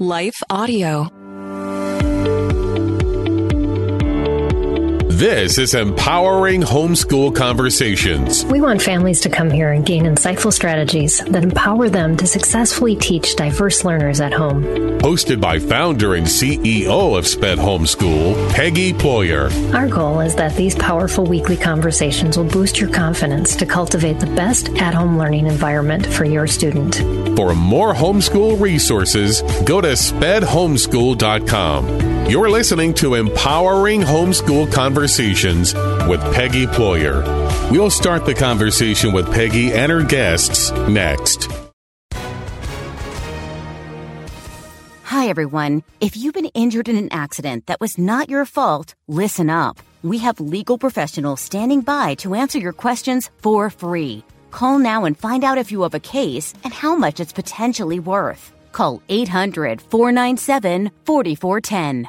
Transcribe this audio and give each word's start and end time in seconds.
Life 0.00 0.42
Audio. 0.48 1.19
This 5.20 5.58
is 5.58 5.74
Empowering 5.74 6.62
Homeschool 6.62 7.36
Conversations. 7.36 8.42
We 8.46 8.62
want 8.62 8.80
families 8.80 9.20
to 9.20 9.28
come 9.28 9.50
here 9.50 9.70
and 9.70 9.84
gain 9.84 10.04
insightful 10.04 10.50
strategies 10.50 11.18
that 11.18 11.42
empower 11.42 11.90
them 11.90 12.16
to 12.16 12.26
successfully 12.26 12.96
teach 12.96 13.36
diverse 13.36 13.84
learners 13.84 14.22
at 14.22 14.32
home. 14.32 14.64
Hosted 15.00 15.38
by 15.38 15.58
founder 15.58 16.14
and 16.14 16.26
CEO 16.26 17.18
of 17.18 17.26
SPED 17.26 17.58
Homeschool, 17.58 18.50
Peggy 18.52 18.94
Ployer. 18.94 19.50
Our 19.74 19.88
goal 19.88 20.20
is 20.20 20.36
that 20.36 20.56
these 20.56 20.74
powerful 20.74 21.26
weekly 21.26 21.58
conversations 21.58 22.38
will 22.38 22.48
boost 22.48 22.80
your 22.80 22.88
confidence 22.88 23.54
to 23.56 23.66
cultivate 23.66 24.20
the 24.20 24.34
best 24.34 24.70
at 24.80 24.94
home 24.94 25.18
learning 25.18 25.48
environment 25.48 26.06
for 26.06 26.24
your 26.24 26.46
student. 26.46 26.96
For 27.36 27.54
more 27.54 27.92
homeschool 27.92 28.58
resources, 28.58 29.42
go 29.66 29.82
to 29.82 29.88
spedhomeschool.com. 29.88 32.09
You're 32.30 32.48
listening 32.48 32.94
to 32.94 33.16
Empowering 33.16 34.02
Homeschool 34.02 34.72
Conversations 34.72 35.74
with 36.06 36.20
Peggy 36.32 36.64
Ployer. 36.64 37.24
We'll 37.72 37.90
start 37.90 38.24
the 38.24 38.36
conversation 38.36 39.12
with 39.12 39.26
Peggy 39.32 39.72
and 39.72 39.90
her 39.90 40.04
guests 40.04 40.70
next. 40.88 41.48
Hi, 45.02 45.26
everyone. 45.26 45.82
If 46.00 46.16
you've 46.16 46.34
been 46.34 46.52
injured 46.54 46.88
in 46.88 46.94
an 46.94 47.08
accident 47.10 47.66
that 47.66 47.80
was 47.80 47.98
not 47.98 48.28
your 48.28 48.44
fault, 48.46 48.94
listen 49.08 49.50
up. 49.50 49.80
We 50.04 50.18
have 50.18 50.38
legal 50.38 50.78
professionals 50.78 51.40
standing 51.40 51.80
by 51.80 52.14
to 52.22 52.36
answer 52.36 52.60
your 52.60 52.72
questions 52.72 53.28
for 53.38 53.70
free. 53.70 54.22
Call 54.52 54.78
now 54.78 55.04
and 55.04 55.18
find 55.18 55.42
out 55.42 55.58
if 55.58 55.72
you 55.72 55.82
have 55.82 55.94
a 55.94 55.98
case 55.98 56.54
and 56.62 56.72
how 56.72 56.94
much 56.94 57.18
it's 57.18 57.32
potentially 57.32 57.98
worth. 57.98 58.52
Call 58.70 59.02
800 59.08 59.82
497 59.82 60.92
4410. 61.04 62.08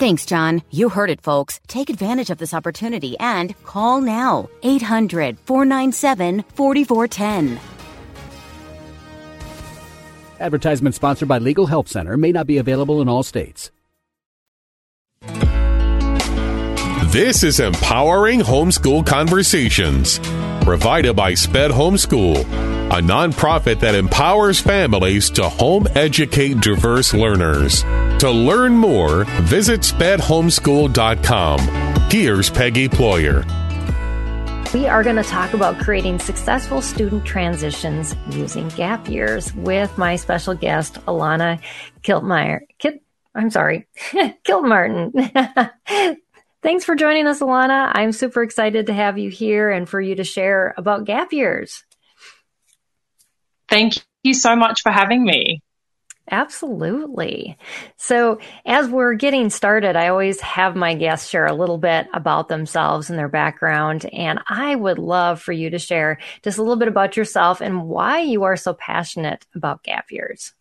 Thanks, 0.00 0.24
John. 0.24 0.62
You 0.70 0.88
heard 0.88 1.10
it, 1.10 1.20
folks. 1.20 1.60
Take 1.66 1.90
advantage 1.90 2.30
of 2.30 2.38
this 2.38 2.54
opportunity 2.54 3.18
and 3.18 3.54
call 3.64 4.00
now 4.00 4.48
800 4.62 5.38
497 5.40 6.42
4410. 6.54 7.60
Advertisement 10.40 10.94
sponsored 10.94 11.28
by 11.28 11.36
Legal 11.36 11.66
Help 11.66 11.86
Center 11.86 12.16
may 12.16 12.32
not 12.32 12.46
be 12.46 12.56
available 12.56 13.02
in 13.02 13.10
all 13.10 13.22
states. 13.22 13.70
This 17.08 17.42
is 17.42 17.60
Empowering 17.60 18.40
Homeschool 18.40 19.06
Conversations, 19.06 20.18
provided 20.64 21.14
by 21.14 21.34
SPED 21.34 21.72
Homeschool, 21.72 22.38
a 22.38 23.02
nonprofit 23.02 23.80
that 23.80 23.94
empowers 23.94 24.60
families 24.60 25.28
to 25.28 25.46
home 25.46 25.86
educate 25.94 26.60
diverse 26.60 27.12
learners. 27.12 27.84
To 28.20 28.30
learn 28.30 28.74
more, 28.74 29.24
visit 29.44 29.80
spedhomeschool.com. 29.80 31.58
Here's 32.10 32.50
Peggy 32.50 32.86
Ployer. 32.86 33.46
We 34.74 34.86
are 34.86 35.02
going 35.02 35.16
to 35.16 35.22
talk 35.22 35.54
about 35.54 35.78
creating 35.78 36.18
successful 36.18 36.82
student 36.82 37.24
transitions 37.24 38.14
using 38.28 38.68
gap 38.68 39.08
years 39.08 39.54
with 39.54 39.96
my 39.96 40.16
special 40.16 40.52
guest, 40.52 40.96
Alana 41.06 41.62
Kiltmeyer. 42.02 42.60
Kit, 42.78 43.02
I'm 43.34 43.48
sorry, 43.48 43.88
Kilmartin. 44.44 45.56
Thanks 46.62 46.84
for 46.84 46.94
joining 46.94 47.26
us, 47.26 47.40
Alana. 47.40 47.90
I'm 47.94 48.12
super 48.12 48.42
excited 48.42 48.88
to 48.88 48.92
have 48.92 49.16
you 49.16 49.30
here 49.30 49.70
and 49.70 49.88
for 49.88 49.98
you 49.98 50.16
to 50.16 50.24
share 50.24 50.74
about 50.76 51.06
gap 51.06 51.32
years. 51.32 51.84
Thank 53.70 53.94
you 54.22 54.34
so 54.34 54.56
much 54.56 54.82
for 54.82 54.92
having 54.92 55.24
me. 55.24 55.62
Absolutely. 56.30 57.58
So, 57.96 58.38
as 58.64 58.88
we're 58.88 59.14
getting 59.14 59.50
started, 59.50 59.96
I 59.96 60.08
always 60.08 60.40
have 60.40 60.76
my 60.76 60.94
guests 60.94 61.28
share 61.28 61.46
a 61.46 61.52
little 61.52 61.78
bit 61.78 62.06
about 62.14 62.48
themselves 62.48 63.10
and 63.10 63.18
their 63.18 63.28
background. 63.28 64.04
And 64.12 64.38
I 64.48 64.76
would 64.76 64.98
love 64.98 65.42
for 65.42 65.52
you 65.52 65.70
to 65.70 65.78
share 65.78 66.18
just 66.42 66.58
a 66.58 66.62
little 66.62 66.76
bit 66.76 66.88
about 66.88 67.16
yourself 67.16 67.60
and 67.60 67.84
why 67.84 68.20
you 68.20 68.44
are 68.44 68.56
so 68.56 68.74
passionate 68.74 69.44
about 69.56 69.82
gap 69.82 70.12
years. 70.12 70.54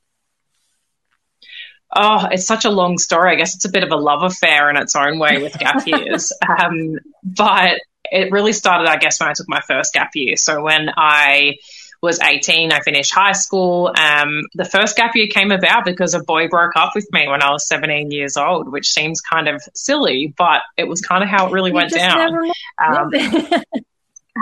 Oh, 1.95 2.27
it's 2.31 2.47
such 2.47 2.65
a 2.65 2.71
long 2.71 2.97
story. 2.97 3.31
I 3.31 3.35
guess 3.35 3.55
it's 3.55 3.65
a 3.65 3.71
bit 3.71 3.83
of 3.83 3.91
a 3.91 3.95
love 3.95 4.23
affair 4.23 4.71
in 4.71 4.77
its 4.77 4.95
own 4.95 5.19
way 5.19 5.41
with 5.41 5.57
gap 5.57 5.85
years. 5.87 6.33
um, 6.47 6.97
but 7.23 7.79
it 8.05 8.31
really 8.31 8.53
started, 8.53 8.89
I 8.89 8.97
guess, 8.97 9.19
when 9.19 9.29
I 9.29 9.33
took 9.33 9.47
my 9.47 9.61
first 9.61 9.93
gap 9.93 10.11
year. 10.15 10.35
So, 10.35 10.63
when 10.63 10.89
I 10.97 11.57
was 12.01 12.19
18. 12.19 12.71
I 12.71 12.79
finished 12.81 13.13
high 13.13 13.33
school. 13.33 13.93
Um, 13.97 14.43
the 14.53 14.65
first 14.65 14.95
gap 14.95 15.15
year 15.15 15.27
came 15.27 15.51
about 15.51 15.85
because 15.85 16.13
a 16.13 16.23
boy 16.23 16.47
broke 16.47 16.75
up 16.75 16.93
with 16.95 17.07
me 17.11 17.27
when 17.27 17.41
I 17.41 17.51
was 17.51 17.67
17 17.67 18.11
years 18.11 18.37
old, 18.37 18.71
which 18.71 18.89
seems 18.91 19.21
kind 19.21 19.47
of 19.47 19.61
silly, 19.73 20.33
but 20.37 20.61
it 20.77 20.87
was 20.87 21.01
kind 21.01 21.23
of 21.23 21.29
how 21.29 21.47
it 21.47 21.51
really 21.51 21.71
You 21.71 21.75
went 21.75 21.91
down. 21.91 22.51
Um, 22.77 23.11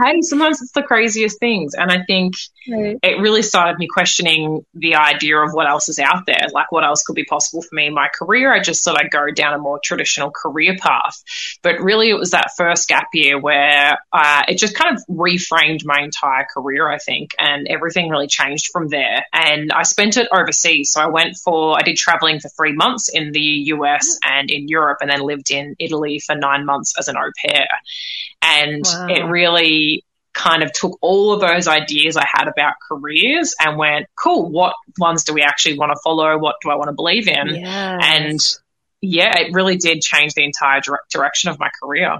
hey, 0.03 0.21
sometimes 0.21 0.61
it's 0.61 0.71
the 0.71 0.83
craziest 0.83 1.39
things. 1.39 1.73
And 1.73 1.91
I 1.91 2.03
think 2.05 2.35
Right. 2.69 2.97
it 3.01 3.21
really 3.21 3.43
started 3.43 3.77
me 3.79 3.87
questioning 3.87 4.65
the 4.73 4.95
idea 4.95 5.37
of 5.37 5.53
what 5.53 5.67
else 5.69 5.87
is 5.87 5.99
out 5.99 6.25
there. 6.25 6.47
Like, 6.51 6.71
what 6.71 6.83
else 6.83 7.03
could 7.03 7.15
be 7.15 7.23
possible 7.23 7.61
for 7.61 7.73
me 7.73 7.87
in 7.87 7.93
my 7.93 8.09
career? 8.13 8.53
I 8.53 8.59
just 8.59 8.83
thought 8.83 9.01
I'd 9.01 9.09
go 9.09 9.31
down 9.31 9.53
a 9.53 9.57
more 9.57 9.79
traditional 9.81 10.31
career 10.31 10.75
path. 10.77 11.23
But 11.63 11.79
really, 11.79 12.09
it 12.09 12.17
was 12.19 12.31
that 12.31 12.51
first 12.57 12.89
gap 12.89 13.07
year 13.13 13.39
where 13.39 13.97
uh, 14.11 14.43
it 14.49 14.57
just 14.57 14.75
kind 14.75 14.95
of 14.95 15.01
reframed 15.09 15.85
my 15.85 16.01
entire 16.01 16.45
career, 16.53 16.89
I 16.89 16.97
think. 16.97 17.35
And 17.39 17.67
everything 17.69 18.09
really 18.09 18.27
changed 18.27 18.67
from 18.73 18.89
there. 18.89 19.25
And 19.31 19.71
I 19.71 19.83
spent 19.83 20.17
it 20.17 20.27
overseas. 20.31 20.91
So 20.91 21.01
I 21.01 21.07
went 21.07 21.37
for, 21.37 21.77
I 21.79 21.83
did 21.83 21.95
traveling 21.95 22.39
for 22.41 22.49
three 22.49 22.73
months 22.73 23.07
in 23.07 23.31
the 23.31 23.39
US 23.67 24.19
and 24.23 24.51
in 24.51 24.67
Europe, 24.67 24.97
and 25.01 25.09
then 25.09 25.21
lived 25.21 25.51
in 25.51 25.75
Italy 25.79 26.19
for 26.19 26.35
nine 26.35 26.65
months 26.65 26.95
as 26.99 27.07
an 27.07 27.15
au 27.15 27.31
pair. 27.45 27.67
And 28.41 28.83
Wow. 28.85 29.07
it 29.09 29.23
really 29.25 29.86
kind 30.33 30.61
of 30.61 30.71
took 30.71 30.97
all 31.01 31.33
of 31.33 31.41
those 31.41 31.67
ideas 31.67 32.15
I 32.15 32.25
had 32.31 32.47
about 32.47 32.73
careers 32.87 33.55
and 33.59 33.77
went, 33.77 34.05
cool, 34.15 34.49
what 34.49 34.75
ones 34.99 35.23
do 35.23 35.33
we 35.33 35.41
actually 35.41 35.77
want 35.77 35.91
to 35.91 35.99
follow? 36.03 36.37
What 36.37 36.55
do 36.61 36.69
I 36.69 36.75
want 36.75 36.89
to 36.89 36.93
believe 36.93 37.27
in? 37.27 37.55
Yes. 37.55 38.01
And 38.03 38.39
yeah, 39.01 39.37
it 39.39 39.53
really 39.53 39.77
did 39.77 40.01
change 40.01 40.33
the 40.33 40.43
entire 40.43 40.81
dire- 40.81 40.99
direction 41.11 41.49
of 41.49 41.59
my 41.59 41.69
career. 41.81 42.19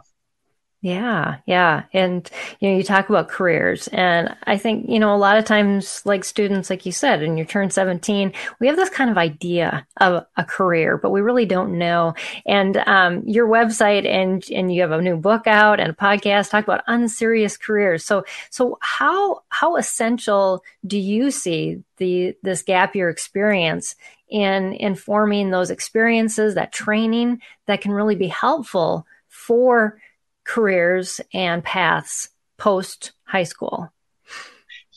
Yeah, 0.87 1.39
yeah. 1.45 1.83
And 1.91 2.29
you 2.61 2.69
know, 2.69 2.77
you 2.77 2.83
talk 2.83 3.09
about 3.09 3.27
careers 3.27 3.89
and 3.89 4.33
I 4.43 4.57
think, 4.57 4.87
you 4.87 4.99
know, 4.99 5.13
a 5.13 5.17
lot 5.17 5.37
of 5.37 5.43
times 5.43 6.01
like 6.05 6.23
students 6.23 6.69
like 6.69 6.85
you 6.85 6.93
said, 6.93 7.21
and 7.21 7.37
you 7.37 7.43
turn 7.43 7.69
17, 7.69 8.31
we 8.61 8.67
have 8.67 8.77
this 8.77 8.89
kind 8.89 9.09
of 9.09 9.17
idea 9.17 9.85
of 9.97 10.25
a 10.37 10.45
career, 10.45 10.97
but 10.97 11.09
we 11.09 11.19
really 11.19 11.45
don't 11.45 11.77
know. 11.77 12.13
And 12.45 12.77
um 12.87 13.21
your 13.27 13.49
website 13.49 14.07
and 14.07 14.49
and 14.49 14.73
you 14.73 14.81
have 14.81 14.91
a 14.93 15.01
new 15.01 15.17
book 15.17 15.45
out 15.45 15.81
and 15.81 15.89
a 15.89 15.93
podcast 15.93 16.51
talk 16.51 16.63
about 16.63 16.85
unserious 16.87 17.57
careers. 17.57 18.05
So 18.05 18.23
so 18.49 18.77
how 18.79 19.41
how 19.49 19.75
essential 19.75 20.63
do 20.85 20.97
you 20.97 21.31
see 21.31 21.83
the 21.97 22.33
this 22.43 22.61
gap 22.63 22.95
year 22.95 23.09
experience 23.09 23.95
in 24.29 24.71
informing 24.73 25.49
those 25.49 25.69
experiences, 25.69 26.55
that 26.55 26.71
training 26.71 27.41
that 27.65 27.81
can 27.81 27.91
really 27.91 28.15
be 28.15 28.27
helpful 28.27 29.05
for 29.27 29.99
careers 30.47 31.21
and 31.33 31.63
paths 31.63 32.29
post 32.57 33.11
high 33.25 33.43
school. 33.43 33.91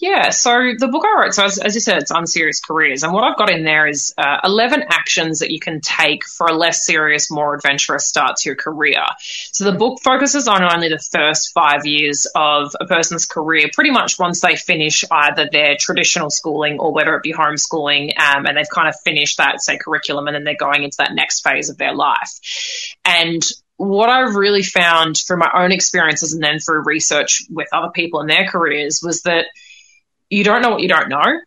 Yeah, 0.00 0.31
so 0.31 0.73
the 0.79 0.88
book 0.88 1.05
I 1.05 1.20
wrote, 1.20 1.35
so 1.35 1.44
as, 1.44 1.58
as 1.58 1.75
you 1.75 1.81
said, 1.82 1.99
it's 1.99 2.11
Unserious 2.11 2.58
Careers. 2.61 3.02
And 3.02 3.12
what 3.12 3.23
I've 3.23 3.37
got 3.37 3.50
in 3.50 3.64
there 3.64 3.87
is 3.87 4.14
uh, 4.17 4.38
11 4.44 4.85
actions 4.88 5.41
that 5.41 5.50
you 5.50 5.61
can 5.61 5.82
take 5.82 6.25
for 6.25 6.47
a 6.47 6.55
less 6.55 6.87
serious, 6.87 7.31
more 7.31 7.55
adventurous 7.55 8.06
start 8.06 8.37
to 8.37 8.49
your 8.49 8.56
career. 8.56 9.05
So 9.19 9.64
the 9.64 9.76
book 9.76 10.00
focuses 10.02 10.49
on 10.49 10.62
only 10.62 10.88
the 10.88 10.99
first 10.99 11.52
five 11.52 11.85
years 11.85 12.26
of 12.35 12.75
a 12.81 12.87
person's 12.87 13.26
career, 13.26 13.69
pretty 13.75 13.91
much 13.91 14.19
once 14.19 14.41
they 14.41 14.56
finish 14.56 15.05
either 15.11 15.50
their 15.52 15.76
traditional 15.79 16.31
schooling 16.31 16.79
or 16.79 16.94
whether 16.94 17.14
it 17.17 17.23
be 17.23 17.35
homeschooling, 17.35 18.19
um, 18.19 18.47
and 18.47 18.56
they've 18.56 18.70
kind 18.70 18.88
of 18.88 18.94
finished 19.05 19.37
that, 19.37 19.61
say, 19.61 19.76
curriculum, 19.76 20.29
and 20.29 20.35
then 20.35 20.44
they're 20.44 20.56
going 20.56 20.82
into 20.82 20.97
that 20.97 21.12
next 21.12 21.43
phase 21.43 21.69
of 21.69 21.76
their 21.76 21.94
life. 21.94 22.97
And 23.05 23.43
what 23.80 24.10
I've 24.10 24.34
really 24.34 24.62
found 24.62 25.16
through 25.16 25.38
my 25.38 25.50
own 25.54 25.72
experiences 25.72 26.34
and 26.34 26.42
then 26.42 26.58
through 26.58 26.82
research 26.84 27.46
with 27.48 27.66
other 27.72 27.88
people 27.88 28.20
in 28.20 28.26
their 28.26 28.46
careers 28.46 29.00
was 29.02 29.22
that 29.22 29.46
you 30.28 30.44
don't 30.44 30.60
know 30.60 30.68
what 30.68 30.82
you 30.82 30.88
don't 30.88 31.08
know. 31.08 31.40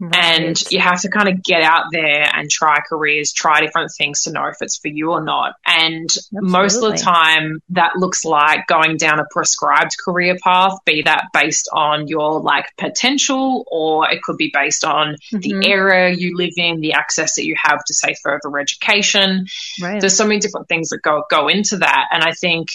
Right. 0.00 0.16
And 0.16 0.70
you 0.70 0.80
have 0.80 1.02
to 1.02 1.10
kind 1.10 1.28
of 1.28 1.42
get 1.42 1.62
out 1.62 1.86
there 1.92 2.26
and 2.34 2.48
try 2.50 2.78
careers, 2.88 3.34
try 3.34 3.60
different 3.60 3.90
things 3.96 4.22
to 4.22 4.32
know 4.32 4.46
if 4.46 4.56
it's 4.62 4.78
for 4.78 4.88
you 4.88 5.12
or 5.12 5.22
not. 5.22 5.56
And 5.66 6.04
Absolutely. 6.04 6.50
most 6.50 6.82
of 6.82 6.92
the 6.92 6.96
time, 6.96 7.60
that 7.70 7.96
looks 7.96 8.24
like 8.24 8.66
going 8.66 8.96
down 8.96 9.20
a 9.20 9.26
prescribed 9.30 9.96
career 10.02 10.38
path, 10.42 10.78
be 10.86 11.02
that 11.02 11.26
based 11.34 11.68
on 11.70 12.08
your 12.08 12.40
like 12.40 12.66
potential, 12.78 13.64
or 13.70 14.10
it 14.10 14.22
could 14.22 14.38
be 14.38 14.50
based 14.54 14.84
on 14.84 15.16
mm-hmm. 15.32 15.38
the 15.38 15.68
area 15.68 16.14
you 16.16 16.34
live 16.34 16.54
in, 16.56 16.80
the 16.80 16.94
access 16.94 17.34
that 17.34 17.44
you 17.44 17.54
have 17.62 17.84
to, 17.84 17.92
say, 17.92 18.14
further 18.22 18.58
education. 18.58 19.46
Right. 19.82 20.00
There's 20.00 20.16
so 20.16 20.26
many 20.26 20.40
different 20.40 20.68
things 20.68 20.88
that 20.88 21.02
go 21.02 21.24
go 21.30 21.48
into 21.48 21.76
that. 21.78 22.08
And 22.10 22.24
I 22.24 22.32
think 22.32 22.70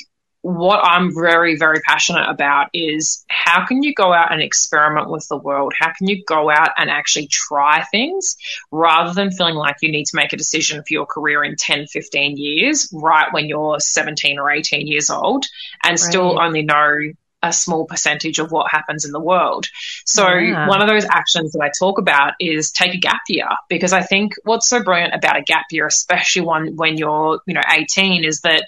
what 0.46 0.86
I'm 0.86 1.12
very, 1.12 1.58
very 1.58 1.80
passionate 1.80 2.30
about 2.30 2.70
is 2.72 3.26
how 3.28 3.66
can 3.66 3.82
you 3.82 3.96
go 3.96 4.14
out 4.14 4.32
and 4.32 4.44
experiment 4.44 5.10
with 5.10 5.28
the 5.28 5.38
world? 5.38 5.74
How 5.76 5.92
can 5.92 6.08
you 6.08 6.24
go 6.24 6.52
out 6.52 6.70
and 6.78 6.88
actually 6.88 7.26
try 7.26 7.84
things 7.84 8.38
rather 8.72 9.12
than 9.12 9.32
feeling 9.32 9.56
like 9.56 9.78
you 9.82 9.92
need 9.92 10.06
to 10.06 10.16
make 10.16 10.34
a 10.34 10.38
decision 10.38 10.84
for 10.84 10.94
your 10.94 11.08
career 11.08 11.44
in 11.44 11.56
10, 11.56 11.88
15 11.88 12.38
years, 12.38 12.88
right 12.94 13.34
when 13.34 13.50
you're 13.50 13.80
17 13.80 14.38
or 14.38 14.52
18 14.52 14.86
years 14.86 15.10
old 15.10 15.46
and 15.84 15.94
right. 15.94 16.00
still 16.00 16.40
only 16.40 16.62
know 16.62 17.14
a 17.42 17.54
small 17.54 17.86
percentage 17.86 18.40
of 18.40 18.52
what 18.52 18.72
happens 18.72 19.06
in 19.06 19.12
the 19.12 19.20
world. 19.20 19.66
So 20.06 20.28
yeah. 20.28 20.68
one 20.68 20.82
of 20.82 20.88
those 20.88 21.06
actions 21.06 21.54
that 21.54 21.62
I 21.62 21.72
talk 21.78 22.00
about 22.00 22.34
is 22.40 22.72
take 22.72 22.94
a 22.94 23.00
gap 23.00 23.22
year 23.30 23.50
because 23.70 23.94
I 23.94 24.02
think 24.02 24.34
what's 24.44 24.68
so 24.68 24.84
brilliant 24.84 25.14
about 25.14 25.38
a 25.38 25.44
gap 25.44 25.66
year, 25.72 25.86
especially 25.86 26.42
one 26.42 26.76
when 26.76 26.98
you're, 26.98 27.40
you 27.46 27.54
know, 27.54 27.62
18 27.68 28.24
is 28.24 28.42
that 28.42 28.68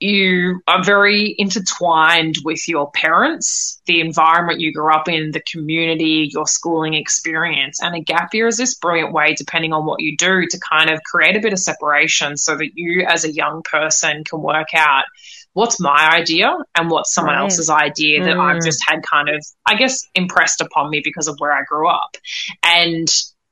you 0.00 0.60
are 0.66 0.84
very 0.84 1.34
intertwined 1.38 2.36
with 2.44 2.68
your 2.68 2.90
parents, 2.92 3.80
the 3.86 4.00
environment 4.00 4.60
you 4.60 4.72
grew 4.72 4.92
up 4.92 5.08
in, 5.08 5.32
the 5.32 5.42
community, 5.50 6.28
your 6.32 6.46
schooling 6.46 6.94
experience. 6.94 7.82
And 7.82 7.96
a 7.96 8.00
gap 8.00 8.32
year 8.32 8.46
is 8.46 8.56
this 8.56 8.76
brilliant 8.76 9.12
way, 9.12 9.34
depending 9.34 9.72
on 9.72 9.86
what 9.86 10.00
you 10.00 10.16
do, 10.16 10.46
to 10.48 10.60
kind 10.60 10.90
of 10.90 11.00
create 11.02 11.36
a 11.36 11.40
bit 11.40 11.52
of 11.52 11.58
separation 11.58 12.36
so 12.36 12.56
that 12.56 12.70
you, 12.74 13.04
as 13.06 13.24
a 13.24 13.32
young 13.32 13.62
person, 13.62 14.22
can 14.24 14.40
work 14.40 14.68
out 14.74 15.04
what's 15.52 15.80
my 15.80 16.10
idea 16.12 16.56
and 16.76 16.88
what's 16.88 17.12
someone 17.12 17.34
right. 17.34 17.42
else's 17.42 17.68
idea 17.70 18.22
that 18.24 18.36
mm. 18.36 18.40
I've 18.40 18.62
just 18.62 18.84
had 18.86 19.02
kind 19.02 19.28
of, 19.28 19.44
I 19.66 19.74
guess, 19.74 20.06
impressed 20.14 20.60
upon 20.60 20.90
me 20.90 21.00
because 21.02 21.26
of 21.26 21.36
where 21.38 21.52
I 21.52 21.62
grew 21.68 21.88
up. 21.88 22.16
And 22.62 23.08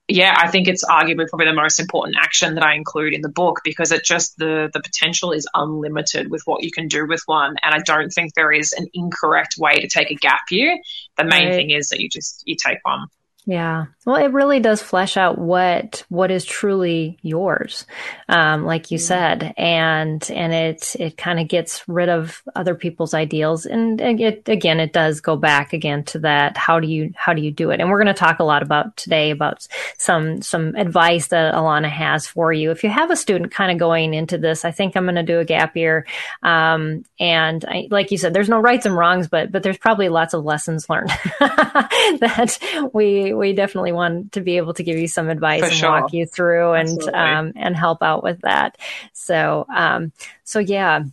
yeah, 0.09 0.35
I 0.37 0.49
think 0.49 0.69
it's 0.69 0.85
arguably 0.85 1.29
probably 1.29 1.47
the 1.47 1.53
most 1.53 1.81
important 1.81 2.17
action 2.21 2.55
that 2.55 2.65
I 2.65 2.75
include 2.75 3.13
in 3.13 3.23
the 3.23 3.29
book 3.29 3.61
because 3.65 3.91
it 3.91 4.05
just 4.05 4.37
the 4.39 4.71
the 4.73 4.81
potential 4.81 5.33
is 5.33 5.49
unlimited 5.53 6.31
with 6.31 6.43
what 6.45 6.63
you 6.63 6.71
can 6.71 6.87
do 6.87 7.07
with 7.09 7.23
one, 7.27 7.57
and 7.63 7.75
I 7.75 7.79
don't 7.85 8.11
think 8.11 8.35
there 8.35 8.53
is 8.53 8.73
an 8.73 8.87
incorrect 8.95 9.57
way 9.59 9.81
to 9.81 9.89
take 9.89 10.11
a 10.11 10.15
gap 10.15 10.43
year. 10.51 10.79
The 11.17 11.25
main 11.25 11.49
right. 11.49 11.55
thing 11.55 11.71
is 11.71 11.89
that 11.89 11.99
you 12.01 12.09
just 12.09 12.43
you 12.47 12.57
take 12.57 12.79
one. 12.83 13.09
Yeah. 13.49 13.87
Well, 14.05 14.17
it 14.17 14.33
really 14.33 14.59
does 14.59 14.83
flesh 14.83 15.17
out 15.17 15.39
what 15.39 16.05
what 16.09 16.33
is 16.33 16.45
truly 16.45 17.17
yours, 17.23 17.87
um, 18.29 18.65
like 18.65 18.91
you 18.91 18.99
said, 18.99 19.55
and 19.57 20.29
and 20.33 20.53
it 20.53 20.97
it 20.99 21.17
kind 21.17 21.39
of 21.39 21.47
gets 21.47 21.89
rid 21.89 22.09
of 22.09 22.43
other 22.57 22.75
people's 22.75 23.15
ideals, 23.15 23.65
and 23.65 24.01
it 24.01 24.49
again 24.49 24.81
it 24.81 24.93
does 24.93 25.21
go 25.21 25.37
back 25.37 25.73
again 25.73 26.03
to 26.05 26.19
that 26.21 26.57
how 26.57 26.81
do 26.81 26.89
you 26.89 27.13
how 27.15 27.35
do 27.35 27.43
you 27.43 27.53
do 27.53 27.71
it, 27.71 27.81
and 27.81 27.89
we're 27.89 28.03
going 28.03 28.15
to 28.15 28.15
talk 28.15 28.41
a 28.41 28.45
lot 28.45 28.63
about 28.63 28.97
today 28.97 29.31
about 29.31 29.67
some 29.97 30.43
some 30.43 30.75
advice 30.75 31.29
that 31.29 31.55
Alana 31.55 31.91
has 31.91 32.27
for 32.27 32.53
you. 32.53 32.73
If 32.73 32.83
you 32.83 32.91
have 32.91 33.13
a 33.13 33.17
student 33.17 33.53
kind 33.53 33.71
of 33.71 33.79
going 33.79 34.13
into 34.15 34.39
this, 34.39 34.65
I 34.65 34.73
think 34.73 34.97
I'm 34.97 35.05
going 35.05 35.15
to 35.17 35.23
do 35.23 35.39
a 35.39 35.45
gap 35.45 35.77
year, 35.77 36.05
um, 36.43 37.05
and 37.21 37.65
I, 37.65 37.87
like 37.93 38.11
you 38.11 38.19
said, 38.19 38.35
there's 38.35 38.49
no 38.49 38.59
rights 38.59 38.87
and 38.87 38.97
wrongs, 38.97 39.29
but 39.29 39.53
but 39.53 39.63
there's 39.63 39.79
probably 39.79 40.09
lots 40.09 40.35
of 40.35 40.45
lessons 40.45 40.89
learned 40.91 41.11
that 41.41 42.59
we 42.93 43.36
we 43.37 43.53
definitely 43.53 43.93
want 43.93 44.33
to 44.33 44.41
be 44.41 44.57
able 44.57 44.75
to 44.75 44.83
give 44.83 44.99
you 44.99 45.09
some 45.09 45.29
advice 45.29 45.61
For 45.61 45.67
and 45.67 45.75
sure. 45.75 45.91
walk 45.91 46.13
you 46.13 46.27
through 46.27 46.73
and 46.73 47.03
um, 47.15 47.53
and 47.57 47.77
help 47.77 48.03
out 48.03 48.23
with 48.23 48.41
that. 48.43 48.79
So 49.13 49.67
um, 49.75 50.13
so 50.45 50.59
yeah. 50.59 51.05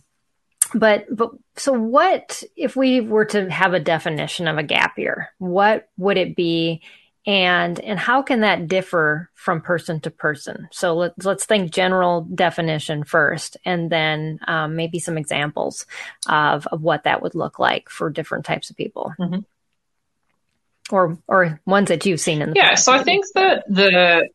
But 0.74 1.06
but 1.14 1.30
so 1.56 1.72
what 1.72 2.42
if 2.56 2.74
we 2.74 3.00
were 3.00 3.26
to 3.26 3.48
have 3.50 3.74
a 3.74 3.80
definition 3.80 4.48
of 4.48 4.58
a 4.58 4.62
gap 4.62 4.98
year? 4.98 5.30
What 5.38 5.88
would 5.96 6.16
it 6.16 6.34
be? 6.34 6.82
and 7.26 7.80
and 7.80 7.98
how 7.98 8.22
can 8.22 8.40
that 8.40 8.68
differ 8.68 9.30
from 9.34 9.60
person 9.60 10.00
to 10.00 10.10
person 10.10 10.68
so 10.70 10.94
let's 10.94 11.24
let's 11.24 11.46
think 11.46 11.72
general 11.72 12.22
definition 12.34 13.02
first 13.02 13.56
and 13.64 13.90
then 13.90 14.38
um, 14.46 14.76
maybe 14.76 14.98
some 14.98 15.16
examples 15.16 15.86
of, 16.28 16.66
of 16.66 16.82
what 16.82 17.04
that 17.04 17.22
would 17.22 17.34
look 17.34 17.58
like 17.58 17.88
for 17.88 18.10
different 18.10 18.44
types 18.44 18.70
of 18.70 18.76
people 18.76 19.12
mm-hmm 19.18 19.40
or 20.90 21.18
or 21.26 21.60
ones 21.66 21.88
that 21.88 22.04
you've 22.06 22.20
seen 22.20 22.42
in 22.42 22.50
the 22.50 22.56
yeah 22.56 22.70
past, 22.70 22.84
so 22.84 22.92
maybe. 22.92 23.00
i 23.00 23.04
think 23.04 23.24
that 23.34 23.64
the 23.68 24.28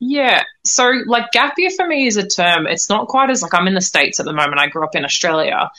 yeah 0.00 0.44
so 0.64 0.92
like 1.06 1.32
gap 1.32 1.54
year 1.56 1.70
for 1.70 1.84
me 1.84 2.06
is 2.06 2.16
a 2.16 2.26
term 2.26 2.68
it's 2.68 2.88
not 2.88 3.08
quite 3.08 3.30
as 3.30 3.42
like 3.42 3.52
i'm 3.52 3.66
in 3.66 3.74
the 3.74 3.80
states 3.80 4.20
at 4.20 4.26
the 4.26 4.32
moment 4.32 4.60
i 4.60 4.68
grew 4.68 4.84
up 4.84 4.94
in 4.94 5.04
australia 5.04 5.70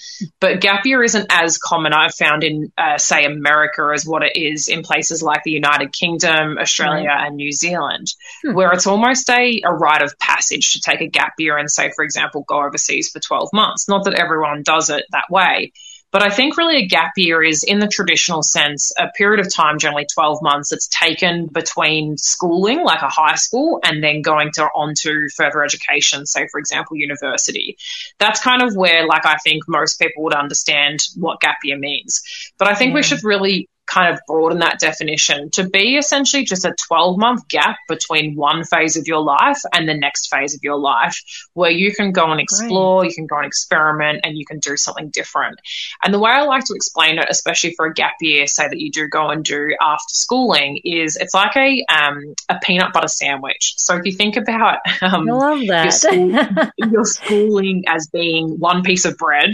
but 0.41 0.59
gap 0.59 0.85
year 0.85 1.01
isn't 1.01 1.27
as 1.29 1.57
common 1.57 1.93
i've 1.93 2.13
found 2.13 2.43
in 2.43 2.69
uh, 2.77 2.97
say 2.97 3.23
america 3.23 3.91
as 3.93 4.05
what 4.05 4.21
it 4.21 4.35
is 4.35 4.67
in 4.67 4.81
places 4.81 5.23
like 5.23 5.43
the 5.43 5.51
united 5.51 5.93
kingdom 5.93 6.57
australia 6.57 7.07
right. 7.07 7.27
and 7.27 7.37
new 7.37 7.51
zealand 7.51 8.07
hmm. 8.43 8.53
where 8.53 8.73
it's 8.73 8.87
almost 8.87 9.29
a, 9.29 9.61
a 9.63 9.73
rite 9.73 10.01
of 10.01 10.17
passage 10.19 10.73
to 10.73 10.81
take 10.81 10.99
a 10.99 11.07
gap 11.07 11.33
year 11.37 11.57
and 11.57 11.71
say 11.71 11.89
for 11.95 12.03
example 12.03 12.43
go 12.45 12.61
overseas 12.61 13.09
for 13.09 13.21
12 13.21 13.49
months 13.53 13.87
not 13.87 14.03
that 14.03 14.15
everyone 14.15 14.63
does 14.63 14.89
it 14.89 15.05
that 15.11 15.25
way 15.29 15.71
but 16.11 16.23
I 16.23 16.29
think 16.29 16.57
really 16.57 16.77
a 16.77 16.87
gap 16.87 17.11
year 17.17 17.43
is, 17.43 17.63
in 17.63 17.79
the 17.79 17.87
traditional 17.87 18.41
sense, 18.41 18.91
a 18.97 19.09
period 19.09 19.45
of 19.45 19.53
time, 19.53 19.77
generally 19.77 20.07
12 20.13 20.39
months, 20.41 20.69
that's 20.69 20.87
taken 20.87 21.47
between 21.47 22.17
schooling, 22.17 22.83
like 22.83 23.01
a 23.01 23.09
high 23.09 23.35
school, 23.35 23.79
and 23.83 24.03
then 24.03 24.21
going 24.21 24.51
to 24.53 24.63
onto 24.63 25.27
further 25.35 25.63
education, 25.63 26.25
say, 26.25 26.47
for 26.51 26.59
example, 26.59 26.97
university. 26.97 27.77
That's 28.17 28.41
kind 28.41 28.61
of 28.61 28.75
where, 28.75 29.05
like, 29.05 29.25
I 29.25 29.37
think 29.43 29.63
most 29.67 29.99
people 29.99 30.23
would 30.23 30.33
understand 30.33 30.99
what 31.15 31.41
gap 31.41 31.57
year 31.63 31.77
means. 31.77 32.21
But 32.57 32.67
I 32.67 32.75
think 32.75 32.93
we 32.93 33.03
should 33.03 33.23
really 33.23 33.69
kind 33.89 34.13
of 34.13 34.19
broaden 34.27 34.59
that 34.59 34.79
definition 34.79 35.49
to 35.51 35.67
be 35.67 35.97
essentially 35.97 36.43
just 36.43 36.65
a 36.65 36.75
12 36.87 37.17
month 37.17 37.47
gap 37.47 37.77
between 37.87 38.35
one 38.35 38.63
phase 38.63 38.95
of 38.95 39.07
your 39.07 39.21
life 39.21 39.59
and 39.73 39.89
the 39.89 39.93
next 39.93 40.29
phase 40.29 40.53
of 40.53 40.61
your 40.63 40.77
life 40.77 41.19
where 41.53 41.71
you 41.71 41.93
can 41.93 42.11
go 42.11 42.31
and 42.31 42.39
explore, 42.39 43.03
you 43.03 43.13
can 43.13 43.25
go 43.25 43.37
and 43.37 43.45
experiment, 43.45 44.21
and 44.23 44.37
you 44.37 44.45
can 44.45 44.59
do 44.59 44.77
something 44.77 45.09
different. 45.09 45.59
And 46.03 46.13
the 46.13 46.19
way 46.19 46.31
I 46.31 46.43
like 46.43 46.65
to 46.65 46.73
explain 46.75 47.17
it, 47.17 47.27
especially 47.29 47.73
for 47.75 47.87
a 47.87 47.93
gap 47.93 48.13
year, 48.21 48.47
say 48.47 48.67
that 48.67 48.79
you 48.79 48.91
do 48.91 49.07
go 49.07 49.29
and 49.29 49.43
do 49.43 49.75
after 49.81 50.13
schooling, 50.13 50.79
is 50.83 51.15
it's 51.15 51.33
like 51.33 51.55
a 51.55 51.83
um, 51.89 52.35
a 52.49 52.59
peanut 52.61 52.93
butter 52.93 53.07
sandwich. 53.07 53.73
So 53.77 53.95
if 53.95 54.05
you 54.05 54.11
think 54.11 54.37
about 54.37 54.79
um, 55.01 55.29
I 55.29 55.33
love 55.33 55.67
that. 55.67 55.83
Your, 55.83 55.91
school, 55.91 56.31
your 56.91 57.05
schooling 57.05 57.83
as 57.87 58.07
being 58.07 58.59
one 58.59 58.83
piece 58.83 59.05
of 59.05 59.17
bread 59.17 59.53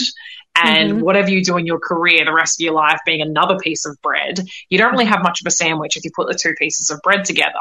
and 0.55 0.91
mm-hmm. 0.91 1.01
whatever 1.01 1.29
you 1.29 1.43
do 1.43 1.57
in 1.57 1.65
your 1.65 1.79
career 1.79 2.23
the 2.25 2.33
rest 2.33 2.59
of 2.59 2.63
your 2.63 2.73
life 2.73 2.99
being 3.05 3.21
another 3.21 3.57
piece 3.57 3.85
of 3.85 3.99
bread 4.01 4.39
you 4.69 4.77
don't 4.77 4.91
really 4.91 5.05
have 5.05 5.21
much 5.21 5.41
of 5.41 5.47
a 5.47 5.51
sandwich 5.51 5.97
if 5.97 6.03
you 6.03 6.11
put 6.15 6.27
the 6.27 6.35
two 6.35 6.53
pieces 6.57 6.89
of 6.89 6.99
bread 7.01 7.25
together 7.25 7.53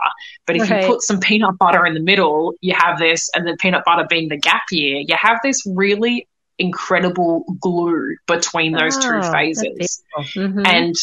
but 0.47 0.57
if 0.57 0.71
right. 0.71 0.83
you 0.83 0.87
put 0.87 1.03
some 1.03 1.21
peanut 1.21 1.59
butter 1.59 1.85
in 1.87 1.95
the 1.95 2.01
middle 2.01 2.55
you 2.61 2.75
have 2.75 2.99
this 2.99 3.31
and 3.35 3.47
the 3.47 3.57
peanut 3.59 3.85
butter 3.85 4.07
being 4.09 4.29
the 4.29 4.37
gap 4.37 4.63
year 4.71 5.03
you 5.07 5.17
have 5.19 5.39
this 5.43 5.63
really 5.67 6.29
incredible 6.59 7.45
glue 7.61 8.17
between 8.27 8.73
those 8.73 8.97
oh, 8.99 9.01
two 9.01 9.33
phases 9.33 10.03
mm-hmm. 10.17 10.63
and 10.67 10.95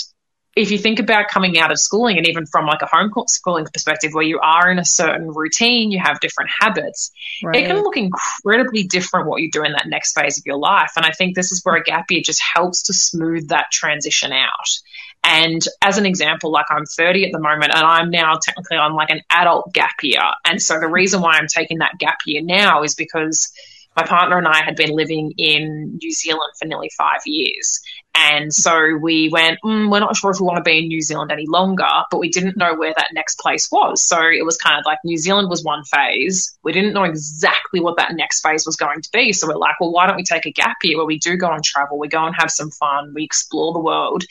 if 0.55 0.69
you 0.69 0.77
think 0.77 0.99
about 0.99 1.29
coming 1.29 1.57
out 1.57 1.71
of 1.71 1.79
schooling 1.79 2.17
and 2.17 2.27
even 2.27 2.45
from 2.45 2.65
like 2.65 2.81
a 2.81 2.85
homeschooling 2.85 3.71
perspective 3.71 4.11
where 4.13 4.23
you 4.23 4.39
are 4.39 4.69
in 4.69 4.79
a 4.79 4.85
certain 4.85 5.29
routine, 5.29 5.91
you 5.91 5.99
have 5.99 6.19
different 6.19 6.49
habits, 6.59 7.11
right. 7.41 7.55
it 7.55 7.67
can 7.67 7.81
look 7.81 7.95
incredibly 7.95 8.83
different 8.83 9.27
what 9.27 9.41
you 9.41 9.49
do 9.49 9.63
in 9.63 9.71
that 9.71 9.87
next 9.87 10.13
phase 10.13 10.37
of 10.37 10.45
your 10.45 10.57
life. 10.57 10.91
And 10.97 11.05
I 11.05 11.11
think 11.11 11.35
this 11.35 11.53
is 11.53 11.61
where 11.63 11.75
a 11.75 11.83
gap 11.83 12.11
year 12.11 12.21
just 12.23 12.41
helps 12.41 12.83
to 12.83 12.93
smooth 12.93 13.47
that 13.47 13.67
transition 13.71 14.33
out. 14.33 14.67
And 15.23 15.61
as 15.81 15.97
an 15.97 16.05
example, 16.05 16.51
like 16.51 16.65
I'm 16.69 16.85
30 16.85 17.27
at 17.27 17.31
the 17.31 17.39
moment 17.39 17.73
and 17.73 17.85
I'm 17.85 18.09
now 18.09 18.33
technically 18.43 18.77
on 18.77 18.93
like 18.93 19.09
an 19.09 19.21
adult 19.29 19.71
gap 19.73 19.95
year. 20.01 20.21
And 20.45 20.61
so 20.61 20.79
the 20.79 20.87
reason 20.87 21.21
why 21.21 21.33
I'm 21.33 21.47
taking 21.47 21.77
that 21.77 21.97
gap 21.97 22.17
year 22.25 22.41
now 22.43 22.83
is 22.83 22.95
because 22.95 23.53
my 23.95 24.03
partner 24.03 24.37
and 24.37 24.47
I 24.47 24.63
had 24.63 24.75
been 24.75 24.95
living 24.95 25.33
in 25.37 25.99
New 26.01 26.11
Zealand 26.11 26.53
for 26.57 26.65
nearly 26.65 26.89
five 26.97 27.21
years. 27.25 27.81
And 28.13 28.53
so 28.53 28.97
we 29.01 29.29
went, 29.29 29.59
mm, 29.63 29.89
we're 29.89 29.99
not 29.99 30.15
sure 30.15 30.31
if 30.31 30.39
we 30.39 30.45
want 30.45 30.57
to 30.57 30.63
be 30.63 30.79
in 30.79 30.87
New 30.87 31.01
Zealand 31.01 31.31
any 31.31 31.45
longer, 31.47 31.87
but 32.09 32.19
we 32.19 32.29
didn't 32.29 32.57
know 32.57 32.75
where 32.75 32.93
that 32.95 33.09
next 33.13 33.39
place 33.39 33.69
was. 33.71 34.05
So 34.05 34.19
it 34.21 34.45
was 34.45 34.57
kind 34.57 34.77
of 34.77 34.85
like 34.85 34.99
New 35.05 35.17
Zealand 35.17 35.49
was 35.49 35.63
one 35.63 35.83
phase. 35.85 36.57
We 36.63 36.73
didn't 36.73 36.93
know 36.93 37.03
exactly 37.03 37.79
what 37.79 37.97
that 37.97 38.13
next 38.13 38.41
phase 38.41 38.65
was 38.65 38.75
going 38.75 39.01
to 39.01 39.09
be. 39.13 39.31
So 39.31 39.47
we're 39.47 39.55
like, 39.55 39.79
well, 39.79 39.91
why 39.91 40.07
don't 40.07 40.17
we 40.17 40.23
take 40.23 40.45
a 40.45 40.51
gap 40.51 40.77
year 40.83 40.97
where 40.97 41.05
we 41.05 41.19
do 41.19 41.37
go 41.37 41.47
on 41.47 41.61
travel, 41.63 41.97
we 41.97 42.09
go 42.09 42.25
and 42.25 42.35
have 42.35 42.51
some 42.51 42.69
fun, 42.69 43.13
we 43.15 43.23
explore 43.23 43.73
the 43.73 43.79
world, 43.79 44.23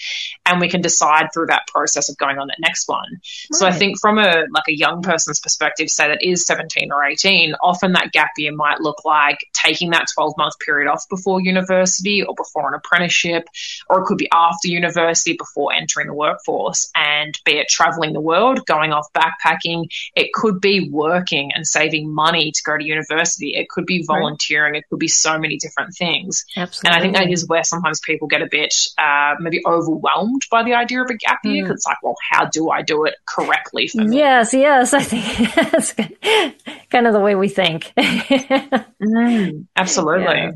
and 0.44 0.60
we 0.60 0.68
can 0.68 0.82
decide 0.82 1.28
through 1.32 1.46
that 1.46 1.66
process 1.66 2.10
of 2.10 2.18
going 2.18 2.38
on 2.38 2.48
that 2.48 2.58
next 2.60 2.86
one. 2.86 3.08
Right. 3.10 3.20
So 3.52 3.66
I 3.66 3.72
think 3.72 3.98
from 3.98 4.18
a 4.18 4.44
like 4.50 4.68
a 4.68 4.76
young 4.76 5.02
person's 5.02 5.40
perspective, 5.40 5.88
say 5.88 6.08
that 6.08 6.22
is 6.22 6.44
17 6.44 6.92
or 6.92 7.04
18, 7.04 7.54
often 7.62 7.92
that 7.92 8.12
gap 8.12 8.30
year 8.36 8.52
might 8.52 8.80
look 8.80 9.04
like 9.04 9.38
taking 9.54 9.90
that 9.90 10.06
12 10.14 10.34
month 10.36 10.54
period 10.64 10.90
off 10.90 11.04
before 11.08 11.40
university 11.40 12.22
or 12.22 12.34
before 12.34 12.68
an 12.68 12.74
apprenticeship 12.74 13.48
or 13.88 14.00
it 14.00 14.04
could 14.04 14.18
be 14.18 14.28
after 14.32 14.68
university 14.68 15.34
before 15.36 15.72
entering 15.72 16.06
the 16.06 16.14
workforce. 16.14 16.90
And 16.94 17.38
be 17.44 17.58
it 17.58 17.68
traveling 17.68 18.12
the 18.12 18.20
world, 18.20 18.66
going 18.66 18.92
off 18.92 19.06
backpacking, 19.12 19.86
it 20.14 20.32
could 20.32 20.60
be 20.60 20.88
working 20.90 21.50
and 21.54 21.66
saving 21.66 22.12
money 22.12 22.52
to 22.52 22.62
go 22.64 22.76
to 22.76 22.84
university. 22.84 23.54
It 23.54 23.68
could 23.68 23.86
be 23.86 24.04
volunteering. 24.06 24.72
Right. 24.72 24.82
It 24.82 24.88
could 24.88 24.98
be 24.98 25.08
so 25.08 25.38
many 25.38 25.56
different 25.56 25.94
things. 25.94 26.44
Absolutely. 26.56 26.88
And 26.88 26.98
I 26.98 27.02
think 27.02 27.16
that 27.16 27.32
is 27.32 27.46
where 27.46 27.64
sometimes 27.64 28.00
people 28.00 28.28
get 28.28 28.42
a 28.42 28.48
bit 28.50 28.74
uh, 28.98 29.34
maybe 29.40 29.60
overwhelmed 29.66 30.42
by 30.50 30.62
the 30.62 30.74
idea 30.74 31.02
of 31.02 31.10
a 31.10 31.14
gap 31.14 31.40
year 31.44 31.64
because 31.64 31.72
mm. 31.72 31.76
it's 31.76 31.86
like, 31.86 32.02
well, 32.02 32.16
how 32.30 32.46
do 32.46 32.70
I 32.70 32.82
do 32.82 33.04
it 33.04 33.14
correctly 33.26 33.88
for 33.88 33.98
me? 33.98 34.18
Yes, 34.18 34.54
yes. 34.54 34.92
I 34.92 35.02
think 35.02 35.54
that's 35.72 35.94
kind 36.90 37.06
of 37.06 37.12
the 37.12 37.20
way 37.20 37.34
we 37.34 37.48
think. 37.48 37.92
mm, 37.98 39.66
absolutely. 39.76 40.34
Yeah. 40.34 40.50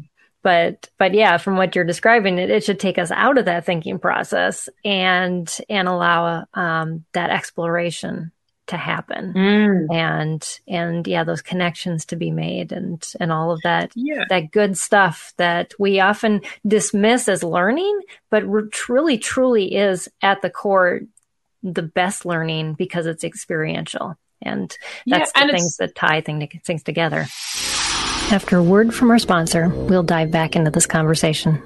But 0.44 0.90
but 0.98 1.14
yeah, 1.14 1.38
from 1.38 1.56
what 1.56 1.74
you're 1.74 1.84
describing, 1.84 2.38
it, 2.38 2.50
it 2.50 2.62
should 2.62 2.78
take 2.78 2.98
us 2.98 3.10
out 3.10 3.38
of 3.38 3.46
that 3.46 3.64
thinking 3.64 3.98
process 3.98 4.68
and 4.84 5.52
and 5.68 5.88
allow 5.88 6.44
um, 6.54 7.04
that 7.14 7.30
exploration 7.30 8.30
to 8.66 8.76
happen 8.76 9.34
mm. 9.34 9.94
and 9.94 10.60
and 10.66 11.06
yeah 11.06 11.22
those 11.22 11.42
connections 11.42 12.06
to 12.06 12.16
be 12.16 12.30
made 12.30 12.72
and 12.72 13.12
and 13.20 13.30
all 13.30 13.50
of 13.50 13.60
that 13.62 13.92
yeah. 13.94 14.24
that 14.30 14.50
good 14.52 14.78
stuff 14.78 15.34
that 15.36 15.74
we 15.78 16.00
often 16.00 16.40
dismiss 16.66 17.28
as 17.28 17.44
learning 17.44 18.00
but 18.30 18.44
truly 18.72 19.18
truly 19.18 19.74
is 19.74 20.08
at 20.22 20.40
the 20.40 20.48
core 20.48 21.00
the 21.62 21.82
best 21.82 22.24
learning 22.24 22.72
because 22.72 23.04
it's 23.04 23.24
experiential 23.24 24.16
and 24.40 24.78
that's 25.06 25.30
yeah, 25.34 25.42
and 25.42 25.50
the 25.50 25.54
things 25.54 25.76
that 25.76 25.94
tie 25.94 26.22
thing, 26.22 26.48
things 26.64 26.82
together 26.82 27.26
after 28.30 28.58
a 28.58 28.62
word 28.62 28.94
from 28.94 29.10
our 29.10 29.18
sponsor 29.18 29.68
we'll 29.68 30.02
dive 30.02 30.30
back 30.30 30.56
into 30.56 30.70
this 30.70 30.86
conversation 30.86 31.62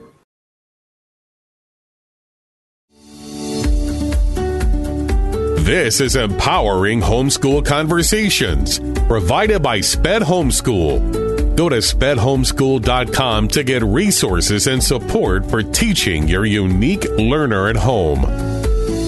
This 5.68 6.00
is 6.00 6.16
Empowering 6.16 7.02
Homeschool 7.02 7.62
Conversations, 7.62 8.80
provided 9.06 9.62
by 9.62 9.82
SPED 9.82 10.22
Homeschool. 10.22 11.56
Go 11.58 11.68
to 11.68 11.76
spedhomeschool.com 11.76 13.48
to 13.48 13.62
get 13.64 13.82
resources 13.82 14.66
and 14.66 14.82
support 14.82 15.44
for 15.50 15.62
teaching 15.62 16.26
your 16.26 16.46
unique 16.46 17.04
learner 17.18 17.68
at 17.68 17.76
home. 17.76 18.22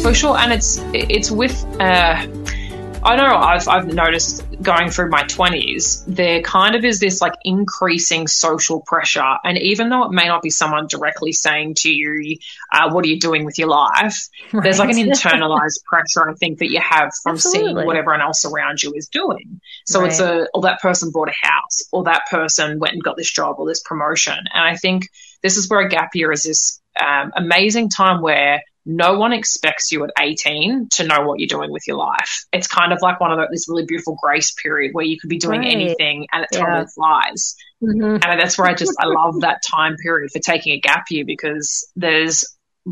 For 0.03 0.13
sure, 0.13 0.37
and 0.37 0.53
it's 0.53 0.77
it's 0.93 1.31
with 1.31 1.65
uh, 1.81 2.27
I 3.03 3.17
know 3.17 3.35
I've, 3.35 3.67
I've 3.67 3.93
noticed 3.93 4.45
going 4.61 4.91
through 4.91 5.09
my 5.09 5.23
20s, 5.23 6.05
there 6.07 6.43
kind 6.43 6.75
of 6.75 6.85
is 6.85 7.01
this 7.01 7.21
like 7.21 7.33
increasing 7.45 8.27
social 8.27 8.81
pressure. 8.81 9.37
And 9.43 9.57
even 9.59 9.89
though 9.89 10.05
it 10.05 10.13
may 10.13 10.27
not 10.27 10.43
be 10.43 10.51
someone 10.51 10.87
directly 10.87 11.33
saying 11.33 11.75
to 11.79 11.91
you, 11.91 12.37
uh, 12.73 12.91
what 12.93 13.05
are 13.05 13.09
you 13.09 13.19
doing 13.19 13.45
with 13.45 13.59
your 13.59 13.69
life? 13.69 14.29
Right. 14.53 14.63
There's 14.63 14.79
like 14.79 14.91
an 14.91 14.97
internalized 15.11 15.83
pressure, 15.85 16.29
I 16.29 16.35
think, 16.35 16.59
that 16.59 16.71
you 16.71 16.81
have 16.81 17.11
from 17.23 17.37
Absolutely. 17.37 17.75
seeing 17.75 17.87
what 17.87 17.97
everyone 17.97 18.21
else 18.21 18.45
around 18.45 18.83
you 18.83 18.93
is 18.95 19.09
doing. 19.09 19.61
So 19.87 20.01
right. 20.01 20.11
it's 20.11 20.21
a, 20.21 20.47
or 20.53 20.63
that 20.63 20.81
person 20.81 21.11
bought 21.11 21.29
a 21.29 21.47
house, 21.47 21.83
or 21.93 22.05
that 22.05 22.23
person 22.31 22.79
went 22.79 22.95
and 22.95 23.03
got 23.03 23.17
this 23.17 23.31
job 23.31 23.57
or 23.59 23.67
this 23.67 23.83
promotion. 23.83 24.37
And 24.37 24.63
I 24.63 24.77
think 24.77 25.09
this 25.43 25.57
is 25.57 25.69
where 25.71 25.81
a 25.81 25.89
gap 25.89 26.11
year 26.15 26.33
is 26.33 26.43
this 26.43 26.81
um, 27.01 27.33
amazing 27.35 27.89
time 27.89 28.21
where 28.21 28.63
no 28.87 29.19
one 29.19 29.33
expects 29.33 29.93
you 29.93 30.05
at 30.05 30.11
18 30.19 30.89
to 30.93 31.05
know 31.07 31.23
what 31.23 31.39
you're 31.39 31.47
doing 31.47 31.71
with 31.71 31.87
your 31.87 31.97
life. 31.97 32.47
It's 32.53 32.67
kind 32.67 32.93
of 32.93 33.01
like 33.03 33.21
one 33.21 33.31
of 33.31 33.39
the, 33.39 33.49
this 33.51 33.69
really 33.69 33.85
beautiful 33.85 34.17
grace 34.21 34.53
period 34.53 34.93
where 34.93 35.05
you 35.05 35.19
could 35.19 35.29
be 35.29 35.39
doing 35.39 35.61
right. 35.61 35.71
anything 35.71 36.27
and 36.33 36.45
it 36.45 36.49
yeah. 36.53 36.61
totally 36.61 36.87
flies. 36.95 37.55
Mm-hmm. 37.83 38.19
And 38.23 38.41
that's 38.41 38.57
where 38.57 38.69
I 38.69 38.75
just, 38.75 38.95
I 38.99 39.07
love 39.07 39.41
that 39.41 39.63
time 39.63 39.97
period 39.97 40.31
for 40.33 40.39
taking 40.39 40.73
a 40.73 40.81
gap 40.81 41.05
year 41.11 41.25
because 41.25 41.91
there's 41.95 42.45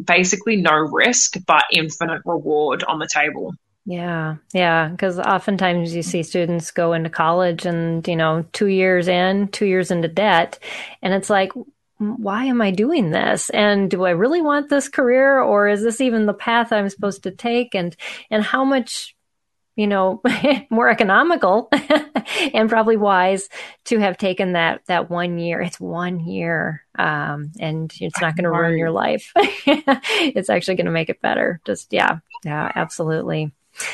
basically 0.05 0.57
no 0.57 0.75
risk, 0.75 1.35
but 1.47 1.65
infinite 1.73 2.23
reward 2.25 2.85
on 2.85 2.99
the 2.99 3.09
table. 3.11 3.55
Yeah, 3.87 4.37
yeah. 4.53 4.89
Because 4.89 5.19
oftentimes 5.19 5.95
you 5.95 6.03
see 6.03 6.23
students 6.23 6.71
go 6.71 6.93
into 6.93 7.09
college 7.09 7.65
and, 7.65 8.07
you 8.07 8.17
know, 8.17 8.45
two 8.53 8.67
years 8.67 9.09
in, 9.09 9.49
two 9.49 9.65
years 9.65 9.91
into 9.91 10.09
debt. 10.09 10.59
And 11.01 11.15
it's 11.15 11.31
like, 11.31 11.53
why 11.99 12.45
am 12.45 12.63
I 12.63 12.71
doing 12.71 13.11
this? 13.11 13.51
And 13.51 13.91
do 13.91 14.05
I 14.05 14.11
really 14.11 14.41
want 14.41 14.69
this 14.69 14.89
career 14.89 15.41
or 15.41 15.69
is 15.69 15.83
this 15.83 16.01
even 16.01 16.27
the 16.27 16.35
path 16.35 16.73
I'm 16.73 16.89
supposed 16.89 17.25
to 17.25 17.33
take? 17.33 17.75
And, 17.75 17.97
and 18.31 18.43
how 18.43 18.65
much, 18.65 19.17
you 19.75 19.89
know, 19.89 20.23
more 20.71 20.89
economical 20.89 21.69
and 22.55 22.69
probably 22.69 22.97
wise 22.97 23.49
to 23.87 23.99
have 23.99 24.17
taken 24.17 24.53
that, 24.53 24.83
that 24.87 25.11
one 25.11 25.39
year. 25.39 25.61
It's 25.61 25.81
one 25.81 26.21
year. 26.21 26.85
Um, 26.97 27.51
and 27.59 27.93
it's 28.01 28.21
not 28.21 28.37
going 28.37 28.45
to 28.45 28.51
ruin 28.51 28.79
your 28.79 28.93
life. 28.93 29.33
it's 29.37 30.51
actually 30.51 30.77
going 30.77 30.87
to 30.87 30.93
make 30.93 31.11
it 31.11 31.21
better. 31.21 31.61
Just, 31.65 31.93
yeah, 31.93 32.19
yeah, 32.45 32.71
absolutely. 32.75 33.53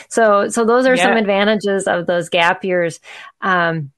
So, 0.08 0.48
so 0.48 0.64
those 0.64 0.86
are 0.86 0.96
yeah. 0.96 1.04
some 1.04 1.16
advantages 1.16 1.86
of 1.86 2.06
those 2.06 2.28
gap 2.28 2.64
years. 2.64 3.00
Um, 3.40 3.92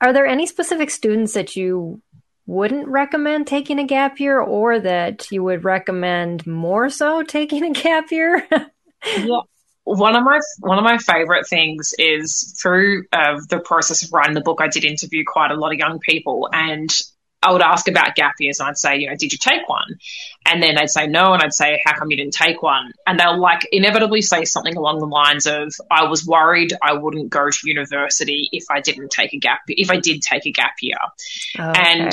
are 0.00 0.12
there 0.12 0.26
any 0.26 0.46
specific 0.46 0.90
students 0.90 1.34
that 1.34 1.56
you 1.56 2.00
wouldn't 2.48 2.88
recommend 2.88 3.46
taking 3.46 3.78
a 3.78 3.84
gap 3.84 4.18
year 4.18 4.40
or 4.40 4.80
that 4.80 5.30
you 5.30 5.44
would 5.44 5.64
recommend 5.64 6.46
more 6.46 6.88
so 6.88 7.22
taking 7.26 7.62
a 7.62 7.70
gap 7.70 8.10
year? 8.10 8.44
yeah. 8.50 9.40
One 9.84 10.16
of 10.16 10.22
my 10.22 10.38
one 10.60 10.76
of 10.76 10.84
my 10.84 10.98
favorite 10.98 11.46
things 11.46 11.94
is 11.98 12.54
through 12.60 13.04
uh, 13.10 13.40
the 13.48 13.58
process 13.58 14.02
of 14.02 14.12
writing 14.12 14.34
the 14.34 14.42
book. 14.42 14.58
I 14.60 14.68
did 14.68 14.84
interview 14.84 15.24
quite 15.26 15.50
a 15.50 15.54
lot 15.54 15.72
of 15.72 15.78
young 15.78 15.98
people, 15.98 16.46
and 16.52 16.90
I 17.40 17.52
would 17.52 17.62
ask 17.62 17.86
about 17.86 18.16
gap 18.16 18.34
years, 18.40 18.58
and 18.58 18.68
I'd 18.68 18.76
say, 18.76 18.98
you 18.98 19.08
know, 19.08 19.14
did 19.16 19.32
you 19.32 19.38
take 19.38 19.68
one? 19.68 19.98
And 20.44 20.62
then 20.62 20.74
they'd 20.74 20.90
say 20.90 21.06
no, 21.06 21.32
and 21.32 21.42
I'd 21.42 21.54
say, 21.54 21.80
how 21.84 21.96
come 21.96 22.10
you 22.10 22.16
didn't 22.16 22.34
take 22.34 22.62
one? 22.62 22.92
And 23.06 23.18
they'll 23.18 23.40
like 23.40 23.68
inevitably 23.70 24.22
say 24.22 24.44
something 24.44 24.76
along 24.76 24.98
the 24.98 25.06
lines 25.06 25.46
of, 25.46 25.72
I 25.90 26.08
was 26.08 26.26
worried 26.26 26.72
I 26.82 26.94
wouldn't 26.94 27.30
go 27.30 27.48
to 27.48 27.58
university 27.68 28.48
if 28.50 28.64
I 28.70 28.80
didn't 28.80 29.10
take 29.10 29.34
a 29.34 29.38
gap, 29.38 29.60
if 29.68 29.90
I 29.90 30.00
did 30.00 30.22
take 30.22 30.46
a 30.46 30.52
gap 30.52 30.74
year. 30.80 30.96
Okay. 31.58 31.72
And 31.80 32.12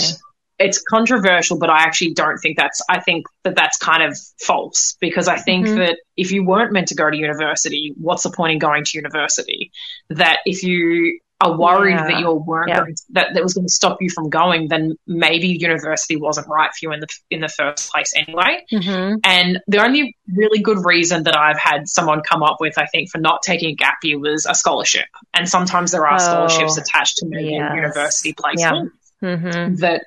it's 0.57 0.81
controversial, 0.81 1.57
but 1.57 1.69
I 1.69 1.79
actually 1.83 2.13
don't 2.13 2.37
think 2.37 2.57
that's, 2.57 2.81
I 2.89 3.01
think 3.01 3.25
that 3.43 3.55
that's 3.55 3.77
kind 3.77 4.03
of 4.03 4.17
false 4.39 4.95
because 5.01 5.27
I 5.27 5.37
think 5.37 5.65
mm-hmm. 5.65 5.77
that 5.79 5.97
if 6.15 6.31
you 6.31 6.45
weren't 6.45 6.71
meant 6.71 6.89
to 6.89 6.95
go 6.95 7.09
to 7.09 7.17
university, 7.17 7.93
what's 7.97 8.23
the 8.23 8.31
point 8.31 8.53
in 8.53 8.59
going 8.59 8.85
to 8.85 8.97
university? 8.97 9.71
That 10.11 10.37
if 10.45 10.63
you 10.63 11.19
are 11.41 11.57
worried 11.57 11.95
yeah. 11.95 12.07
that 12.07 12.19
you 12.19 12.31
weren't 12.31 12.69
yeah. 12.69 12.79
going 12.79 12.95
to, 12.95 13.03
that 13.11 13.33
that 13.33 13.43
was 13.43 13.53
going 13.53 13.67
to 13.67 13.73
stop 13.73 13.97
you 14.01 14.09
from 14.09 14.29
going, 14.29 14.69
then 14.69 14.95
maybe 15.05 15.47
university 15.47 16.15
wasn't 16.15 16.47
right 16.47 16.71
for 16.71 16.77
you 16.81 16.91
in 16.93 17.01
the 17.01 17.07
in 17.29 17.41
the 17.41 17.49
first 17.49 17.91
place 17.91 18.13
anyway. 18.15 18.65
Mm-hmm. 18.71 19.17
And 19.23 19.59
the 19.67 19.83
only 19.83 20.15
really 20.33 20.59
good 20.59 20.85
reason 20.85 21.23
that 21.23 21.35
I've 21.37 21.59
had 21.59 21.87
someone 21.87 22.21
come 22.21 22.41
up 22.41 22.57
with, 22.59 22.77
I 22.77 22.85
think, 22.85 23.09
for 23.09 23.17
not 23.17 23.41
taking 23.43 23.71
a 23.71 23.75
gap 23.75 23.97
year 24.03 24.17
was 24.17 24.45
a 24.45 24.55
scholarship. 24.55 25.05
And 25.33 25.47
sometimes 25.49 25.91
there 25.91 26.07
are 26.07 26.15
oh, 26.15 26.17
scholarships 26.47 26.77
attached 26.77 27.17
to 27.17 27.25
maybe 27.27 27.51
yes. 27.51 27.71
university 27.75 28.33
placement 28.33 28.93
yeah. 29.21 29.35
mm-hmm. 29.35 29.75
that 29.75 30.05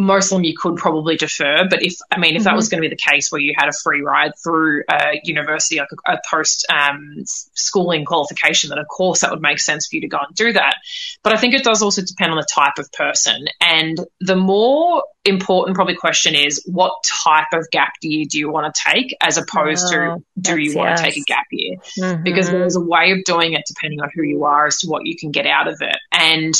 most 0.00 0.32
of 0.32 0.38
them 0.38 0.44
you 0.44 0.56
could 0.56 0.76
probably 0.76 1.16
defer. 1.16 1.68
But 1.68 1.82
if, 1.84 1.96
I 2.10 2.18
mean, 2.18 2.34
if 2.34 2.40
mm-hmm. 2.40 2.44
that 2.44 2.56
was 2.56 2.66
mm-hmm. 2.66 2.76
going 2.76 2.82
to 2.82 2.88
be 2.88 2.96
the 2.96 3.10
case 3.10 3.30
where 3.30 3.40
you 3.40 3.54
had 3.56 3.68
a 3.68 3.72
free 3.84 4.00
ride 4.00 4.32
through 4.42 4.84
a 4.90 5.20
university, 5.24 5.78
like 5.78 5.88
a, 6.06 6.14
a 6.14 6.20
post 6.28 6.66
um, 6.70 7.16
schooling 7.26 8.06
qualification, 8.06 8.70
then 8.70 8.78
of 8.78 8.88
course 8.88 9.20
that 9.20 9.30
would 9.30 9.42
make 9.42 9.60
sense 9.60 9.86
for 9.86 9.96
you 9.96 10.00
to 10.02 10.08
go 10.08 10.18
and 10.26 10.34
do 10.34 10.52
that. 10.54 10.76
But 11.22 11.34
I 11.34 11.36
think 11.36 11.54
it 11.54 11.64
does 11.64 11.82
also 11.82 12.02
depend 12.02 12.32
on 12.32 12.38
the 12.38 12.46
type 12.50 12.78
of 12.78 12.90
person. 12.92 13.46
And 13.60 13.98
the 14.20 14.36
more 14.36 15.04
important 15.26 15.76
probably 15.76 15.96
question 15.96 16.34
is 16.34 16.62
what 16.66 16.92
type 17.04 17.52
of 17.52 17.68
gap 17.70 17.92
year 18.00 18.24
do 18.28 18.38
you 18.38 18.50
want 18.50 18.74
to 18.74 18.82
take 18.82 19.14
as 19.20 19.36
opposed 19.36 19.84
oh, 19.92 20.16
to 20.16 20.22
do 20.40 20.56
you 20.56 20.74
want 20.76 20.90
yes. 20.90 21.00
to 21.00 21.04
take 21.04 21.16
a 21.18 21.24
gap 21.26 21.46
year? 21.50 21.76
Mm-hmm. 21.98 22.22
Because 22.22 22.50
there's 22.50 22.76
a 22.76 22.80
way 22.80 23.12
of 23.12 23.24
doing 23.24 23.52
it 23.52 23.64
depending 23.66 24.00
on 24.00 24.08
who 24.14 24.22
you 24.22 24.44
are 24.44 24.66
as 24.66 24.78
to 24.78 24.88
what 24.88 25.04
you 25.04 25.16
can 25.16 25.30
get 25.30 25.46
out 25.46 25.68
of 25.68 25.82
it. 25.82 25.98
And 26.10 26.54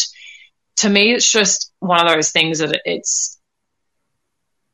to 0.78 0.88
me, 0.88 1.12
it's 1.12 1.30
just 1.30 1.72
one 1.80 2.00
of 2.00 2.12
those 2.12 2.30
things 2.30 2.60
that 2.60 2.80
it's, 2.84 3.38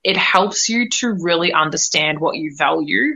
it 0.05 0.17
helps 0.17 0.69
you 0.69 0.89
to 0.89 1.17
really 1.21 1.53
understand 1.53 2.21
what 2.21 2.37
you 2.37 2.55
value 2.57 3.15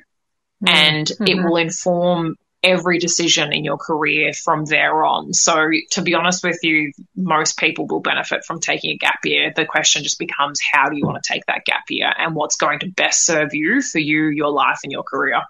mm-hmm. 0.64 0.68
and 0.68 1.06
mm-hmm. 1.06 1.26
it 1.26 1.44
will 1.44 1.56
inform 1.56 2.36
every 2.62 2.98
decision 2.98 3.52
in 3.52 3.64
your 3.64 3.78
career 3.78 4.32
from 4.32 4.64
there 4.66 5.04
on. 5.04 5.32
So, 5.32 5.70
to 5.92 6.02
be 6.02 6.14
honest 6.14 6.44
with 6.44 6.58
you, 6.62 6.92
most 7.16 7.58
people 7.58 7.86
will 7.86 8.00
benefit 8.00 8.44
from 8.44 8.60
taking 8.60 8.90
a 8.90 8.96
gap 8.96 9.20
year. 9.24 9.52
The 9.54 9.64
question 9.64 10.02
just 10.02 10.18
becomes 10.18 10.60
how 10.72 10.88
do 10.88 10.96
you 10.96 11.06
want 11.06 11.22
to 11.22 11.32
take 11.32 11.46
that 11.46 11.64
gap 11.64 11.84
year 11.88 12.12
and 12.16 12.34
what's 12.34 12.56
going 12.56 12.80
to 12.80 12.90
best 12.90 13.24
serve 13.24 13.54
you 13.54 13.82
for 13.82 13.98
you, 13.98 14.26
your 14.26 14.50
life, 14.50 14.80
and 14.82 14.92
your 14.92 15.02
career. 15.02 15.42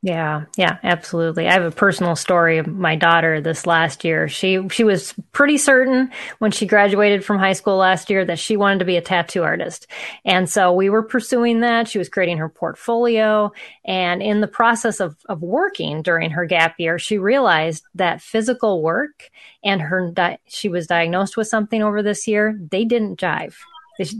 Yeah, 0.00 0.44
yeah, 0.56 0.78
absolutely. 0.84 1.48
I 1.48 1.54
have 1.54 1.64
a 1.64 1.72
personal 1.72 2.14
story 2.14 2.58
of 2.58 2.68
my 2.68 2.94
daughter 2.94 3.40
this 3.40 3.66
last 3.66 4.04
year. 4.04 4.28
She 4.28 4.68
she 4.68 4.84
was 4.84 5.12
pretty 5.32 5.58
certain 5.58 6.12
when 6.38 6.52
she 6.52 6.66
graduated 6.66 7.24
from 7.24 7.38
high 7.40 7.54
school 7.54 7.78
last 7.78 8.08
year 8.08 8.24
that 8.24 8.38
she 8.38 8.56
wanted 8.56 8.78
to 8.78 8.84
be 8.84 8.96
a 8.96 9.00
tattoo 9.00 9.42
artist. 9.42 9.88
And 10.24 10.48
so 10.48 10.72
we 10.72 10.88
were 10.88 11.02
pursuing 11.02 11.60
that. 11.60 11.88
She 11.88 11.98
was 11.98 12.08
creating 12.08 12.38
her 12.38 12.48
portfolio 12.48 13.50
and 13.84 14.22
in 14.22 14.40
the 14.40 14.46
process 14.46 15.00
of 15.00 15.16
of 15.28 15.42
working 15.42 16.02
during 16.02 16.30
her 16.30 16.44
gap 16.44 16.76
year, 16.78 17.00
she 17.00 17.18
realized 17.18 17.84
that 17.96 18.22
physical 18.22 18.82
work 18.82 19.30
and 19.64 19.82
her 19.82 20.12
di- 20.12 20.38
she 20.46 20.68
was 20.68 20.86
diagnosed 20.86 21.36
with 21.36 21.48
something 21.48 21.82
over 21.82 22.04
this 22.04 22.28
year, 22.28 22.56
they 22.70 22.84
didn't 22.84 23.18
jive 23.18 23.56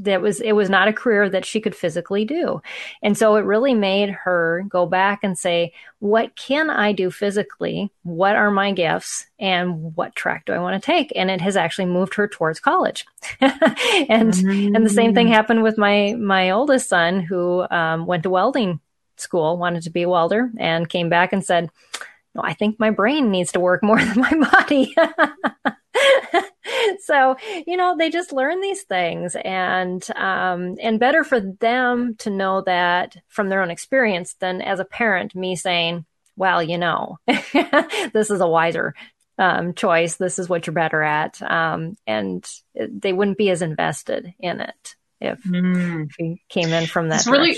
That 0.02 0.20
was 0.20 0.40
it 0.40 0.52
was 0.52 0.68
not 0.68 0.88
a 0.88 0.92
career 0.92 1.28
that 1.30 1.44
she 1.44 1.60
could 1.60 1.74
physically 1.74 2.24
do. 2.24 2.60
And 3.02 3.16
so 3.16 3.36
it 3.36 3.44
really 3.44 3.74
made 3.74 4.10
her 4.10 4.64
go 4.68 4.86
back 4.86 5.20
and 5.22 5.38
say, 5.38 5.72
what 6.00 6.34
can 6.36 6.70
I 6.70 6.92
do 6.92 7.10
physically? 7.10 7.90
What 8.02 8.36
are 8.36 8.50
my 8.50 8.72
gifts 8.72 9.26
and 9.38 9.94
what 9.96 10.16
track 10.16 10.46
do 10.46 10.52
I 10.52 10.58
want 10.58 10.80
to 10.80 10.84
take? 10.84 11.12
And 11.14 11.30
it 11.30 11.40
has 11.40 11.56
actually 11.56 11.86
moved 11.86 12.14
her 12.14 12.26
towards 12.26 12.60
college. 12.60 13.06
and 13.40 14.32
mm-hmm. 14.32 14.74
and 14.74 14.84
the 14.84 14.90
same 14.90 15.14
thing 15.14 15.28
happened 15.28 15.62
with 15.62 15.78
my 15.78 16.14
my 16.18 16.50
oldest 16.50 16.88
son 16.88 17.20
who 17.20 17.66
um, 17.70 18.06
went 18.06 18.24
to 18.24 18.30
welding 18.30 18.80
school, 19.16 19.58
wanted 19.58 19.82
to 19.84 19.90
be 19.90 20.02
a 20.02 20.08
welder, 20.08 20.50
and 20.58 20.88
came 20.88 21.08
back 21.08 21.32
and 21.32 21.44
said, 21.44 21.70
"No, 22.34 22.42
I 22.42 22.54
think 22.54 22.78
my 22.78 22.90
brain 22.90 23.30
needs 23.30 23.52
to 23.52 23.60
work 23.60 23.82
more 23.82 23.98
than 24.04 24.20
my 24.20 24.50
body." 24.50 24.94
so 27.00 27.36
you 27.66 27.76
know 27.76 27.96
they 27.96 28.10
just 28.10 28.32
learn 28.32 28.60
these 28.60 28.82
things 28.82 29.36
and 29.44 30.06
um, 30.16 30.76
and 30.80 31.00
better 31.00 31.24
for 31.24 31.40
them 31.40 32.14
to 32.16 32.30
know 32.30 32.62
that 32.62 33.16
from 33.28 33.48
their 33.48 33.62
own 33.62 33.70
experience 33.70 34.34
than 34.34 34.60
as 34.62 34.80
a 34.80 34.84
parent 34.84 35.34
me 35.34 35.56
saying 35.56 36.04
well 36.36 36.62
you 36.62 36.78
know 36.78 37.18
this 38.12 38.30
is 38.30 38.40
a 38.40 38.48
wiser 38.48 38.94
um, 39.38 39.72
choice 39.74 40.16
this 40.16 40.38
is 40.38 40.48
what 40.48 40.66
you're 40.66 40.74
better 40.74 41.02
at 41.02 41.40
um, 41.42 41.96
and 42.06 42.48
they 42.74 43.12
wouldn't 43.12 43.38
be 43.38 43.50
as 43.50 43.62
invested 43.62 44.34
in 44.40 44.60
it 44.60 44.96
if, 45.20 45.42
mm. 45.42 46.08
came 46.48 46.72
in 46.72 46.86
from 46.86 47.08
that 47.08 47.26
really 47.26 47.56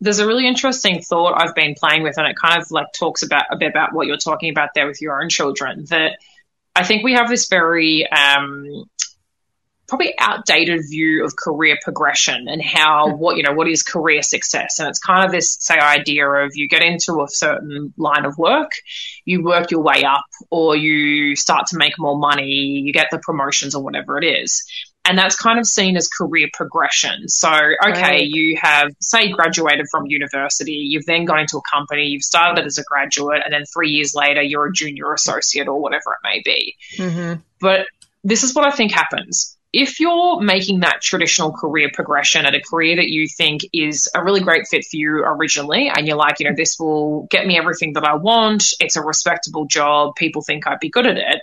there's 0.00 0.20
a 0.20 0.26
really 0.26 0.46
interesting 0.46 1.02
thought 1.02 1.40
I've 1.40 1.54
been 1.54 1.74
playing 1.74 2.02
with, 2.02 2.18
and 2.18 2.26
it 2.26 2.36
kind 2.36 2.60
of 2.60 2.70
like 2.70 2.92
talks 2.92 3.22
about 3.22 3.46
a 3.50 3.56
bit 3.56 3.70
about 3.70 3.92
what 3.92 4.06
you're 4.06 4.16
talking 4.16 4.50
about 4.50 4.70
there 4.74 4.86
with 4.86 5.02
your 5.02 5.20
own 5.20 5.28
children. 5.28 5.86
That 5.86 6.18
I 6.78 6.84
think 6.84 7.02
we 7.02 7.14
have 7.14 7.28
this 7.28 7.48
very 7.48 8.08
um, 8.08 8.84
probably 9.88 10.14
outdated 10.18 10.82
view 10.88 11.24
of 11.24 11.34
career 11.34 11.76
progression 11.82 12.46
and 12.46 12.62
how 12.62 13.16
what 13.16 13.36
you 13.36 13.42
know 13.42 13.52
what 13.52 13.66
is 13.66 13.82
career 13.82 14.22
success. 14.22 14.78
And 14.78 14.88
it's 14.88 15.00
kind 15.00 15.24
of 15.24 15.32
this 15.32 15.56
say 15.58 15.76
idea 15.78 16.28
of 16.28 16.52
you 16.54 16.68
get 16.68 16.82
into 16.82 17.22
a 17.22 17.28
certain 17.28 17.92
line 17.96 18.24
of 18.24 18.38
work 18.38 18.70
you 19.24 19.42
work 19.42 19.70
your 19.70 19.82
way 19.82 20.04
up 20.04 20.24
or 20.50 20.76
you 20.76 21.34
start 21.34 21.66
to 21.68 21.76
make 21.76 21.94
more 21.98 22.18
money 22.18 22.80
you 22.84 22.92
get 22.92 23.08
the 23.10 23.18
promotions 23.18 23.74
or 23.74 23.82
whatever 23.82 24.18
it 24.18 24.24
is 24.24 24.64
and 25.08 25.16
that's 25.16 25.36
kind 25.36 25.58
of 25.58 25.66
seen 25.66 25.96
as 25.96 26.06
career 26.06 26.48
progression. 26.52 27.28
So, 27.28 27.50
okay, 27.50 28.02
right. 28.02 28.26
you 28.26 28.58
have, 28.60 28.90
say, 29.00 29.30
graduated 29.30 29.86
from 29.90 30.06
university, 30.06 30.72
you've 30.72 31.06
then 31.06 31.24
gone 31.24 31.40
into 31.40 31.56
a 31.56 31.62
company, 31.62 32.08
you've 32.08 32.22
started 32.22 32.66
as 32.66 32.76
a 32.76 32.84
graduate, 32.84 33.40
and 33.42 33.52
then 33.52 33.64
three 33.64 33.90
years 33.90 34.14
later, 34.14 34.42
you're 34.42 34.66
a 34.66 34.72
junior 34.72 35.12
associate 35.14 35.66
or 35.66 35.80
whatever 35.80 36.12
it 36.12 36.28
may 36.28 36.42
be. 36.44 36.74
Mm-hmm. 36.96 37.40
But 37.58 37.86
this 38.22 38.42
is 38.42 38.54
what 38.54 38.66
I 38.66 38.76
think 38.76 38.92
happens. 38.92 39.56
If 39.72 39.98
you're 39.98 40.40
making 40.40 40.80
that 40.80 41.00
traditional 41.02 41.52
career 41.52 41.90
progression 41.92 42.44
at 42.44 42.54
a 42.54 42.60
career 42.60 42.96
that 42.96 43.08
you 43.08 43.28
think 43.28 43.62
is 43.72 44.08
a 44.14 44.22
really 44.22 44.40
great 44.40 44.66
fit 44.68 44.84
for 44.84 44.96
you 44.96 45.22
originally, 45.24 45.90
and 45.94 46.06
you're 46.06 46.16
like, 46.16 46.40
you 46.40 46.48
know, 46.48 46.54
this 46.54 46.76
will 46.78 47.26
get 47.30 47.46
me 47.46 47.58
everything 47.58 47.94
that 47.94 48.04
I 48.04 48.16
want, 48.16 48.64
it's 48.80 48.96
a 48.96 49.02
respectable 49.02 49.66
job, 49.66 50.16
people 50.16 50.42
think 50.42 50.66
I'd 50.66 50.80
be 50.80 50.90
good 50.90 51.06
at 51.06 51.16
it 51.16 51.40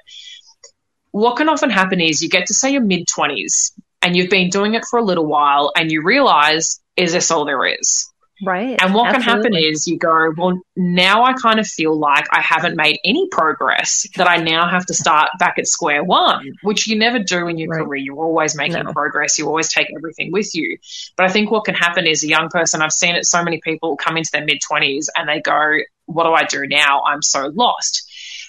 what 1.15 1.37
can 1.37 1.47
often 1.47 1.69
happen 1.69 2.01
is 2.01 2.21
you 2.21 2.27
get 2.27 2.47
to 2.47 2.53
say 2.53 2.71
your 2.71 2.81
mid 2.81 3.07
20s 3.07 3.71
and 4.01 4.17
you've 4.17 4.29
been 4.29 4.49
doing 4.49 4.73
it 4.73 4.83
for 4.83 4.99
a 4.99 5.01
little 5.01 5.25
while 5.25 5.71
and 5.73 5.89
you 5.89 6.03
realize, 6.03 6.81
is 6.97 7.13
this 7.13 7.31
all 7.31 7.45
there 7.45 7.65
is? 7.65 8.11
Right. 8.45 8.77
And 8.81 8.93
what 8.93 9.07
Absolutely. 9.07 9.13
can 9.13 9.21
happen 9.21 9.55
is 9.55 9.87
you 9.87 9.97
go, 9.97 10.33
well, 10.37 10.59
now 10.75 11.23
I 11.23 11.31
kind 11.31 11.61
of 11.61 11.67
feel 11.67 11.97
like 11.97 12.25
I 12.33 12.41
haven't 12.41 12.75
made 12.75 12.99
any 13.05 13.29
progress, 13.29 14.05
that 14.17 14.29
I 14.29 14.43
now 14.43 14.69
have 14.69 14.85
to 14.87 14.93
start 14.93 15.29
back 15.39 15.57
at 15.57 15.67
square 15.67 16.03
one, 16.03 16.51
which 16.63 16.85
you 16.85 16.99
never 16.99 17.19
do 17.19 17.47
in 17.47 17.57
your 17.57 17.69
right. 17.69 17.85
career. 17.85 18.01
You're 18.03 18.21
always 18.21 18.57
making 18.57 18.83
no. 18.83 18.91
progress. 18.91 19.39
You 19.39 19.47
always 19.47 19.71
take 19.71 19.87
everything 19.95 20.33
with 20.33 20.53
you. 20.53 20.77
But 21.15 21.27
I 21.27 21.29
think 21.29 21.49
what 21.49 21.63
can 21.63 21.75
happen 21.75 22.07
is 22.07 22.25
a 22.25 22.27
young 22.27 22.49
person, 22.49 22.81
I've 22.81 22.91
seen 22.91 23.15
it 23.15 23.25
so 23.25 23.41
many 23.41 23.61
people 23.61 23.95
come 23.95 24.17
into 24.17 24.31
their 24.33 24.43
mid 24.43 24.57
20s 24.69 25.05
and 25.15 25.29
they 25.29 25.39
go, 25.39 25.77
what 26.07 26.25
do 26.25 26.33
I 26.33 26.43
do 26.43 26.67
now? 26.67 27.03
I'm 27.03 27.21
so 27.21 27.53
lost. 27.55 28.05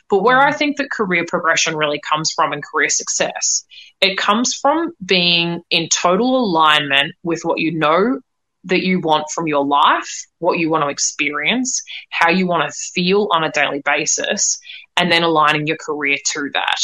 But 0.09 0.23
where 0.23 0.41
I 0.41 0.53
mm. 0.53 0.57
think 0.57 0.77
that 0.77 0.91
career 0.91 1.25
progression 1.27 1.77
really 1.77 2.01
comes 2.01 2.33
from 2.33 2.53
and 2.53 2.63
career 2.65 2.89
success, 2.89 3.65
it 4.01 4.17
comes 4.17 4.55
from 4.55 4.93
being 5.05 5.63
in 5.71 5.89
total 5.89 6.37
alignment 6.37 7.15
with 7.23 7.43
what 7.43 7.59
you 7.59 7.77
know 7.77 8.21
that 8.65 8.85
you 8.85 9.01
want 9.01 9.27
from 9.33 9.47
your 9.47 9.65
life, 9.65 10.27
what 10.39 10.59
you 10.59 10.69
want 10.69 10.83
to 10.83 10.89
experience, 10.89 11.83
how 12.11 12.31
you 12.31 12.47
want 12.47 12.69
to 12.69 12.79
feel 12.95 13.29
on 13.31 13.45
a 13.45 13.51
daily 13.51 13.81
basis, 13.85 14.59
and 14.97 15.11
then 15.11 15.23
aligning 15.23 15.67
your 15.67 15.77
career 15.77 16.17
to 16.33 16.51
that. 16.53 16.81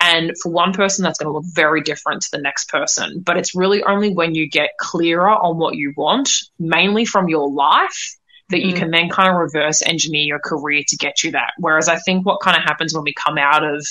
And 0.00 0.32
for 0.42 0.50
one 0.50 0.72
person, 0.72 1.02
that's 1.02 1.18
going 1.18 1.30
to 1.30 1.32
look 1.32 1.44
very 1.54 1.82
different 1.82 2.22
to 2.22 2.28
the 2.32 2.40
next 2.40 2.70
person. 2.70 3.20
But 3.20 3.36
it's 3.36 3.54
really 3.54 3.82
only 3.82 4.14
when 4.14 4.34
you 4.34 4.48
get 4.48 4.70
clearer 4.78 5.28
on 5.28 5.58
what 5.58 5.76
you 5.76 5.92
want, 5.94 6.30
mainly 6.58 7.04
from 7.04 7.28
your 7.28 7.50
life, 7.50 8.16
that 8.50 8.60
you 8.60 8.74
mm. 8.74 8.76
can 8.76 8.90
then 8.90 9.08
kind 9.08 9.28
of 9.28 9.36
reverse 9.36 9.82
engineer 9.82 10.24
your 10.24 10.38
career 10.38 10.82
to 10.88 10.96
get 10.96 11.22
you 11.22 11.32
that. 11.32 11.52
Whereas 11.58 11.88
I 11.88 11.98
think 11.98 12.26
what 12.26 12.40
kind 12.40 12.56
of 12.56 12.62
happens 12.62 12.94
when 12.94 13.04
we 13.04 13.14
come 13.14 13.38
out 13.38 13.64
of 13.64 13.86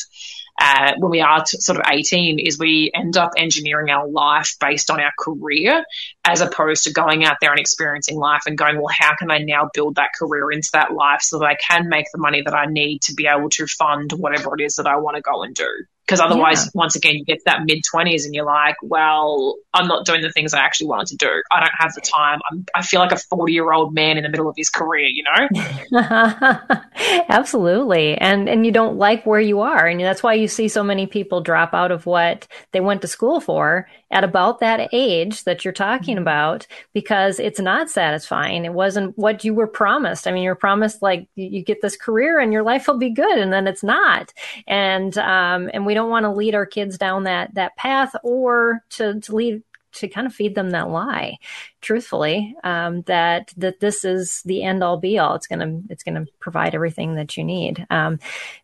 uh, 0.61 0.93
when 0.97 1.11
we 1.11 1.21
are 1.21 1.43
t- 1.43 1.57
sort 1.59 1.79
of 1.79 1.85
18 1.89 2.37
is 2.39 2.59
we 2.59 2.91
end 2.93 3.15
up 3.15 3.31
engineering 3.37 3.89
our 3.89 4.07
life 4.09 4.55
based 4.59 4.91
on 4.91 4.99
our 4.99 5.11
career 5.17 5.85
as 6.25 6.41
opposed 6.41 6.83
to 6.83 6.91
going 6.91 7.23
out 7.23 7.37
there 7.39 7.51
and 7.51 7.59
experiencing 7.59 8.17
life 8.17 8.41
and 8.45 8.57
going, 8.57 8.75
well, 8.75 8.91
how 8.91 9.15
can 9.15 9.31
I 9.31 9.37
now 9.37 9.69
build 9.73 9.95
that 9.95 10.09
career 10.17 10.51
into 10.51 10.69
that 10.73 10.93
life 10.93 11.21
so 11.21 11.39
that 11.39 11.45
I 11.45 11.55
can 11.55 11.87
make 11.87 12.07
the 12.11 12.19
money 12.19 12.41
that 12.41 12.53
I 12.53 12.65
need 12.65 13.01
to 13.03 13.13
be 13.13 13.25
able 13.25 13.49
to 13.51 13.67
fund 13.67 14.11
whatever 14.11 14.53
it 14.55 14.61
is 14.61 14.75
that 14.75 14.87
I 14.87 14.97
want 14.97 15.15
to 15.15 15.21
go 15.21 15.43
and 15.43 15.55
do? 15.55 15.69
Because 16.09 16.21
otherwise, 16.21 16.65
yeah. 16.65 16.71
once 16.73 16.95
again, 16.95 17.13
you 17.17 17.23
get 17.23 17.37
to 17.37 17.43
that 17.45 17.59
mid 17.65 17.83
20s 17.83 18.25
and 18.25 18.33
you're 18.33 18.43
like, 18.43 18.77
well, 18.81 19.57
I'm 19.75 19.87
not 19.87 20.07
doing 20.07 20.23
the 20.23 20.31
things 20.31 20.55
I 20.55 20.59
actually 20.59 20.87
wanted 20.87 21.09
to 21.09 21.17
do. 21.17 21.29
I 21.51 21.59
don't 21.59 21.71
have 21.77 21.93
the 21.93 22.01
time. 22.01 22.39
I'm, 22.49 22.65
I 22.73 22.81
feel 22.81 22.99
like 22.99 23.11
a 23.11 23.17
40 23.17 23.53
year 23.53 23.71
old 23.71 23.93
man 23.93 24.17
in 24.17 24.23
the 24.23 24.29
middle 24.29 24.49
of 24.49 24.55
his 24.57 24.71
career, 24.71 25.07
you 25.07 25.23
know? 25.23 26.01
Absolutely. 27.29 28.17
And, 28.17 28.49
and 28.49 28.65
you 28.65 28.71
don't 28.71 28.97
like 28.97 29.23
where 29.27 29.39
you 29.39 29.59
are. 29.59 29.85
And 29.85 29.99
that's 29.99 30.23
why 30.23 30.33
you 30.33 30.47
see 30.47 30.67
so 30.67 30.83
many 30.83 31.05
people 31.05 31.41
drop 31.41 31.75
out 31.75 31.91
of 31.91 32.07
what 32.07 32.47
they 32.71 32.79
went 32.79 33.03
to 33.03 33.07
school 33.07 33.39
for 33.39 33.87
at 34.11 34.23
about 34.23 34.59
that 34.59 34.89
age 34.91 35.43
that 35.43 35.63
you're 35.63 35.73
talking 35.73 36.15
mm-hmm. 36.15 36.23
about 36.23 36.67
because 36.93 37.39
it's 37.39 37.59
not 37.59 37.89
satisfying. 37.89 38.65
It 38.65 38.73
wasn't 38.73 39.17
what 39.17 39.43
you 39.43 39.53
were 39.53 39.67
promised. 39.67 40.27
I 40.27 40.31
mean, 40.31 40.43
you're 40.43 40.55
promised 40.55 41.01
like 41.01 41.27
you 41.35 41.63
get 41.63 41.81
this 41.81 41.95
career 41.95 42.39
and 42.39 42.51
your 42.51 42.63
life 42.63 42.87
will 42.87 42.97
be 42.97 43.11
good, 43.11 43.37
and 43.37 43.53
then 43.53 43.67
it's 43.67 43.83
not. 43.83 44.33
And 44.67 45.17
um, 45.17 45.69
and 45.73 45.85
we 45.85 45.93
don't 45.93 46.09
want 46.09 46.23
to 46.23 46.31
lead 46.31 46.55
our 46.55 46.65
kids 46.65 46.97
down 46.97 47.23
that 47.23 47.53
that 47.55 47.75
path 47.75 48.15
or 48.23 48.83
to 48.91 49.19
to 49.19 49.35
lead 49.35 49.63
to 49.91 50.07
kind 50.07 50.27
of 50.27 50.33
feed 50.33 50.55
them 50.55 50.69
that 50.71 50.89
lie 50.89 51.37
truthfully 51.81 52.55
um, 52.63 53.01
that 53.03 53.53
that 53.57 53.79
this 53.79 54.05
is 54.05 54.41
the 54.43 54.63
end 54.63 54.83
all 54.83 54.97
be 54.97 55.17
all 55.17 55.35
it's 55.35 55.47
gonna 55.47 55.81
it's 55.89 56.03
gonna 56.03 56.25
provide 56.39 56.75
everything 56.75 57.15
that 57.15 57.35
you 57.37 57.43
need 57.43 57.85
um, 57.89 58.19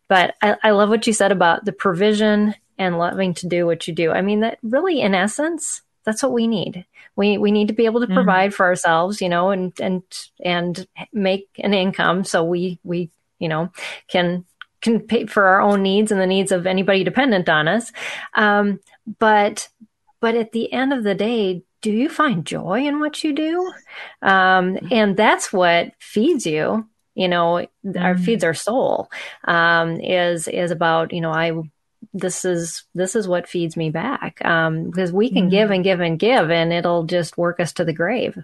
but 0.07 0.35
I, 0.41 0.55
I 0.63 0.71
love 0.71 0.89
what 0.89 1.07
you 1.07 1.13
said 1.13 1.31
about 1.31 1.65
the 1.65 1.71
provision 1.71 2.53
and 2.77 2.97
loving 2.97 3.33
to 3.35 3.47
do 3.47 3.65
what 3.65 3.87
you 3.87 3.93
do. 3.93 4.11
I 4.11 4.21
mean, 4.21 4.41
that 4.41 4.59
really, 4.63 5.01
in 5.01 5.15
essence, 5.15 5.81
that's 6.05 6.21
what 6.21 6.33
we 6.33 6.47
need. 6.47 6.85
We 7.15 7.37
we 7.37 7.51
need 7.51 7.67
to 7.69 7.73
be 7.73 7.85
able 7.85 8.01
to 8.01 8.05
mm-hmm. 8.05 8.15
provide 8.15 8.53
for 8.53 8.65
ourselves, 8.65 9.21
you 9.21 9.29
know, 9.29 9.49
and 9.49 9.73
and 9.79 10.03
and 10.43 10.87
make 11.11 11.49
an 11.59 11.73
income 11.73 12.23
so 12.23 12.43
we 12.43 12.79
we 12.83 13.09
you 13.39 13.49
know 13.49 13.71
can 14.07 14.45
can 14.81 14.99
pay 14.99 15.25
for 15.25 15.45
our 15.45 15.61
own 15.61 15.81
needs 15.81 16.11
and 16.11 16.21
the 16.21 16.27
needs 16.27 16.51
of 16.51 16.67
anybody 16.67 17.03
dependent 17.03 17.49
on 17.49 17.67
us. 17.67 17.91
Um, 18.35 18.79
but 19.19 19.67
but 20.19 20.35
at 20.35 20.51
the 20.51 20.71
end 20.71 20.93
of 20.93 21.03
the 21.03 21.15
day, 21.15 21.63
do 21.81 21.91
you 21.91 22.09
find 22.09 22.45
joy 22.45 22.85
in 22.85 22.99
what 22.99 23.23
you 23.23 23.33
do? 23.33 23.71
Um, 24.21 24.77
and 24.91 25.17
that's 25.17 25.51
what 25.51 25.91
feeds 25.99 26.45
you. 26.45 26.87
You 27.15 27.27
know, 27.27 27.65
mm-hmm. 27.85 27.97
our 27.97 28.17
feeds 28.17 28.43
our 28.43 28.53
soul. 28.53 29.09
Um, 29.45 29.99
is 30.01 30.47
is 30.47 30.71
about 30.71 31.13
you 31.13 31.21
know 31.21 31.31
I 31.31 31.51
this 32.13 32.45
is 32.45 32.83
this 32.93 33.15
is 33.15 33.27
what 33.27 33.47
feeds 33.47 33.75
me 33.75 33.89
back 33.89 34.43
um, 34.45 34.85
because 34.85 35.11
we 35.11 35.29
can 35.29 35.43
mm-hmm. 35.43 35.49
give 35.49 35.71
and 35.71 35.83
give 35.83 35.99
and 35.99 36.19
give 36.19 36.51
and 36.51 36.73
it'll 36.73 37.03
just 37.03 37.37
work 37.37 37.59
us 37.59 37.73
to 37.73 37.85
the 37.85 37.93
grave 37.93 38.37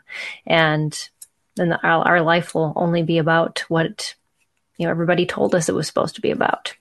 and 0.46 1.10
then 1.56 1.74
our, 1.74 2.08
our 2.08 2.22
life 2.22 2.56
will 2.56 2.74
only 2.76 3.04
be 3.04 3.18
about 3.18 3.60
what 3.68 4.16
you 4.78 4.86
know 4.86 4.92
everybody 4.92 5.26
told 5.26 5.54
us 5.54 5.70
it 5.70 5.76
was 5.76 5.88
supposed 5.88 6.16
to 6.16 6.22
be 6.22 6.32
about 6.32 6.74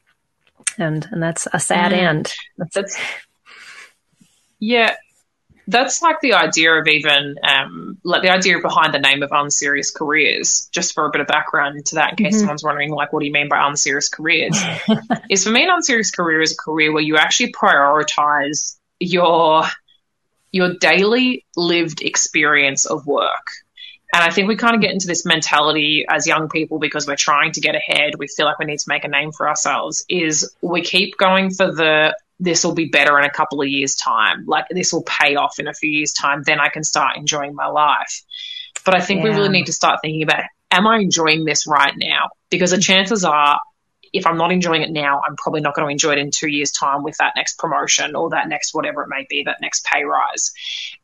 and 0.78 1.08
and 1.10 1.22
that's 1.22 1.46
a 1.52 1.60
sad 1.60 1.92
mm-hmm. 1.92 2.06
end 2.06 2.32
that's, 2.56 2.74
that's 2.74 2.98
yeah 4.58 4.96
that's 5.70 6.02
like 6.02 6.20
the 6.20 6.34
idea 6.34 6.72
of 6.72 6.86
even 6.86 7.36
um, 7.42 7.98
like 8.04 8.22
the 8.22 8.30
idea 8.30 8.58
behind 8.60 8.92
the 8.92 8.98
name 8.98 9.22
of 9.22 9.30
unserious 9.32 9.90
careers. 9.90 10.68
Just 10.72 10.94
for 10.94 11.06
a 11.06 11.10
bit 11.10 11.20
of 11.20 11.26
background 11.26 11.84
to 11.86 11.94
that, 11.96 12.10
in 12.10 12.16
case 12.16 12.34
mm-hmm. 12.34 12.40
someone's 12.40 12.64
wondering, 12.64 12.90
like, 12.90 13.12
what 13.12 13.20
do 13.20 13.26
you 13.26 13.32
mean 13.32 13.48
by 13.48 13.66
unserious 13.66 14.08
careers? 14.08 14.58
is 15.30 15.44
for 15.44 15.50
me, 15.50 15.64
an 15.64 15.70
unserious 15.70 16.10
career 16.10 16.40
is 16.40 16.52
a 16.52 16.56
career 16.56 16.92
where 16.92 17.02
you 17.02 17.16
actually 17.16 17.52
prioritize 17.52 18.76
your 18.98 19.64
your 20.52 20.74
daily 20.80 21.46
lived 21.56 22.02
experience 22.02 22.84
of 22.86 23.06
work. 23.06 23.46
And 24.12 24.24
I 24.24 24.30
think 24.30 24.48
we 24.48 24.56
kind 24.56 24.74
of 24.74 24.80
get 24.80 24.90
into 24.90 25.06
this 25.06 25.24
mentality 25.24 26.04
as 26.08 26.26
young 26.26 26.48
people 26.48 26.80
because 26.80 27.06
we're 27.06 27.14
trying 27.14 27.52
to 27.52 27.60
get 27.60 27.76
ahead. 27.76 28.14
We 28.18 28.26
feel 28.26 28.46
like 28.46 28.58
we 28.58 28.64
need 28.64 28.80
to 28.80 28.88
make 28.88 29.04
a 29.04 29.08
name 29.08 29.30
for 29.30 29.48
ourselves. 29.48 30.04
Is 30.08 30.52
we 30.60 30.82
keep 30.82 31.16
going 31.16 31.50
for 31.50 31.70
the 31.70 32.16
this 32.40 32.64
will 32.64 32.74
be 32.74 32.86
better 32.86 33.18
in 33.18 33.24
a 33.24 33.30
couple 33.30 33.60
of 33.60 33.68
years' 33.68 33.94
time. 33.94 34.44
Like 34.46 34.66
this 34.70 34.92
will 34.92 35.04
pay 35.04 35.36
off 35.36 35.58
in 35.58 35.68
a 35.68 35.74
few 35.74 35.90
years' 35.90 36.12
time. 36.12 36.42
Then 36.44 36.58
I 36.58 36.68
can 36.68 36.82
start 36.82 37.16
enjoying 37.16 37.54
my 37.54 37.66
life. 37.66 38.22
But 38.84 38.94
I 38.94 39.00
think 39.00 39.18
yeah. 39.18 39.30
we 39.30 39.36
really 39.36 39.50
need 39.50 39.66
to 39.66 39.72
start 39.72 40.00
thinking 40.02 40.22
about 40.22 40.44
am 40.70 40.86
I 40.86 40.98
enjoying 40.98 41.44
this 41.44 41.66
right 41.66 41.94
now? 41.96 42.30
Because 42.50 42.70
the 42.70 42.76
mm-hmm. 42.76 42.82
chances 42.82 43.24
are 43.24 43.60
if 44.12 44.26
I'm 44.26 44.36
not 44.36 44.52
enjoying 44.52 44.82
it 44.82 44.90
now, 44.90 45.20
I'm 45.26 45.36
probably 45.36 45.60
not 45.60 45.74
going 45.74 45.86
to 45.86 45.92
enjoy 45.92 46.12
it 46.12 46.18
in 46.18 46.30
two 46.30 46.48
years' 46.48 46.72
time 46.72 47.02
with 47.02 47.16
that 47.18 47.34
next 47.36 47.58
promotion 47.58 48.16
or 48.16 48.30
that 48.30 48.48
next 48.48 48.74
whatever 48.74 49.02
it 49.02 49.08
may 49.08 49.26
be, 49.28 49.44
that 49.44 49.58
next 49.60 49.84
pay 49.84 50.04
rise. 50.04 50.52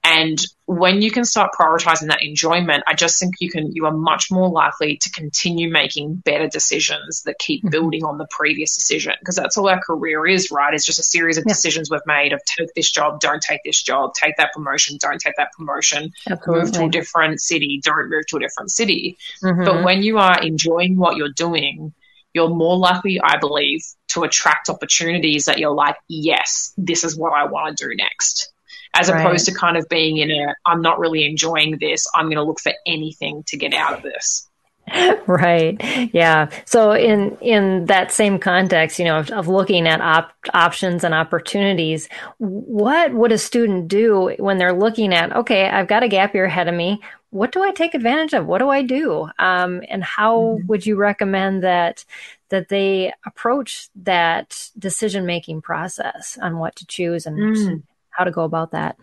And 0.02 0.38
when 0.66 1.02
you 1.02 1.10
can 1.10 1.24
start 1.24 1.52
prioritizing 1.58 2.08
that 2.08 2.22
enjoyment, 2.22 2.82
I 2.86 2.94
just 2.94 3.20
think 3.20 3.34
you 3.40 3.50
can 3.50 3.72
you 3.72 3.86
are 3.86 3.92
much 3.92 4.30
more 4.30 4.48
likely 4.48 4.96
to 4.98 5.10
continue 5.10 5.70
making 5.70 6.16
better 6.16 6.48
decisions 6.48 7.22
that 7.22 7.38
keep 7.38 7.60
mm-hmm. 7.60 7.70
building 7.70 8.04
on 8.04 8.18
the 8.18 8.26
previous 8.30 8.74
decision. 8.74 9.14
Because 9.20 9.36
that's 9.36 9.56
all 9.56 9.68
our 9.68 9.80
career 9.80 10.26
is, 10.26 10.50
right? 10.50 10.74
It's 10.74 10.84
just 10.84 10.98
a 10.98 11.04
series 11.04 11.38
of 11.38 11.44
yeah. 11.46 11.52
decisions 11.52 11.90
we've 11.90 12.00
made 12.06 12.32
of 12.32 12.40
take 12.44 12.74
this 12.74 12.90
job, 12.90 13.20
don't 13.20 13.42
take 13.42 13.60
this 13.64 13.80
job, 13.82 14.14
take 14.14 14.36
that 14.38 14.52
promotion, 14.52 14.98
don't 15.00 15.20
take 15.20 15.34
that 15.36 15.52
promotion, 15.52 16.12
Absolutely. 16.28 16.62
move 16.62 16.72
to 16.72 16.84
a 16.84 16.88
different 16.88 17.40
city, 17.40 17.80
don't 17.82 18.10
move 18.10 18.26
to 18.28 18.36
a 18.36 18.40
different 18.40 18.70
city. 18.70 19.16
Mm-hmm. 19.42 19.64
But 19.64 19.84
when 19.84 20.02
you 20.02 20.18
are 20.18 20.40
enjoying 20.42 20.96
what 20.96 21.16
you're 21.16 21.32
doing, 21.32 21.94
you're 22.36 22.50
more 22.50 22.76
likely, 22.76 23.18
I 23.18 23.38
believe, 23.38 23.80
to 24.08 24.24
attract 24.24 24.68
opportunities 24.68 25.46
that 25.46 25.58
you're 25.58 25.74
like, 25.74 25.96
yes, 26.06 26.74
this 26.76 27.02
is 27.02 27.16
what 27.16 27.32
I 27.32 27.44
want 27.44 27.78
to 27.78 27.88
do 27.88 27.96
next. 27.96 28.52
As 28.94 29.10
right. 29.10 29.24
opposed 29.24 29.46
to 29.46 29.54
kind 29.54 29.78
of 29.78 29.88
being 29.88 30.18
in 30.18 30.30
a, 30.30 30.54
I'm 30.66 30.82
not 30.82 30.98
really 30.98 31.24
enjoying 31.24 31.78
this. 31.80 32.06
I'm 32.14 32.26
going 32.26 32.36
to 32.36 32.42
look 32.42 32.60
for 32.60 32.74
anything 32.86 33.42
to 33.46 33.56
get 33.56 33.72
out 33.72 33.94
of 33.94 34.02
this. 34.02 34.45
Right. 35.28 35.76
Yeah. 36.14 36.50
So 36.66 36.92
in 36.92 37.36
in 37.40 37.86
that 37.86 38.12
same 38.12 38.38
context, 38.38 39.00
you 39.00 39.04
know, 39.04 39.18
of, 39.18 39.30
of 39.30 39.48
looking 39.48 39.88
at 39.88 40.00
op- 40.00 40.32
options 40.54 41.02
and 41.02 41.12
opportunities, 41.12 42.08
what 42.38 43.12
would 43.12 43.32
a 43.32 43.38
student 43.38 43.88
do 43.88 44.36
when 44.38 44.58
they're 44.58 44.72
looking 44.72 45.12
at, 45.12 45.34
okay, 45.34 45.68
I've 45.68 45.88
got 45.88 46.04
a 46.04 46.08
gap 46.08 46.32
year 46.32 46.44
ahead 46.44 46.68
of 46.68 46.74
me 46.76 47.00
what 47.30 47.52
do 47.52 47.62
I 47.62 47.70
take 47.70 47.94
advantage 47.94 48.32
of? 48.32 48.46
What 48.46 48.58
do 48.58 48.70
I 48.70 48.82
do? 48.82 49.28
Um, 49.38 49.82
and 49.88 50.02
how 50.02 50.38
mm-hmm. 50.38 50.66
would 50.68 50.86
you 50.86 50.96
recommend 50.96 51.62
that 51.62 52.04
that 52.48 52.68
they 52.68 53.12
approach 53.24 53.88
that 53.96 54.70
decision 54.78 55.26
making 55.26 55.60
process 55.62 56.38
on 56.40 56.58
what 56.58 56.76
to 56.76 56.86
choose 56.86 57.26
and 57.26 57.36
mm. 57.36 57.82
how 58.10 58.24
to 58.24 58.30
go 58.30 58.44
about 58.44 58.70
that? 58.70 58.96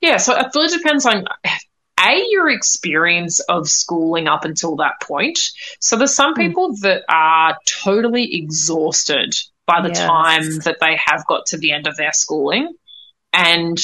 Yeah, 0.00 0.16
so 0.16 0.36
it 0.36 0.48
really 0.54 0.76
depends 0.76 1.06
on 1.06 1.24
a 2.06 2.26
your 2.30 2.48
experience 2.50 3.40
of 3.40 3.68
schooling 3.68 4.28
up 4.28 4.44
until 4.44 4.76
that 4.76 5.00
point. 5.02 5.38
So 5.80 5.96
there's 5.96 6.14
some 6.14 6.34
mm. 6.34 6.38
people 6.38 6.70
mm. 6.70 6.80
that 6.80 7.04
are 7.08 7.56
totally 7.66 8.34
exhausted 8.34 9.34
by 9.66 9.82
the 9.82 9.88
yes. 9.88 9.98
time 9.98 10.58
that 10.64 10.78
they 10.80 10.96
have 11.04 11.26
got 11.26 11.46
to 11.46 11.58
the 11.58 11.72
end 11.72 11.86
of 11.86 11.96
their 11.96 12.12
schooling 12.12 12.72
and 13.32 13.78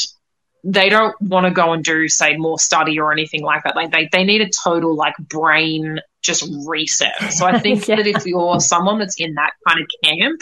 they 0.65 0.89
don't 0.89 1.21
want 1.21 1.45
to 1.45 1.51
go 1.51 1.73
and 1.73 1.83
do 1.83 2.09
say 2.09 2.37
more 2.37 2.59
study 2.59 3.01
or 3.01 3.13
anything 3.13 3.43
like 3.43 3.65
that 3.65 3.75
like 3.75 3.91
they, 3.91 4.09
they 4.13 4.25
need 4.25 4.41
a 4.41 4.49
total 4.49 4.95
like 4.95 5.15
brain 5.19 5.99
just 6.23 6.49
reset 6.67 7.33
so 7.33 7.47
i 7.47 7.59
think 7.61 7.87
yeah. 7.89 7.97
that 7.97 8.07
if 8.07 8.25
you're 8.25 8.61
someone 8.61 8.99
that's 9.01 9.21
in 9.21 9.35
that 9.35 9.53
kind 9.67 9.81
of 9.81 9.89
camp 10.05 10.41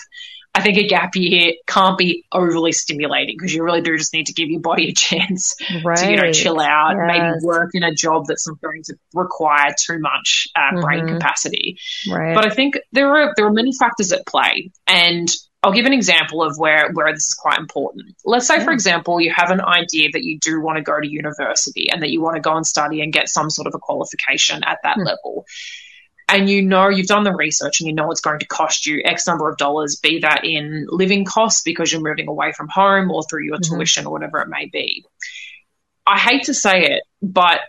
I 0.52 0.62
think 0.62 0.78
a 0.78 0.86
gap 0.86 1.14
year 1.14 1.52
can't 1.66 1.96
be 1.96 2.24
overly 2.32 2.72
stimulating 2.72 3.36
because 3.38 3.54
you 3.54 3.62
really 3.62 3.82
do 3.82 3.96
just 3.96 4.12
need 4.12 4.26
to 4.26 4.32
give 4.32 4.48
your 4.48 4.60
body 4.60 4.88
a 4.88 4.92
chance 4.92 5.54
right. 5.84 5.96
to, 5.98 6.10
you 6.10 6.16
know, 6.16 6.32
chill 6.32 6.60
out, 6.60 6.96
yes. 6.96 7.06
maybe 7.06 7.46
work 7.46 7.70
in 7.72 7.84
a 7.84 7.94
job 7.94 8.26
that's 8.26 8.48
not 8.48 8.60
going 8.60 8.82
to 8.84 8.96
require 9.14 9.72
too 9.78 10.00
much 10.00 10.48
uh, 10.56 10.74
mm-hmm. 10.74 10.80
brain 10.80 11.06
capacity. 11.06 11.78
Right. 12.10 12.34
But 12.34 12.46
I 12.46 12.50
think 12.50 12.78
there 12.92 13.14
are 13.14 13.32
there 13.36 13.46
are 13.46 13.52
many 13.52 13.72
factors 13.78 14.12
at 14.12 14.26
play, 14.26 14.72
and 14.88 15.28
I'll 15.62 15.72
give 15.72 15.86
an 15.86 15.92
example 15.92 16.42
of 16.42 16.56
where, 16.56 16.90
where 16.94 17.12
this 17.12 17.28
is 17.28 17.34
quite 17.34 17.58
important. 17.58 18.16
Let's 18.24 18.46
say, 18.46 18.56
yeah. 18.56 18.64
for 18.64 18.72
example, 18.72 19.20
you 19.20 19.32
have 19.34 19.50
an 19.50 19.60
idea 19.60 20.08
that 20.12 20.24
you 20.24 20.38
do 20.40 20.60
want 20.60 20.78
to 20.78 20.82
go 20.82 20.98
to 20.98 21.06
university 21.06 21.90
and 21.90 22.02
that 22.02 22.10
you 22.10 22.22
want 22.22 22.36
to 22.36 22.40
go 22.40 22.56
and 22.56 22.66
study 22.66 23.02
and 23.02 23.12
get 23.12 23.28
some 23.28 23.50
sort 23.50 23.66
of 23.66 23.74
a 23.74 23.78
qualification 23.78 24.64
at 24.64 24.78
that 24.84 24.96
mm. 24.96 25.04
level. 25.04 25.44
And 26.30 26.48
you 26.48 26.62
know, 26.62 26.88
you've 26.88 27.08
done 27.08 27.24
the 27.24 27.34
research 27.34 27.80
and 27.80 27.88
you 27.88 27.94
know 27.94 28.10
it's 28.10 28.20
going 28.20 28.38
to 28.38 28.46
cost 28.46 28.86
you 28.86 29.02
X 29.04 29.26
number 29.26 29.48
of 29.50 29.56
dollars, 29.56 29.96
be 29.96 30.20
that 30.20 30.44
in 30.44 30.86
living 30.88 31.24
costs 31.24 31.62
because 31.62 31.92
you're 31.92 32.00
moving 32.00 32.28
away 32.28 32.52
from 32.52 32.68
home 32.68 33.10
or 33.10 33.22
through 33.24 33.44
your 33.44 33.56
mm-hmm. 33.56 33.74
tuition 33.74 34.06
or 34.06 34.12
whatever 34.12 34.40
it 34.40 34.48
may 34.48 34.66
be. 34.66 35.04
I 36.06 36.18
hate 36.18 36.44
to 36.44 36.54
say 36.54 36.84
it, 36.84 37.02
but 37.20 37.60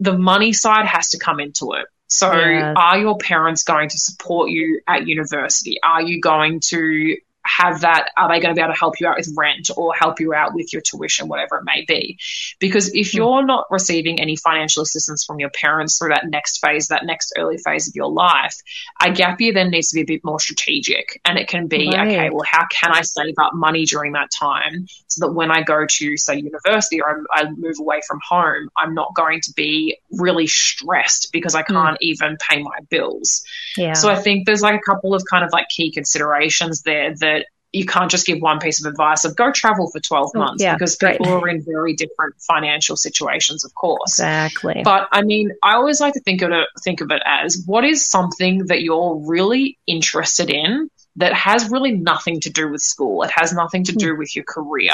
the 0.00 0.16
money 0.16 0.52
side 0.52 0.86
has 0.86 1.10
to 1.10 1.18
come 1.18 1.40
into 1.40 1.72
it. 1.72 1.86
So, 2.08 2.32
yeah. 2.32 2.72
are 2.76 2.98
your 2.98 3.18
parents 3.18 3.64
going 3.64 3.88
to 3.88 3.98
support 3.98 4.50
you 4.50 4.80
at 4.86 5.06
university? 5.06 5.78
Are 5.82 6.02
you 6.02 6.20
going 6.20 6.60
to 6.68 7.16
have 7.46 7.80
that 7.80 8.10
are 8.16 8.28
they 8.28 8.40
going 8.40 8.54
to 8.54 8.58
be 8.58 8.62
able 8.62 8.72
to 8.72 8.78
help 8.78 9.00
you 9.00 9.06
out 9.06 9.16
with 9.16 9.32
rent 9.36 9.70
or 9.76 9.94
help 9.94 10.20
you 10.20 10.34
out 10.34 10.54
with 10.54 10.72
your 10.72 10.82
tuition 10.82 11.28
whatever 11.28 11.56
it 11.56 11.64
may 11.64 11.84
be 11.86 12.18
because 12.58 12.94
if 12.94 13.12
hmm. 13.12 13.18
you're 13.18 13.44
not 13.44 13.66
receiving 13.70 14.20
any 14.20 14.36
financial 14.36 14.82
assistance 14.82 15.24
from 15.24 15.38
your 15.38 15.50
parents 15.50 15.98
through 15.98 16.08
that 16.08 16.26
next 16.26 16.58
phase 16.58 16.88
that 16.88 17.04
next 17.04 17.32
early 17.38 17.58
phase 17.58 17.88
of 17.88 17.94
your 17.94 18.10
life 18.10 18.54
a 19.02 19.10
gap 19.10 19.40
year 19.40 19.52
then 19.52 19.70
needs 19.70 19.90
to 19.90 19.94
be 19.94 20.02
a 20.02 20.04
bit 20.04 20.24
more 20.24 20.40
strategic 20.40 21.20
and 21.24 21.38
it 21.38 21.48
can 21.48 21.66
be 21.66 21.88
right. 21.88 22.08
okay 22.08 22.30
well 22.30 22.44
how 22.50 22.66
can 22.70 22.92
i 22.92 23.02
save 23.02 23.34
up 23.38 23.52
money 23.54 23.84
during 23.84 24.12
that 24.12 24.30
time 24.30 24.86
so 25.08 25.26
that 25.26 25.32
when 25.32 25.50
i 25.50 25.62
go 25.62 25.86
to 25.88 26.16
say 26.16 26.36
university 26.36 27.00
or 27.00 27.24
I, 27.32 27.42
I 27.42 27.50
move 27.50 27.76
away 27.78 28.00
from 28.06 28.20
home 28.26 28.68
i'm 28.76 28.94
not 28.94 29.14
going 29.14 29.40
to 29.42 29.52
be 29.54 29.98
really 30.10 30.46
stressed 30.46 31.30
because 31.32 31.54
i 31.54 31.62
hmm. 31.62 31.74
can't 31.74 31.98
mm. 31.98 32.02
even 32.02 32.36
pay 32.38 32.62
my 32.62 32.78
bills 32.90 33.42
yeah. 33.76 33.92
so 33.92 34.10
i 34.10 34.16
think 34.16 34.46
there's 34.46 34.62
like 34.62 34.74
a 34.74 34.90
couple 34.90 35.14
of 35.14 35.22
kind 35.28 35.44
of 35.44 35.52
like 35.52 35.68
key 35.68 35.92
considerations 35.92 36.82
there 36.82 37.14
that 37.14 37.35
you 37.76 37.84
can't 37.84 38.10
just 38.10 38.26
give 38.26 38.40
one 38.40 38.58
piece 38.58 38.84
of 38.84 38.90
advice. 38.90 39.24
Of 39.24 39.36
go 39.36 39.52
travel 39.52 39.90
for 39.90 40.00
12 40.00 40.34
months 40.34 40.62
yeah, 40.62 40.74
because 40.74 40.96
people 40.96 41.26
right. 41.26 41.42
are 41.42 41.48
in 41.48 41.62
very 41.62 41.94
different 41.94 42.36
financial 42.40 42.96
situations 42.96 43.64
of 43.64 43.74
course. 43.74 44.14
Exactly. 44.14 44.82
But 44.84 45.08
i 45.12 45.22
mean 45.22 45.52
i 45.62 45.74
always 45.74 46.00
like 46.00 46.14
to 46.14 46.20
think 46.20 46.42
of 46.42 46.50
it 46.52 46.66
think 46.82 47.00
of 47.00 47.10
it 47.10 47.22
as 47.24 47.62
what 47.66 47.84
is 47.84 48.08
something 48.08 48.66
that 48.66 48.82
you're 48.82 49.16
really 49.26 49.78
interested 49.86 50.50
in 50.50 50.90
that 51.16 51.32
has 51.32 51.70
really 51.70 51.92
nothing 51.92 52.40
to 52.40 52.50
do 52.50 52.68
with 52.70 52.82
school. 52.82 53.22
It 53.22 53.30
has 53.34 53.52
nothing 53.52 53.84
to 53.84 53.92
do 53.92 54.12
hmm. 54.12 54.18
with 54.18 54.36
your 54.36 54.44
career 54.44 54.92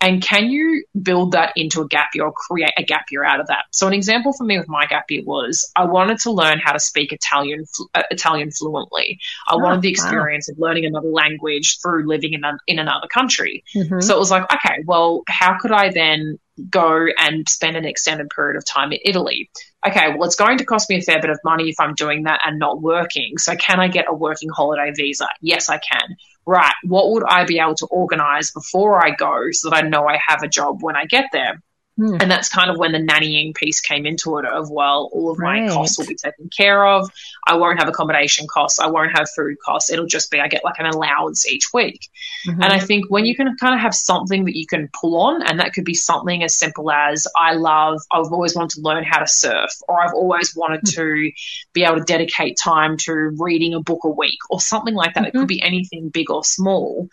and 0.00 0.22
can 0.22 0.48
you 0.48 0.84
build 1.00 1.32
that 1.32 1.52
into 1.56 1.80
a 1.80 1.88
gap 1.88 2.10
year 2.14 2.24
or 2.24 2.32
create 2.32 2.72
a 2.76 2.84
gap 2.84 3.06
year 3.10 3.24
out 3.24 3.40
of 3.40 3.48
that? 3.48 3.64
So 3.72 3.86
an 3.86 3.92
example 3.92 4.32
for 4.32 4.44
me 4.44 4.58
with 4.58 4.68
my 4.68 4.86
gap 4.86 5.10
year 5.10 5.22
was 5.24 5.70
I 5.74 5.86
wanted 5.86 6.18
to 6.20 6.30
learn 6.30 6.60
how 6.60 6.72
to 6.72 6.80
speak 6.80 7.12
Italian 7.12 7.64
uh, 7.94 8.02
Italian 8.10 8.52
fluently. 8.52 9.18
I 9.48 9.54
oh, 9.54 9.58
wanted 9.58 9.82
the 9.82 9.90
experience 9.90 10.48
wow. 10.48 10.52
of 10.52 10.58
learning 10.60 10.86
another 10.86 11.08
language 11.08 11.78
through 11.82 12.06
living 12.06 12.34
in 12.34 12.44
a, 12.44 12.56
in 12.68 12.78
another 12.78 13.08
country. 13.08 13.64
Mm-hmm. 13.74 14.00
So 14.00 14.14
it 14.14 14.18
was 14.18 14.30
like, 14.30 14.44
okay, 14.52 14.84
well, 14.86 15.22
how 15.28 15.58
could 15.58 15.72
I 15.72 15.90
then 15.90 16.38
go 16.70 17.06
and 17.18 17.48
spend 17.48 17.76
an 17.76 17.84
extended 17.84 18.30
period 18.30 18.56
of 18.56 18.64
time 18.64 18.92
in 18.92 18.98
Italy? 19.04 19.50
Okay, 19.86 20.14
well, 20.14 20.24
it's 20.24 20.36
going 20.36 20.58
to 20.58 20.64
cost 20.64 20.90
me 20.90 20.96
a 20.96 21.00
fair 21.00 21.20
bit 21.20 21.30
of 21.30 21.38
money 21.44 21.68
if 21.68 21.76
I'm 21.78 21.94
doing 21.94 22.24
that 22.24 22.40
and 22.44 22.58
not 22.58 22.80
working. 22.80 23.38
So 23.38 23.54
can 23.56 23.80
I 23.80 23.88
get 23.88 24.06
a 24.08 24.14
working 24.14 24.48
holiday 24.48 24.92
visa? 24.92 25.28
Yes, 25.40 25.68
I 25.68 25.78
can 25.78 26.16
right, 26.48 26.74
what 26.84 27.10
would 27.10 27.24
I 27.24 27.44
be 27.44 27.58
able 27.58 27.74
to 27.76 27.86
organize 27.86 28.50
before 28.50 29.04
I 29.04 29.10
go 29.10 29.48
so 29.52 29.68
that 29.68 29.84
I 29.84 29.88
know 29.88 30.08
I 30.08 30.18
have 30.26 30.42
a 30.42 30.48
job 30.48 30.82
when 30.82 30.96
I 30.96 31.04
get 31.04 31.26
there? 31.30 31.62
Mm. 31.98 32.22
And 32.22 32.30
that's 32.30 32.48
kind 32.48 32.70
of 32.70 32.78
when 32.78 32.92
the 32.92 32.98
nannying 32.98 33.54
piece 33.54 33.80
came 33.80 34.06
into 34.06 34.38
it 34.38 34.44
of, 34.44 34.70
well, 34.70 35.10
all 35.12 35.30
of 35.30 35.38
my 35.38 35.62
right. 35.62 35.70
costs 35.70 35.98
will 35.98 36.06
be 36.06 36.14
taken 36.14 36.48
care 36.48 36.86
of. 36.86 37.10
I 37.46 37.56
won't 37.56 37.80
have 37.80 37.88
accommodation 37.88 38.46
costs. 38.46 38.78
I 38.78 38.86
won't 38.86 39.18
have 39.18 39.28
food 39.34 39.56
costs. 39.64 39.90
It'll 39.90 40.06
just 40.06 40.30
be, 40.30 40.38
I 40.38 40.46
get 40.46 40.62
like 40.62 40.78
an 40.78 40.86
allowance 40.86 41.46
each 41.48 41.72
week. 41.74 42.08
Mm-hmm. 42.46 42.62
And 42.62 42.72
I 42.72 42.78
think 42.78 43.10
when 43.10 43.26
you 43.26 43.34
can 43.34 43.56
kind 43.56 43.74
of 43.74 43.80
have 43.80 43.94
something 43.94 44.44
that 44.44 44.56
you 44.56 44.66
can 44.66 44.88
pull 44.92 45.20
on, 45.20 45.42
and 45.42 45.58
that 45.58 45.72
could 45.72 45.84
be 45.84 45.94
something 45.94 46.44
as 46.44 46.56
simple 46.56 46.90
as 46.92 47.26
I 47.36 47.54
love, 47.54 48.00
I've 48.12 48.32
always 48.32 48.54
wanted 48.54 48.76
to 48.76 48.82
learn 48.82 49.02
how 49.02 49.18
to 49.18 49.26
surf, 49.26 49.70
or 49.88 50.00
I've 50.00 50.14
always 50.14 50.54
wanted 50.54 50.82
mm-hmm. 50.82 51.00
to 51.00 51.32
be 51.72 51.84
able 51.84 51.98
to 51.98 52.04
dedicate 52.04 52.58
time 52.62 52.96
to 52.98 53.34
reading 53.38 53.74
a 53.74 53.80
book 53.80 54.04
a 54.04 54.08
week, 54.08 54.38
or 54.50 54.60
something 54.60 54.94
like 54.94 55.14
that. 55.14 55.20
Mm-hmm. 55.20 55.26
It 55.26 55.32
could 55.32 55.38
mm-hmm. 55.40 55.46
be 55.46 55.62
anything 55.62 56.10
big 56.10 56.30
or 56.30 56.44
small. 56.44 57.08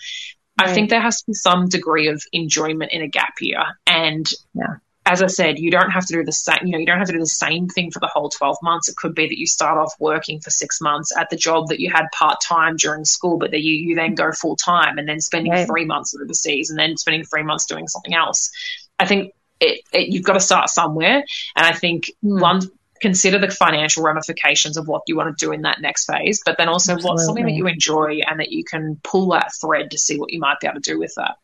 Right. 0.60 0.70
I 0.70 0.74
think 0.74 0.90
there 0.90 1.02
has 1.02 1.20
to 1.20 1.28
be 1.28 1.34
some 1.34 1.68
degree 1.68 2.08
of 2.08 2.24
enjoyment 2.32 2.92
in 2.92 3.02
a 3.02 3.08
gap 3.08 3.34
year. 3.42 3.62
And 3.86 4.26
yeah. 4.54 4.76
as 5.06 5.22
I 5.22 5.28
said, 5.28 5.60
you 5.60 5.70
don't 5.70 5.92
have 5.92 6.06
to 6.06 6.14
do 6.14 6.24
the 6.24 6.32
same, 6.32 6.60
you 6.64 6.72
know, 6.72 6.78
you 6.78 6.86
don't 6.86 6.98
have 6.98 7.08
to 7.08 7.14
do 7.14 7.20
the 7.20 7.26
same 7.26 7.68
thing 7.68 7.92
for 7.92 8.00
the 8.00 8.08
whole 8.08 8.30
12 8.30 8.58
months. 8.64 8.88
It 8.88 8.96
could 8.96 9.14
be 9.14 9.28
that 9.28 9.38
you 9.38 9.48
start 9.48 9.78
off 9.78 9.94
working 10.00 10.40
for 10.40 10.50
six 10.52 10.80
months 10.80 11.16
at 11.16 11.30
the 11.30 11.36
job 11.36 11.68
that 11.70 11.82
you 11.82 11.92
had 11.92 12.06
part 12.14 12.40
time 12.42 12.78
during 12.78 13.04
school, 13.04 13.38
but 13.38 13.52
that 13.52 13.62
you, 13.62 13.74
you 13.74 13.96
then 13.96 14.16
go 14.16 14.32
full 14.32 14.56
time 14.56 14.98
and 14.98 15.10
then 15.10 15.20
spending 15.20 15.52
right. 15.52 15.68
three 15.68 15.84
months 15.84 16.16
overseas 16.16 16.70
and 16.70 16.80
then 16.80 16.96
spending 16.96 17.26
three 17.26 17.44
months 17.44 17.66
doing 17.66 17.88
something 17.90 18.14
else. 18.14 18.50
I 18.98 19.06
think 19.06 19.34
it, 19.60 19.82
it, 19.92 20.08
you've 20.08 20.24
got 20.24 20.34
to 20.34 20.40
start 20.40 20.70
somewhere. 20.70 21.24
And 21.56 21.66
I 21.66 21.74
think 21.74 22.12
mm. 22.24 22.40
one 22.40 22.62
consider 23.02 23.40
the 23.40 23.50
financial 23.50 24.04
ramifications 24.04 24.78
of 24.78 24.88
what 24.88 25.04
you 25.08 25.16
want 25.16 25.38
to 25.38 25.46
do 25.46 25.52
in 25.52 25.62
that 25.64 25.82
next 25.82 26.06
phase, 26.06 26.42
but 26.46 26.58
then 26.58 26.70
also 26.70 26.94
Absolutely. 26.94 27.10
what's 27.10 27.26
something 27.26 27.46
that 27.46 27.54
you 27.54 27.68
enjoy 27.68 28.20
and 28.28 28.40
that 28.40 28.52
you 28.52 28.64
can 28.64 29.00
pull 29.04 29.30
that 29.30 29.52
thread 29.60 29.92
to 29.92 29.98
see 29.98 30.20
what 30.20 30.32
you 30.32 30.40
might 30.40 30.60
be 30.60 30.68
able 30.68 30.82
to 30.82 30.92
do 30.92 31.00
with 31.00 31.14
that. 31.16 31.36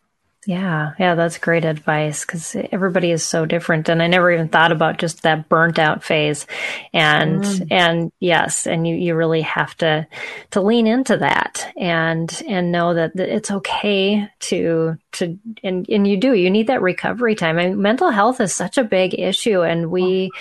Yeah, 0.47 0.93
yeah, 0.97 1.13
that's 1.13 1.37
great 1.37 1.65
advice 1.65 2.25
because 2.25 2.55
everybody 2.71 3.11
is 3.11 3.23
so 3.23 3.45
different, 3.45 3.89
and 3.89 4.01
I 4.01 4.07
never 4.07 4.31
even 4.31 4.49
thought 4.49 4.71
about 4.71 4.97
just 4.97 5.21
that 5.21 5.47
burnt 5.49 5.77
out 5.77 6.03
phase, 6.03 6.47
and 6.93 7.43
mm. 7.43 7.67
and 7.69 8.11
yes, 8.19 8.65
and 8.65 8.87
you 8.87 8.95
you 8.95 9.13
really 9.13 9.43
have 9.43 9.77
to 9.77 10.07
to 10.49 10.61
lean 10.61 10.87
into 10.87 11.17
that 11.17 11.71
and 11.77 12.41
and 12.47 12.71
know 12.71 12.95
that, 12.95 13.15
that 13.17 13.29
it's 13.29 13.51
okay 13.51 14.27
to 14.39 14.97
to 15.11 15.37
and 15.63 15.87
and 15.87 16.07
you 16.07 16.17
do 16.17 16.33
you 16.33 16.49
need 16.49 16.67
that 16.67 16.81
recovery 16.81 17.35
time. 17.35 17.59
I 17.59 17.67
mean, 17.67 17.79
mental 17.79 18.09
health 18.09 18.41
is 18.41 18.51
such 18.51 18.79
a 18.79 18.83
big 18.83 19.13
issue, 19.19 19.61
and 19.61 19.91
we. 19.91 20.31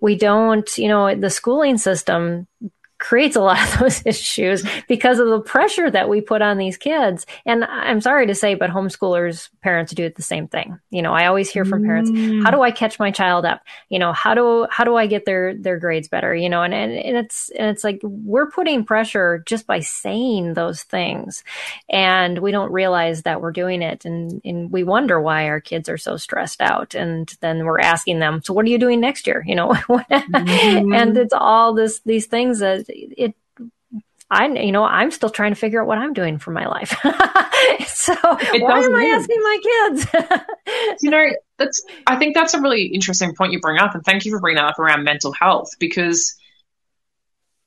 We 0.00 0.16
don't, 0.16 0.76
you 0.78 0.88
know, 0.88 1.14
the 1.14 1.30
schooling 1.30 1.78
system 1.78 2.46
creates 2.98 3.36
a 3.36 3.40
lot 3.40 3.62
of 3.62 3.78
those 3.80 4.02
issues 4.06 4.64
because 4.88 5.18
of 5.18 5.28
the 5.28 5.40
pressure 5.40 5.90
that 5.90 6.08
we 6.08 6.20
put 6.20 6.42
on 6.42 6.58
these 6.58 6.76
kids. 6.76 7.26
And 7.44 7.64
I'm 7.64 8.00
sorry 8.00 8.26
to 8.26 8.34
say, 8.34 8.54
but 8.54 8.70
homeschoolers, 8.70 9.50
parents 9.62 9.92
do 9.92 10.04
it 10.04 10.16
the 10.16 10.22
same 10.22 10.48
thing. 10.48 10.78
You 10.90 11.02
know, 11.02 11.12
I 11.12 11.26
always 11.26 11.50
hear 11.50 11.64
from 11.64 11.84
parents, 11.84 12.10
mm. 12.10 12.42
how 12.42 12.50
do 12.50 12.62
I 12.62 12.70
catch 12.70 12.98
my 12.98 13.10
child 13.10 13.44
up? 13.44 13.62
You 13.88 13.98
know, 13.98 14.12
how 14.12 14.34
do, 14.34 14.66
how 14.70 14.84
do 14.84 14.96
I 14.96 15.06
get 15.06 15.24
their, 15.24 15.54
their 15.54 15.78
grades 15.78 16.08
better? 16.08 16.34
You 16.34 16.48
know, 16.48 16.62
and, 16.62 16.72
and, 16.72 16.92
and 16.92 17.16
it's, 17.16 17.50
and 17.50 17.68
it's 17.68 17.84
like 17.84 18.00
we're 18.02 18.50
putting 18.50 18.84
pressure 18.84 19.42
just 19.46 19.66
by 19.66 19.80
saying 19.80 20.54
those 20.54 20.82
things. 20.82 21.44
And 21.88 22.38
we 22.38 22.50
don't 22.50 22.72
realize 22.72 23.22
that 23.22 23.40
we're 23.40 23.52
doing 23.52 23.82
it. 23.82 24.04
And, 24.04 24.40
and 24.44 24.70
we 24.70 24.84
wonder 24.84 25.20
why 25.20 25.48
our 25.48 25.60
kids 25.60 25.88
are 25.88 25.98
so 25.98 26.16
stressed 26.16 26.60
out. 26.60 26.94
And 26.94 27.32
then 27.40 27.64
we're 27.64 27.80
asking 27.80 28.20
them, 28.20 28.40
so 28.42 28.54
what 28.54 28.64
are 28.64 28.70
you 28.70 28.78
doing 28.78 29.00
next 29.00 29.26
year? 29.26 29.44
You 29.46 29.54
know, 29.54 29.68
mm-hmm. 29.88 30.92
and 30.92 31.16
it's 31.16 31.34
all 31.34 31.74
this, 31.74 32.00
these 32.00 32.26
things 32.26 32.60
that 32.60 32.85
it 32.88 33.34
I, 34.28 34.46
you 34.46 34.72
know, 34.72 34.82
I'm 34.82 35.12
still 35.12 35.30
trying 35.30 35.52
to 35.52 35.56
figure 35.56 35.80
out 35.80 35.86
what 35.86 35.98
I'm 35.98 36.12
doing 36.12 36.38
for 36.38 36.50
my 36.50 36.66
life. 36.66 36.88
so 37.86 38.12
it 38.12 38.60
why 38.60 38.80
am 38.80 38.94
I 38.94 39.04
asking 39.04 39.40
my 39.40 39.58
kids? 39.62 41.02
you 41.02 41.10
know, 41.10 41.28
that's, 41.58 41.84
I 42.08 42.16
think 42.16 42.34
that's 42.34 42.52
a 42.54 42.60
really 42.60 42.86
interesting 42.86 43.36
point 43.36 43.52
you 43.52 43.60
bring 43.60 43.78
up. 43.78 43.94
And 43.94 44.04
thank 44.04 44.24
you 44.24 44.32
for 44.32 44.40
bringing 44.40 44.56
that 44.56 44.70
up 44.70 44.78
around 44.80 45.04
mental 45.04 45.32
health 45.32 45.70
because 45.78 46.34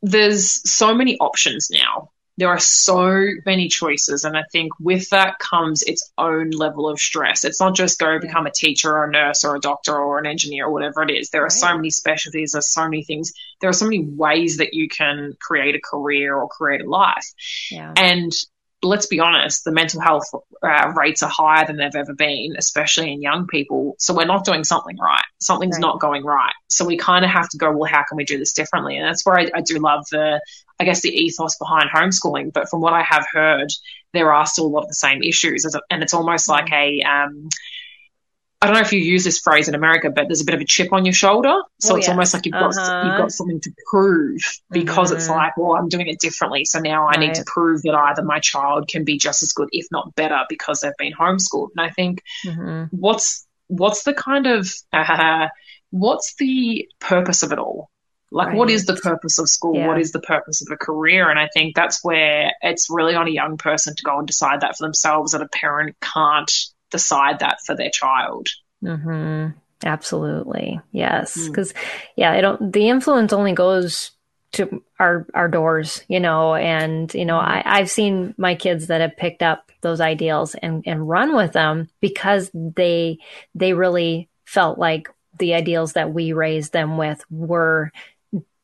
there's 0.01 0.69
so 0.69 0.93
many 0.93 1.17
options 1.19 1.69
now 1.71 2.12
there 2.39 2.49
are 2.49 2.60
so 2.60 3.28
many 3.45 3.67
choices. 3.67 4.23
And 4.23 4.38
I 4.38 4.43
think 4.52 4.71
with 4.80 5.10
that 5.10 5.39
comes 5.39 5.84
its 5.84 6.12
own 6.17 6.52
level 6.52 6.88
of 6.89 6.99
stress. 6.99 7.43
It's 7.43 7.60
not 7.60 7.75
just 7.75 7.99
go 7.99 8.17
become 8.17 8.45
a 8.45 8.52
teacher 8.52 8.91
or 8.95 9.04
a 9.04 9.12
nurse 9.12 9.43
or 9.43 9.56
a 9.56 9.60
doctor 9.60 9.95
or 9.95 10.19
an 10.19 10.25
engineer 10.25 10.67
or 10.67 10.71
whatever 10.71 11.04
it 11.04 11.12
is. 11.12 11.30
There 11.30 11.45
are 11.45 11.49
so 11.49 11.75
many 11.75 11.89
specialties, 11.89 12.54
there's 12.54 12.71
so 12.71 12.84
many 12.86 13.04
things. 13.04 13.34
There 13.60 13.69
are 13.69 13.73
so 13.73 13.86
many 13.86 14.06
ways 14.06 14.58
that 14.58 14.73
you 14.73 14.88
can 14.88 15.34
create 15.39 15.75
a 15.75 15.82
career 15.82 16.36
or 16.36 16.47
create 16.47 16.82
a 16.82 16.89
life. 16.89 17.28
Yeah. 17.69 17.93
And 17.97 18.32
let's 18.82 19.08
be 19.08 19.19
honest, 19.19 19.65
the 19.65 19.73
mental 19.73 19.99
health 19.99 20.23
uh, 20.63 20.93
rates 20.95 21.21
are 21.21 21.30
higher 21.30 21.67
than 21.67 21.75
they've 21.75 21.93
ever 21.93 22.13
been, 22.13 22.54
especially 22.58 23.12
in 23.12 23.21
young 23.21 23.47
people. 23.47 23.95
So 23.99 24.15
we're 24.15 24.25
not 24.25 24.45
doing 24.45 24.63
something 24.63 24.97
right. 24.97 25.25
Something's 25.39 25.75
right. 25.75 25.82
not 25.82 25.99
going 25.99 26.23
right. 26.23 26.54
So 26.69 26.86
we 26.86 26.97
kind 26.97 27.25
of 27.25 27.32
have 27.32 27.49
to 27.49 27.58
go, 27.58 27.75
well, 27.75 27.91
how 27.91 28.06
can 28.08 28.15
we 28.15 28.23
do 28.23 28.38
this 28.38 28.54
differently? 28.54 28.95
And 28.95 29.06
that's 29.06 29.25
where 29.25 29.38
I, 29.38 29.52
I 29.54 29.62
do 29.62 29.80
love 29.80 30.06
the, 30.12 30.39
I 30.79 30.85
guess, 30.85 31.01
the 31.01 31.09
ethos 31.09 31.57
behind 31.57 31.89
homeschooling. 31.93 32.53
But 32.53 32.69
from 32.69 32.81
what 32.81 32.93
I 32.93 33.03
have 33.03 33.25
heard, 33.31 33.67
there 34.13 34.33
are 34.33 34.45
still 34.45 34.67
a 34.67 34.69
lot 34.69 34.83
of 34.83 34.87
the 34.87 34.95
same 34.95 35.21
issues. 35.21 35.65
And 35.89 36.01
it's 36.01 36.13
almost 36.13 36.47
like 36.47 36.71
a, 36.71 37.01
um, 37.01 37.49
I 38.61 38.65
don't 38.65 38.75
know 38.75 38.81
if 38.81 38.91
you 38.91 38.99
use 38.99 39.23
this 39.23 39.39
phrase 39.39 39.69
in 39.69 39.75
America, 39.75 40.09
but 40.09 40.27
there's 40.27 40.41
a 40.41 40.45
bit 40.45 40.53
of 40.53 40.59
a 40.59 40.65
chip 40.65 40.91
on 40.91 41.05
your 41.05 41.13
shoulder. 41.13 41.61
So 41.79 41.93
oh, 41.93 41.97
it's 41.97 42.09
almost 42.09 42.33
like 42.33 42.45
you've 42.45 42.53
got 42.53 42.75
uh-huh. 42.75 43.03
you've 43.05 43.17
got 43.17 43.31
something 43.31 43.61
to 43.61 43.71
prove 43.89 44.41
because 44.69 45.11
it's 45.11 45.29
mm-hmm. 45.29 45.37
like, 45.37 45.57
well, 45.57 45.77
I'm 45.77 45.87
doing 45.87 46.07
it 46.07 46.19
differently. 46.19 46.65
So 46.65 46.79
now 46.79 47.07
I 47.07 47.17
need 47.17 47.35
to 47.35 47.45
prove 47.45 47.83
that 47.83 47.95
either 47.95 48.21
my 48.21 48.39
child 48.39 48.89
can 48.89 49.05
be 49.05 49.17
just 49.17 49.43
as 49.43 49.53
good, 49.53 49.69
if 49.71 49.87
not 49.91 50.13
better, 50.15 50.43
because 50.49 50.81
they've 50.81 50.91
been 50.97 51.13
homeschooled. 51.13 51.69
And 51.77 51.85
I 51.85 51.89
think 51.89 52.21
mm-hmm. 52.45 52.85
what's 52.91 53.47
what's 53.67 54.03
the 54.03 54.13
kind 54.13 54.45
of 54.45 54.69
uh, 54.91 55.47
what's 55.91 56.35
the 56.35 56.89
purpose 56.99 57.43
of 57.43 57.53
it 57.53 57.59
all? 57.59 57.89
Like, 58.31 58.49
right. 58.49 58.57
what 58.57 58.69
is 58.69 58.85
the 58.85 58.95
purpose 58.95 59.39
of 59.39 59.49
school? 59.49 59.75
Yeah. 59.75 59.87
What 59.87 59.99
is 59.99 60.11
the 60.11 60.21
purpose 60.21 60.61
of 60.61 60.71
a 60.71 60.77
career? 60.77 61.29
And 61.29 61.39
I 61.39 61.49
think 61.53 61.75
that's 61.75 62.03
where 62.03 62.51
it's 62.61 62.87
really 62.89 63.15
on 63.15 63.27
a 63.27 63.31
young 63.31 63.57
person 63.57 63.95
to 63.95 64.03
go 64.03 64.19
and 64.19 64.27
decide 64.27 64.61
that 64.61 64.77
for 64.77 64.85
themselves. 64.85 65.31
That 65.31 65.41
a 65.41 65.47
parent 65.47 65.95
can't 66.01 66.51
decide 66.91 67.39
that 67.39 67.57
for 67.65 67.75
their 67.75 67.89
child. 67.89 68.47
Mm-hmm. 68.83 69.57
Absolutely. 69.83 70.79
Yes. 70.91 71.47
Because, 71.47 71.73
mm. 71.73 71.77
yeah, 72.15 72.33
it 72.33 72.41
don't, 72.41 72.71
the 72.71 72.89
influence 72.89 73.33
only 73.33 73.53
goes 73.53 74.11
to 74.51 74.83
our 74.99 75.27
our 75.33 75.47
doors, 75.47 76.03
you 76.07 76.19
know, 76.19 76.55
and 76.55 77.13
you 77.13 77.25
know, 77.25 77.37
mm-hmm. 77.37 77.67
I, 77.67 77.79
I've 77.79 77.89
seen 77.89 78.33
my 78.37 78.55
kids 78.55 78.87
that 78.87 79.01
have 79.01 79.15
picked 79.15 79.43
up 79.43 79.71
those 79.81 80.01
ideals 80.01 80.55
and, 80.55 80.83
and 80.85 81.07
run 81.07 81.35
with 81.35 81.53
them 81.53 81.87
because 82.01 82.49
they 82.53 83.19
they 83.53 83.73
really 83.73 84.27
felt 84.45 84.79
like 84.79 85.09
the 85.37 85.53
ideals 85.53 85.93
that 85.93 86.11
we 86.11 86.33
raised 86.33 86.73
them 86.73 86.97
with 86.97 87.23
were 87.29 87.91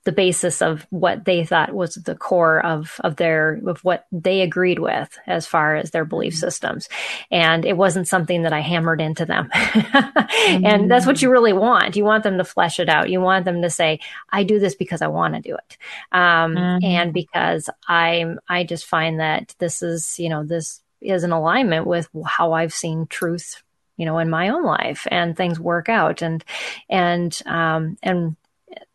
the 0.06 0.12
basis 0.12 0.62
of 0.62 0.86
what 0.92 1.26
they 1.26 1.44
thought 1.44 1.74
was 1.74 1.96
the 1.96 2.16
core 2.16 2.64
of 2.66 3.02
of 3.04 3.18
their 3.18 3.60
of 3.66 3.84
what 3.84 4.06
they 4.12 4.42
agreed 4.42 4.80
with 4.80 5.18
as 5.28 5.46
far 5.46 5.76
as 5.76 5.92
their 5.92 6.06
belief 6.06 6.34
mm-hmm. 6.34 6.40
systems 6.40 6.88
and 7.32 7.66
it 7.66 7.76
wasn't 7.76 8.08
something 8.08 8.44
that 8.44 8.54
i 8.54 8.62
hammered 8.62 9.02
into 9.02 9.26
them 9.26 9.50
mm-hmm. 9.54 10.66
and 10.66 10.90
that's 10.90 11.06
what 11.06 11.22
you 11.22 11.30
really 11.30 11.54
want 11.54 11.96
you 11.96 12.06
want 12.06 12.24
them 12.24 12.38
to 12.38 12.44
flesh 12.44 12.80
it 12.80 12.88
out 12.88 13.10
you 13.10 13.20
want 13.20 13.46
them 13.46 13.62
to 13.62 13.70
say 13.70 14.00
i 14.30 14.44
do 14.44 14.60
this 14.60 14.76
because 14.76 15.02
i 15.02 15.08
want 15.08 15.34
to 15.34 15.42
do 15.42 15.56
it 15.56 15.78
um, 16.12 16.56
mm-hmm. 16.56 16.86
and 16.86 17.14
because 17.14 17.70
i'm 17.88 18.40
i 18.48 18.64
just 18.64 18.86
find 18.86 19.20
that 19.20 19.54
this 19.58 19.82
is 19.82 20.18
you 20.20 20.30
know 20.30 20.44
this 20.44 20.82
is 21.02 21.24
in 21.24 21.32
alignment 21.32 21.86
with 21.86 22.08
how 22.26 22.54
i've 22.54 22.74
seen 22.74 23.08
truth 23.08 23.64
you 23.98 24.06
know 24.06 24.20
in 24.20 24.30
my 24.30 24.50
own 24.50 24.64
life 24.64 25.08
and 25.10 25.36
things 25.36 25.60
work 25.60 25.90
out 25.90 26.22
and 26.22 26.44
and 26.90 27.42
um 27.48 27.98
and 28.04 28.36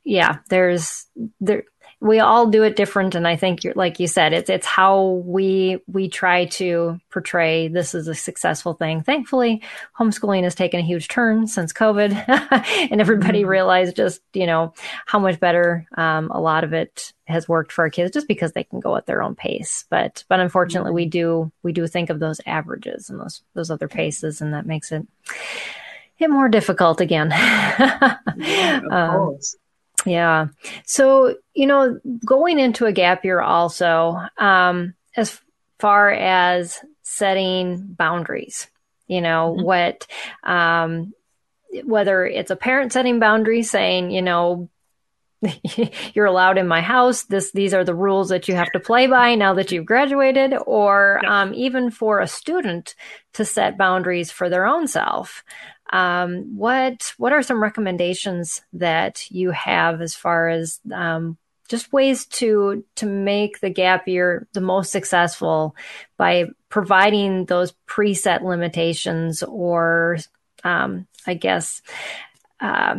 yeah, 0.04 0.38
there's 0.48 1.06
there 1.40 1.64
we 2.00 2.18
all 2.18 2.46
do 2.46 2.62
it 2.62 2.76
different 2.76 3.14
and 3.14 3.28
i 3.28 3.36
think 3.36 3.60
like 3.74 4.00
you 4.00 4.06
said 4.06 4.32
it's 4.32 4.48
it's 4.48 4.66
how 4.66 5.22
we 5.26 5.78
we 5.86 6.08
try 6.08 6.46
to 6.46 6.98
portray 7.10 7.68
this 7.68 7.94
is 7.94 8.08
a 8.08 8.14
successful 8.14 8.72
thing. 8.72 9.02
Thankfully 9.02 9.62
homeschooling 9.98 10.44
has 10.44 10.54
taken 10.54 10.80
a 10.80 10.86
huge 10.86 11.08
turn 11.08 11.46
since 11.46 11.72
covid 11.72 12.12
and 12.90 13.00
everybody 13.00 13.40
mm-hmm. 13.40 13.50
realized 13.50 13.96
just 13.96 14.22
you 14.32 14.46
know 14.46 14.72
how 15.06 15.18
much 15.18 15.38
better 15.38 15.86
um, 15.96 16.30
a 16.30 16.40
lot 16.40 16.64
of 16.64 16.72
it 16.72 17.12
has 17.26 17.48
worked 17.48 17.70
for 17.72 17.82
our 17.82 17.90
kids 17.90 18.12
just 18.12 18.28
because 18.28 18.52
they 18.52 18.64
can 18.64 18.80
go 18.80 18.96
at 18.96 19.06
their 19.06 19.22
own 19.22 19.34
pace. 19.34 19.84
But 19.90 20.24
but 20.28 20.40
unfortunately 20.40 20.92
we 20.92 21.06
do 21.06 21.52
we 21.62 21.72
do 21.72 21.86
think 21.86 22.10
of 22.10 22.18
those 22.18 22.40
averages 22.46 23.10
and 23.10 23.20
those 23.20 23.42
those 23.54 23.70
other 23.70 23.88
paces 23.88 24.40
and 24.40 24.54
that 24.54 24.66
makes 24.66 24.90
it 24.90 25.06
it 26.18 26.30
more 26.30 26.48
difficult 26.48 27.00
again. 27.00 27.32
Yeah, 28.36 28.80
um, 28.90 29.38
yeah. 30.06 30.48
So, 30.84 31.36
you 31.54 31.66
know, 31.66 32.00
going 32.24 32.58
into 32.58 32.86
a 32.86 32.92
gap 32.92 33.24
year 33.24 33.40
also, 33.40 34.18
um, 34.38 34.94
as 35.16 35.40
far 35.78 36.10
as 36.10 36.78
setting 37.02 37.94
boundaries, 37.98 38.68
you 39.06 39.20
know, 39.20 39.54
mm-hmm. 39.56 39.64
what, 39.64 40.06
um, 40.42 41.12
whether 41.84 42.26
it's 42.26 42.50
a 42.50 42.56
parent 42.56 42.92
setting 42.92 43.18
boundaries 43.18 43.70
saying, 43.70 44.10
you 44.10 44.22
know, 44.22 44.68
you're 46.14 46.26
allowed 46.26 46.58
in 46.58 46.68
my 46.68 46.80
house. 46.80 47.24
This, 47.24 47.52
these 47.52 47.72
are 47.72 47.84
the 47.84 47.94
rules 47.94 48.28
that 48.28 48.48
you 48.48 48.54
have 48.54 48.70
to 48.72 48.80
play 48.80 49.06
by 49.06 49.34
now 49.34 49.54
that 49.54 49.72
you've 49.72 49.86
graduated, 49.86 50.54
or 50.66 51.24
um, 51.26 51.54
even 51.54 51.90
for 51.90 52.20
a 52.20 52.26
student 52.26 52.94
to 53.34 53.44
set 53.44 53.78
boundaries 53.78 54.30
for 54.30 54.48
their 54.48 54.66
own 54.66 54.86
self. 54.86 55.42
Um, 55.92 56.56
what 56.56 57.12
what 57.16 57.32
are 57.32 57.42
some 57.42 57.62
recommendations 57.62 58.62
that 58.74 59.30
you 59.30 59.50
have 59.50 60.00
as 60.00 60.14
far 60.14 60.48
as 60.48 60.80
um, 60.92 61.36
just 61.68 61.92
ways 61.92 62.26
to 62.26 62.84
to 62.96 63.06
make 63.06 63.60
the 63.60 63.70
gap 63.70 64.08
year 64.08 64.46
the 64.52 64.60
most 64.60 64.92
successful 64.92 65.74
by 66.16 66.46
providing 66.68 67.44
those 67.44 67.72
preset 67.88 68.42
limitations 68.42 69.42
or 69.42 70.18
um, 70.64 71.06
I 71.26 71.34
guess 71.34 71.82
uh, 72.60 72.96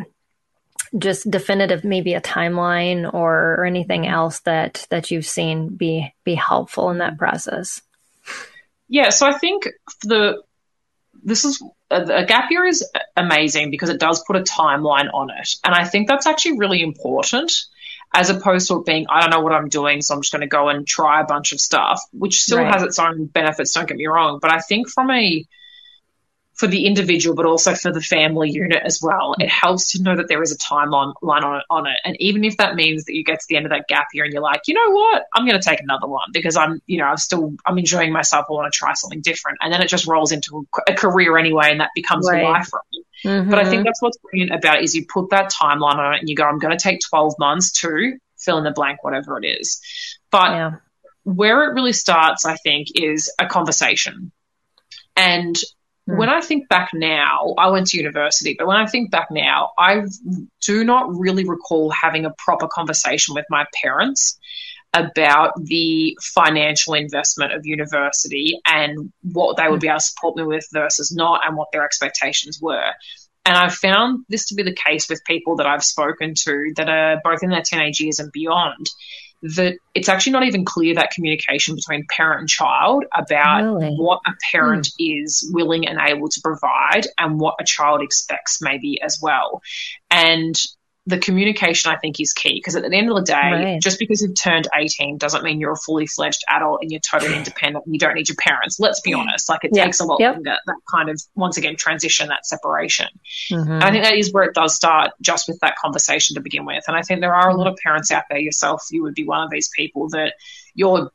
just 0.98 1.30
definitive 1.30 1.84
maybe 1.84 2.14
a 2.14 2.22
timeline 2.22 3.12
or, 3.14 3.56
or 3.56 3.66
anything 3.66 4.08
else 4.08 4.40
that 4.42 4.86
that 4.90 5.12
you've 5.12 5.26
seen 5.26 5.70
be 5.70 6.14
be 6.24 6.36
helpful 6.36 6.90
in 6.90 6.98
that 6.98 7.18
process. 7.18 7.82
Yeah, 8.88 9.10
so 9.10 9.28
I 9.28 9.38
think 9.38 9.70
the 10.04 10.44
this 11.24 11.46
is 11.46 11.64
a, 11.92 12.26
gap 12.26 12.50
year 12.52 12.66
is 12.66 12.90
amazing 13.16 13.72
because 13.72 13.90
it 13.90 14.00
does 14.00 14.24
put 14.26 14.36
a 14.36 14.42
timeline 14.42 15.14
on 15.14 15.30
it. 15.30 15.56
And 15.64 15.74
I 15.76 15.84
think 15.86 16.08
that's 16.08 16.26
actually 16.26 16.58
really 16.58 16.82
important 16.82 17.52
as 18.14 18.30
opposed 18.30 18.68
to 18.68 18.80
it 18.80 18.86
being, 18.86 19.06
I 19.10 19.22
don't 19.22 19.30
know 19.30 19.40
what 19.40 19.54
I'm 19.54 19.70
doing, 19.70 20.02
so 20.02 20.14
I'm 20.14 20.22
just 20.22 20.34
going 20.34 20.42
to 20.42 20.48
go 20.48 20.70
and 20.70 20.86
try 20.86 21.22
a 21.22 21.26
bunch 21.26 21.54
of 21.54 21.62
stuff, 21.62 22.02
which 22.12 22.42
still 22.42 22.58
right. 22.58 22.72
has 22.74 22.84
its 22.84 23.00
own 23.00 23.26
benefits, 23.26 23.74
don't 23.74 23.88
get 23.88 23.98
me 23.98 24.08
wrong. 24.08 24.40
But 24.42 24.52
I 24.52 24.60
think 24.60 24.90
from 24.90 25.12
a 25.12 25.46
for 26.62 26.68
the 26.68 26.86
individual, 26.86 27.36
but 27.36 27.48
also 27.48 27.74
for 27.74 27.92
the 27.92 28.00
family 28.00 28.52
unit 28.52 28.84
as 28.86 29.02
well. 29.02 29.34
It 29.40 29.50
helps 29.50 29.94
to 29.94 30.04
know 30.04 30.16
that 30.16 30.28
there 30.28 30.44
is 30.44 30.52
a 30.52 30.58
timeline 30.60 31.16
on, 31.24 31.62
on 31.72 31.88
it. 31.88 31.98
And 32.06 32.16
even 32.22 32.44
if 32.44 32.58
that 32.58 32.76
means 32.76 33.06
that 33.06 33.16
you 33.16 33.24
get 33.24 33.40
to 33.40 33.46
the 33.50 33.56
end 33.56 33.66
of 33.66 33.72
that 33.72 33.88
gap 33.88 34.10
year 34.14 34.26
and 34.26 34.32
you're 34.32 34.44
like, 34.44 34.68
you 34.68 34.76
know 34.76 34.92
what, 34.92 35.24
I'm 35.34 35.48
going 35.48 35.60
to 35.60 35.68
take 35.68 35.80
another 35.80 36.06
one 36.06 36.28
because 36.32 36.56
I'm, 36.56 36.80
you 36.86 37.00
know, 37.00 37.06
I'm 37.06 37.18
still, 37.18 37.56
I'm 37.66 37.80
enjoying 37.80 38.12
myself. 38.12 38.46
I 38.48 38.54
want 38.54 38.72
to 38.72 38.78
try 38.78 38.94
something 38.94 39.22
different. 39.22 39.58
And 39.60 39.74
then 39.74 39.82
it 39.82 39.88
just 39.88 40.06
rolls 40.06 40.32
into 40.32 40.68
a 40.88 40.94
career 40.94 41.36
anyway, 41.36 41.72
and 41.72 41.80
that 41.80 41.90
becomes 41.96 42.30
right. 42.30 42.44
life 42.44 42.68
for 42.68 42.82
me. 42.92 43.04
Mm-hmm. 43.26 43.50
But 43.50 43.58
I 43.58 43.68
think 43.68 43.84
that's 43.84 44.00
what's 44.00 44.20
brilliant 44.20 44.54
about 44.54 44.78
it 44.78 44.84
is 44.84 44.94
you 44.94 45.08
put 45.12 45.32
that 45.32 45.52
timeline 45.52 45.96
on 45.96 46.14
it 46.14 46.20
and 46.20 46.30
you 46.30 46.36
go, 46.36 46.44
I'm 46.44 46.60
going 46.60 46.78
to 46.78 46.84
take 46.84 47.00
12 47.10 47.40
months 47.40 47.72
to 47.82 48.20
fill 48.38 48.60
in 48.60 48.66
the 48.66 48.72
blank, 48.72 49.04
whatever 49.04 49.40
it 49.40 49.48
is. 49.48 49.82
But 50.30 50.52
yeah. 50.52 50.72
where 51.24 51.72
it 51.72 51.74
really 51.74 51.94
starts, 51.94 52.46
I 52.46 52.56
think, 52.58 52.90
is 52.94 53.34
a 53.40 53.48
conversation. 53.48 54.32
And. 55.16 55.56
Hmm. 56.08 56.18
When 56.18 56.30
I 56.30 56.42
think 56.42 56.68
back 56.70 56.90
now, 56.94 57.54
I 57.58 57.70
went 57.70 57.88
to 57.88 57.98
university, 57.98 58.56
but 58.58 58.68
when 58.68 58.78
I 58.78 58.88
think 58.88 59.12
back 59.12 59.30
now, 59.32 59.72
I 59.78 60.04
do 60.66 60.84
not 60.84 61.16
really 61.16 61.46
recall 61.46 61.90
having 61.92 62.26
a 62.26 62.34
proper 62.38 62.68
conversation 62.68 63.36
with 63.36 63.46
my 63.50 63.66
parents 63.82 64.40
about 64.94 65.54
the 65.56 66.18
financial 66.22 66.96
investment 66.96 67.54
of 67.54 67.66
university 67.66 68.60
and 68.66 69.12
what 69.22 69.56
they 69.56 69.68
would 69.70 69.80
be 69.80 69.88
hmm. 69.88 69.92
able 69.92 70.00
to 70.00 70.06
support 70.06 70.36
me 70.36 70.44
with 70.44 70.68
versus 70.74 71.12
not 71.12 71.42
and 71.48 71.56
what 71.56 71.72
their 71.72 71.86
expectations 71.86 72.60
were. 72.62 72.92
And 73.46 73.58
I've 73.58 73.74
found 73.74 74.26
this 74.30 74.46
to 74.48 74.56
be 74.56 74.64
the 74.64 74.76
case 74.76 75.10
with 75.10 75.24
people 75.26 75.56
that 75.58 75.66
I've 75.66 75.84
spoken 75.84 76.36
to 76.36 76.74
that 76.76 76.90
are 76.90 77.22
both 77.24 77.42
in 77.42 77.50
their 77.50 77.64
teenage 77.64 78.00
years 78.00 78.20
and 78.20 78.32
beyond 78.32 78.88
that 79.42 79.76
it's 79.96 80.08
actually 80.08 80.34
not 80.34 80.44
even 80.44 80.66
clear 80.66 80.96
that 80.96 81.12
communication 81.12 81.76
between 81.76 82.06
parent 82.10 82.42
and 82.42 82.50
child 82.50 83.06
about 83.16 83.64
really? 83.64 83.96
what 83.96 84.22
a 84.28 84.32
parent 84.52 84.88
mm. 84.88 85.24
is 85.24 85.50
willing 85.54 85.88
and 85.88 86.00
able 86.00 86.30
to 86.30 86.42
provide 86.42 87.08
and 87.18 87.40
what 87.40 87.56
a 87.60 87.64
child 87.64 88.02
expects 88.02 88.62
maybe 88.62 89.02
as 89.02 89.20
well. 89.22 89.62
And 90.10 90.56
the 91.08 91.18
communication 91.18 91.92
I 91.92 91.98
think 91.98 92.20
is 92.20 92.32
key 92.32 92.54
because 92.56 92.76
at 92.76 92.84
the 92.84 92.96
end 92.96 93.10
of 93.10 93.16
the 93.16 93.24
day, 93.24 93.34
right. 93.34 93.82
just 93.82 93.98
because 93.98 94.22
you've 94.22 94.40
turned 94.40 94.68
18 94.74 95.18
doesn't 95.18 95.44
mean 95.44 95.60
you're 95.60 95.72
a 95.72 95.78
fully 95.78 96.06
fledged 96.06 96.44
adult 96.48 96.82
and 96.82 96.92
you're 96.92 97.00
totally 97.00 97.36
independent 97.38 97.86
and 97.86 97.96
you 97.96 98.00
don't 98.00 98.14
need 98.14 98.30
your 98.30 98.36
parents. 98.36 98.80
Let's 98.80 99.02
be 99.02 99.14
honest. 99.14 99.50
Like 99.50 99.64
it 99.64 99.72
yep. 99.74 99.86
takes 99.86 100.00
a 100.00 100.06
lot 100.06 100.20
yep. 100.20 100.36
longer, 100.36 100.58
that 100.66 100.76
kind 100.94 101.10
of, 101.10 101.20
once 101.34 101.58
again, 101.58 101.76
transition, 101.76 102.28
that 102.28 102.46
separation. 102.46 103.08
Mm-hmm. 103.52 103.80
I 103.82 103.92
think 103.92 104.04
that 104.04 104.16
is 104.16 104.32
where 104.32 104.44
it 104.44 104.54
does 104.54 104.76
start 104.76 105.12
just 105.22 105.48
with 105.48 105.60
that 105.62 105.76
conversation 105.78 106.36
to 106.36 106.42
begin 106.42 106.66
with. 106.66 106.84
And 106.88 106.96
I 106.96 107.02
think 107.02 107.22
there 107.22 107.34
are 107.34 107.50
a 107.50 107.56
lot 107.56 107.68
of 107.68 107.78
parents 107.84 108.12
out 108.12 108.26
there 108.30 108.40
yourself. 108.40 108.84
You 108.92 109.02
would 109.04 109.16
be 109.16 109.26
one 109.26 109.44
of 109.44 109.50
these 109.50 109.70
people 109.76 110.10
that 110.10 110.36
you're 110.76 111.12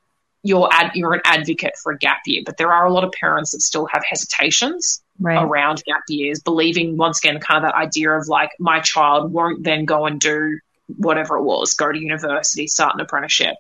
you're 0.47 0.69
ad, 0.71 0.93
you're 0.95 1.15
an 1.15 1.21
advocate 1.25 1.77
for 1.83 1.93
a 1.93 1.99
gap 1.99 2.21
year, 2.27 2.43
but 2.45 2.57
there 2.57 2.73
are 2.73 2.87
a 2.87 2.93
lot 2.93 3.05
of 3.05 3.13
parents 3.13 3.51
that 3.53 3.61
still 3.61 3.87
have 3.87 4.05
hesitations 4.09 5.03
right. 5.21 5.43
around 5.43 5.83
gap 5.85 6.03
years, 6.09 6.41
believing 6.41 6.97
once 6.97 7.19
again 7.19 7.41
kind 7.41 7.65
of 7.65 7.71
that 7.71 7.75
idea 7.75 8.13
of 8.13 8.29
like 8.29 8.51
my 8.59 8.81
child 8.81 9.33
won't 9.33 9.65
then 9.65 9.85
go 9.85 10.07
and 10.07 10.21
do 10.21 10.59
whatever 10.99 11.37
it 11.37 11.43
was, 11.43 11.75
go 11.75 11.91
to 11.91 11.99
university, 11.99 12.67
start 12.69 12.95
an 12.95 13.01
apprenticeship. 13.01 13.57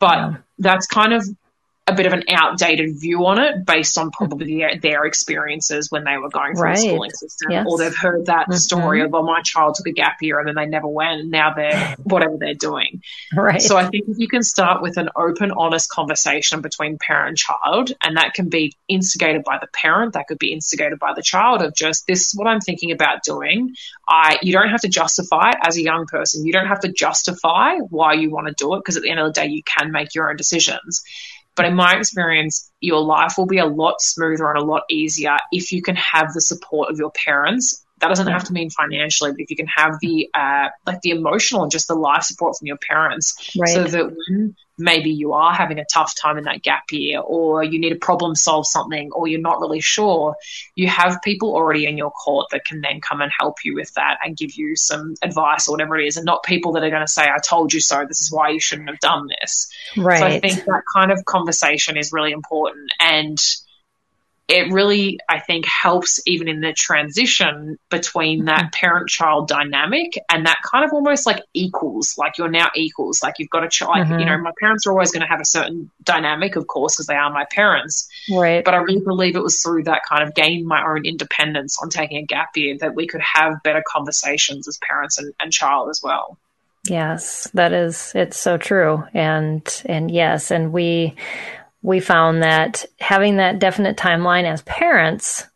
But 0.00 0.16
yeah. 0.16 0.36
that's 0.58 0.86
kind 0.86 1.12
of 1.12 1.24
a 1.86 1.94
bit 1.94 2.06
of 2.06 2.14
an 2.14 2.24
outdated 2.28 2.98
view 2.98 3.26
on 3.26 3.38
it 3.38 3.66
based 3.66 3.98
on 3.98 4.10
probably 4.10 4.56
their, 4.56 4.78
their 4.80 5.04
experiences 5.04 5.90
when 5.90 6.04
they 6.04 6.16
were 6.16 6.30
going 6.30 6.54
through 6.54 6.62
right. 6.62 6.76
the 6.76 6.82
schooling 6.82 7.10
system 7.10 7.50
yes. 7.50 7.66
or 7.68 7.76
they've 7.76 7.94
heard 7.94 8.26
that 8.26 8.48
mm-hmm. 8.48 8.54
story 8.54 9.02
of 9.02 9.10
well 9.10 9.22
my 9.22 9.42
child 9.42 9.74
took 9.74 9.86
a 9.86 9.92
gap 9.92 10.16
year 10.22 10.38
and 10.38 10.48
then 10.48 10.54
they 10.54 10.64
never 10.64 10.88
went 10.88 11.20
and 11.20 11.30
now 11.30 11.52
they're 11.52 11.94
whatever 12.04 12.38
they're 12.38 12.54
doing 12.54 13.02
right 13.34 13.60
so 13.60 13.76
i 13.76 13.86
think 13.86 14.08
if 14.08 14.18
you 14.18 14.28
can 14.28 14.42
start 14.42 14.80
with 14.80 14.96
an 14.96 15.10
open 15.14 15.50
honest 15.50 15.90
conversation 15.90 16.62
between 16.62 16.96
parent 16.96 17.28
and 17.28 17.36
child 17.36 17.92
and 18.02 18.16
that 18.16 18.32
can 18.32 18.48
be 18.48 18.72
instigated 18.88 19.44
by 19.44 19.58
the 19.58 19.68
parent 19.74 20.14
that 20.14 20.26
could 20.26 20.38
be 20.38 20.54
instigated 20.54 20.98
by 20.98 21.12
the 21.14 21.22
child 21.22 21.60
of 21.60 21.74
just 21.74 22.06
this 22.06 22.28
is 22.28 22.32
what 22.34 22.46
i'm 22.46 22.60
thinking 22.60 22.92
about 22.92 23.22
doing 23.22 23.74
i 24.08 24.38
you 24.40 24.54
don't 24.54 24.70
have 24.70 24.80
to 24.80 24.88
justify 24.88 25.50
it 25.50 25.56
as 25.62 25.76
a 25.76 25.82
young 25.82 26.06
person 26.06 26.46
you 26.46 26.52
don't 26.52 26.66
have 26.66 26.80
to 26.80 26.90
justify 26.90 27.76
why 27.90 28.14
you 28.14 28.30
want 28.30 28.46
to 28.46 28.54
do 28.56 28.72
it 28.74 28.78
because 28.78 28.96
at 28.96 29.02
the 29.02 29.10
end 29.10 29.20
of 29.20 29.26
the 29.26 29.38
day 29.38 29.46
you 29.48 29.62
can 29.62 29.92
make 29.92 30.14
your 30.14 30.30
own 30.30 30.36
decisions 30.36 31.04
but 31.56 31.66
in 31.66 31.74
my 31.74 31.94
experience, 31.96 32.70
your 32.80 33.00
life 33.00 33.34
will 33.38 33.46
be 33.46 33.58
a 33.58 33.66
lot 33.66 34.00
smoother 34.00 34.48
and 34.48 34.58
a 34.58 34.64
lot 34.64 34.82
easier 34.90 35.36
if 35.52 35.72
you 35.72 35.82
can 35.82 35.96
have 35.96 36.32
the 36.32 36.40
support 36.40 36.90
of 36.90 36.98
your 36.98 37.12
parents. 37.12 37.84
That 38.00 38.08
doesn't 38.08 38.26
have 38.26 38.44
to 38.44 38.52
mean 38.52 38.70
financially, 38.70 39.30
but 39.30 39.40
if 39.40 39.50
you 39.50 39.56
can 39.56 39.68
have 39.68 39.98
the 40.00 40.28
uh, 40.34 40.68
like 40.86 41.00
the 41.02 41.10
emotional 41.10 41.62
and 41.62 41.70
just 41.70 41.88
the 41.88 41.94
life 41.94 42.24
support 42.24 42.56
from 42.58 42.66
your 42.66 42.76
parents, 42.76 43.52
right. 43.56 43.68
so 43.68 43.84
that 43.84 44.06
when 44.06 44.56
maybe 44.78 45.10
you 45.10 45.32
are 45.32 45.54
having 45.54 45.78
a 45.78 45.84
tough 45.84 46.14
time 46.16 46.36
in 46.36 46.44
that 46.44 46.62
gap 46.62 46.84
year 46.90 47.20
or 47.20 47.62
you 47.62 47.78
need 47.78 47.90
to 47.90 47.96
problem 47.96 48.34
solve 48.34 48.66
something 48.66 49.10
or 49.12 49.28
you're 49.28 49.40
not 49.40 49.60
really 49.60 49.80
sure, 49.80 50.34
you 50.74 50.88
have 50.88 51.22
people 51.22 51.52
already 51.52 51.86
in 51.86 51.96
your 51.96 52.10
court 52.10 52.48
that 52.50 52.64
can 52.64 52.80
then 52.80 53.00
come 53.00 53.20
and 53.20 53.30
help 53.38 53.64
you 53.64 53.74
with 53.74 53.92
that 53.94 54.18
and 54.24 54.36
give 54.36 54.54
you 54.54 54.74
some 54.76 55.14
advice 55.22 55.68
or 55.68 55.72
whatever 55.72 55.96
it 55.96 56.06
is 56.06 56.16
and 56.16 56.26
not 56.26 56.42
people 56.42 56.72
that 56.72 56.82
are 56.82 56.90
going 56.90 57.06
to 57.06 57.08
say, 57.08 57.22
I 57.22 57.38
told 57.38 57.72
you 57.72 57.80
so, 57.80 58.04
this 58.06 58.20
is 58.20 58.32
why 58.32 58.50
you 58.50 58.60
shouldn't 58.60 58.88
have 58.88 59.00
done 59.00 59.28
this. 59.40 59.68
Right. 59.96 60.18
So 60.18 60.26
I 60.26 60.40
think 60.40 60.64
that 60.64 60.82
kind 60.94 61.12
of 61.12 61.24
conversation 61.24 61.96
is 61.96 62.12
really 62.12 62.32
important. 62.32 62.90
And 62.98 63.38
it 64.46 64.70
really, 64.72 65.18
I 65.26 65.40
think, 65.40 65.64
helps 65.66 66.20
even 66.26 66.48
in 66.48 66.60
the 66.60 66.74
transition 66.74 67.78
between 67.90 68.44
that 68.44 68.58
mm-hmm. 68.58 68.68
parent 68.72 69.08
child 69.08 69.48
dynamic 69.48 70.18
and 70.30 70.46
that 70.46 70.58
kind 70.70 70.84
of 70.84 70.92
almost 70.92 71.24
like 71.24 71.42
equals, 71.54 72.14
like 72.18 72.36
you're 72.36 72.50
now 72.50 72.68
equals. 72.74 73.22
Like 73.22 73.38
you've 73.38 73.48
got 73.48 73.64
a 73.64 73.68
child, 73.68 74.06
mm-hmm. 74.06 74.18
you 74.18 74.26
know, 74.26 74.36
my 74.38 74.52
parents 74.60 74.86
are 74.86 74.90
always 74.90 75.12
going 75.12 75.22
to 75.22 75.28
have 75.28 75.40
a 75.40 75.46
certain 75.46 75.90
dynamic, 76.02 76.56
of 76.56 76.66
course, 76.66 76.94
because 76.94 77.06
they 77.06 77.14
are 77.14 77.32
my 77.32 77.46
parents. 77.50 78.06
Right. 78.30 78.62
But 78.62 78.74
I 78.74 78.78
really 78.78 79.00
believe 79.00 79.34
it 79.34 79.42
was 79.42 79.62
through 79.62 79.84
that 79.84 80.02
kind 80.06 80.22
of 80.22 80.34
gaining 80.34 80.66
my 80.66 80.84
own 80.86 81.06
independence 81.06 81.78
on 81.82 81.88
taking 81.88 82.18
a 82.18 82.26
gap 82.26 82.54
year 82.54 82.76
that 82.80 82.94
we 82.94 83.06
could 83.06 83.22
have 83.22 83.62
better 83.62 83.82
conversations 83.86 84.68
as 84.68 84.78
parents 84.86 85.16
and, 85.16 85.32
and 85.40 85.52
child 85.52 85.88
as 85.88 86.00
well. 86.02 86.36
Yes, 86.86 87.48
that 87.54 87.72
is, 87.72 88.12
it's 88.14 88.38
so 88.38 88.58
true. 88.58 89.04
And, 89.14 89.66
and 89.86 90.10
yes, 90.10 90.50
and 90.50 90.70
we, 90.70 91.14
we 91.84 92.00
found 92.00 92.42
that 92.42 92.86
having 92.98 93.36
that 93.36 93.58
definite 93.58 93.94
timeline 93.94 94.44
as 94.44 94.62
parents 94.62 95.46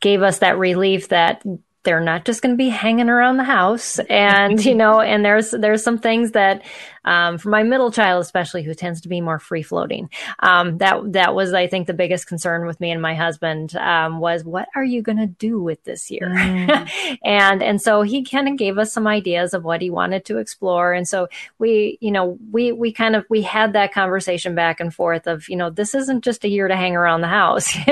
gave 0.00 0.22
us 0.22 0.40
that 0.40 0.58
relief 0.58 1.08
that 1.08 1.42
they're 1.82 2.00
not 2.00 2.26
just 2.26 2.42
going 2.42 2.52
to 2.52 2.58
be 2.58 2.68
hanging 2.68 3.08
around 3.08 3.38
the 3.38 3.44
house 3.44 3.98
and 4.10 4.62
you 4.64 4.74
know 4.74 5.00
and 5.00 5.24
there's 5.24 5.50
there's 5.50 5.82
some 5.82 5.96
things 5.96 6.32
that 6.32 6.62
um, 7.04 7.38
for 7.38 7.50
my 7.50 7.62
middle 7.62 7.90
child 7.90 8.20
especially 8.20 8.62
who 8.62 8.74
tends 8.74 9.00
to 9.00 9.08
be 9.08 9.20
more 9.20 9.38
free 9.38 9.62
floating 9.62 10.08
um, 10.40 10.78
that 10.78 11.00
that 11.12 11.34
was 11.34 11.52
i 11.54 11.66
think 11.66 11.86
the 11.86 11.94
biggest 11.94 12.26
concern 12.26 12.66
with 12.66 12.80
me 12.80 12.90
and 12.90 13.00
my 13.00 13.14
husband 13.14 13.74
um, 13.76 14.20
was 14.20 14.44
what 14.44 14.68
are 14.74 14.84
you 14.84 15.02
going 15.02 15.18
to 15.18 15.26
do 15.26 15.60
with 15.60 15.82
this 15.84 16.10
year 16.10 16.28
mm. 16.28 17.18
and 17.24 17.62
and 17.62 17.80
so 17.80 18.02
he 18.02 18.24
kind 18.24 18.48
of 18.48 18.56
gave 18.56 18.78
us 18.78 18.92
some 18.92 19.06
ideas 19.06 19.54
of 19.54 19.64
what 19.64 19.80
he 19.80 19.90
wanted 19.90 20.24
to 20.24 20.38
explore 20.38 20.92
and 20.92 21.08
so 21.08 21.28
we 21.58 21.98
you 22.00 22.10
know 22.10 22.38
we 22.50 22.72
we 22.72 22.92
kind 22.92 23.16
of 23.16 23.24
we 23.28 23.42
had 23.42 23.72
that 23.72 23.92
conversation 23.92 24.54
back 24.54 24.80
and 24.80 24.94
forth 24.94 25.26
of 25.26 25.48
you 25.48 25.56
know 25.56 25.70
this 25.70 25.94
isn't 25.94 26.24
just 26.24 26.44
a 26.44 26.48
year 26.48 26.68
to 26.68 26.76
hang 26.76 26.96
around 26.96 27.20
the 27.20 27.28
house 27.28 27.74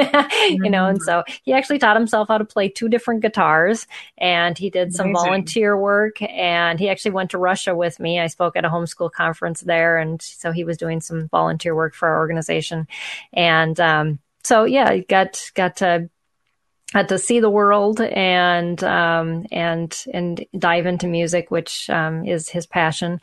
you 0.48 0.70
know 0.70 0.86
and 0.86 1.00
mm. 1.00 1.04
so 1.04 1.22
he 1.42 1.52
actually 1.52 1.78
taught 1.78 1.96
himself 1.96 2.28
how 2.28 2.38
to 2.38 2.44
play 2.44 2.68
two 2.68 2.88
different 2.88 3.20
guitars 3.20 3.86
and 4.18 4.58
he 4.58 4.70
did 4.70 4.94
some 4.94 5.10
Amazing. 5.10 5.24
volunteer 5.24 5.76
work 5.76 6.20
and 6.22 6.78
he 6.78 6.88
actually 6.88 7.10
went 7.10 7.30
to 7.30 7.38
Russia 7.38 7.74
with 7.74 8.00
me. 8.00 8.18
I 8.20 8.26
spoke 8.26 8.56
at 8.56 8.64
a 8.64 8.68
homeschool 8.68 8.95
conference 9.10 9.60
there. 9.60 9.98
And 9.98 10.20
so 10.20 10.52
he 10.52 10.64
was 10.64 10.76
doing 10.76 11.00
some 11.00 11.28
volunteer 11.28 11.74
work 11.74 11.94
for 11.94 12.08
our 12.08 12.18
organization. 12.18 12.86
And, 13.32 13.78
um, 13.80 14.18
so 14.44 14.64
yeah, 14.64 14.98
got, 14.98 15.50
got 15.54 15.76
to 15.78 16.08
had 16.92 17.08
to 17.08 17.18
see 17.18 17.40
the 17.40 17.50
world 17.50 18.00
and 18.00 18.82
um, 18.84 19.46
and 19.50 20.04
and 20.14 20.44
dive 20.56 20.86
into 20.86 21.06
music, 21.06 21.50
which 21.50 21.90
um, 21.90 22.24
is 22.24 22.48
his 22.48 22.66
passion. 22.66 23.20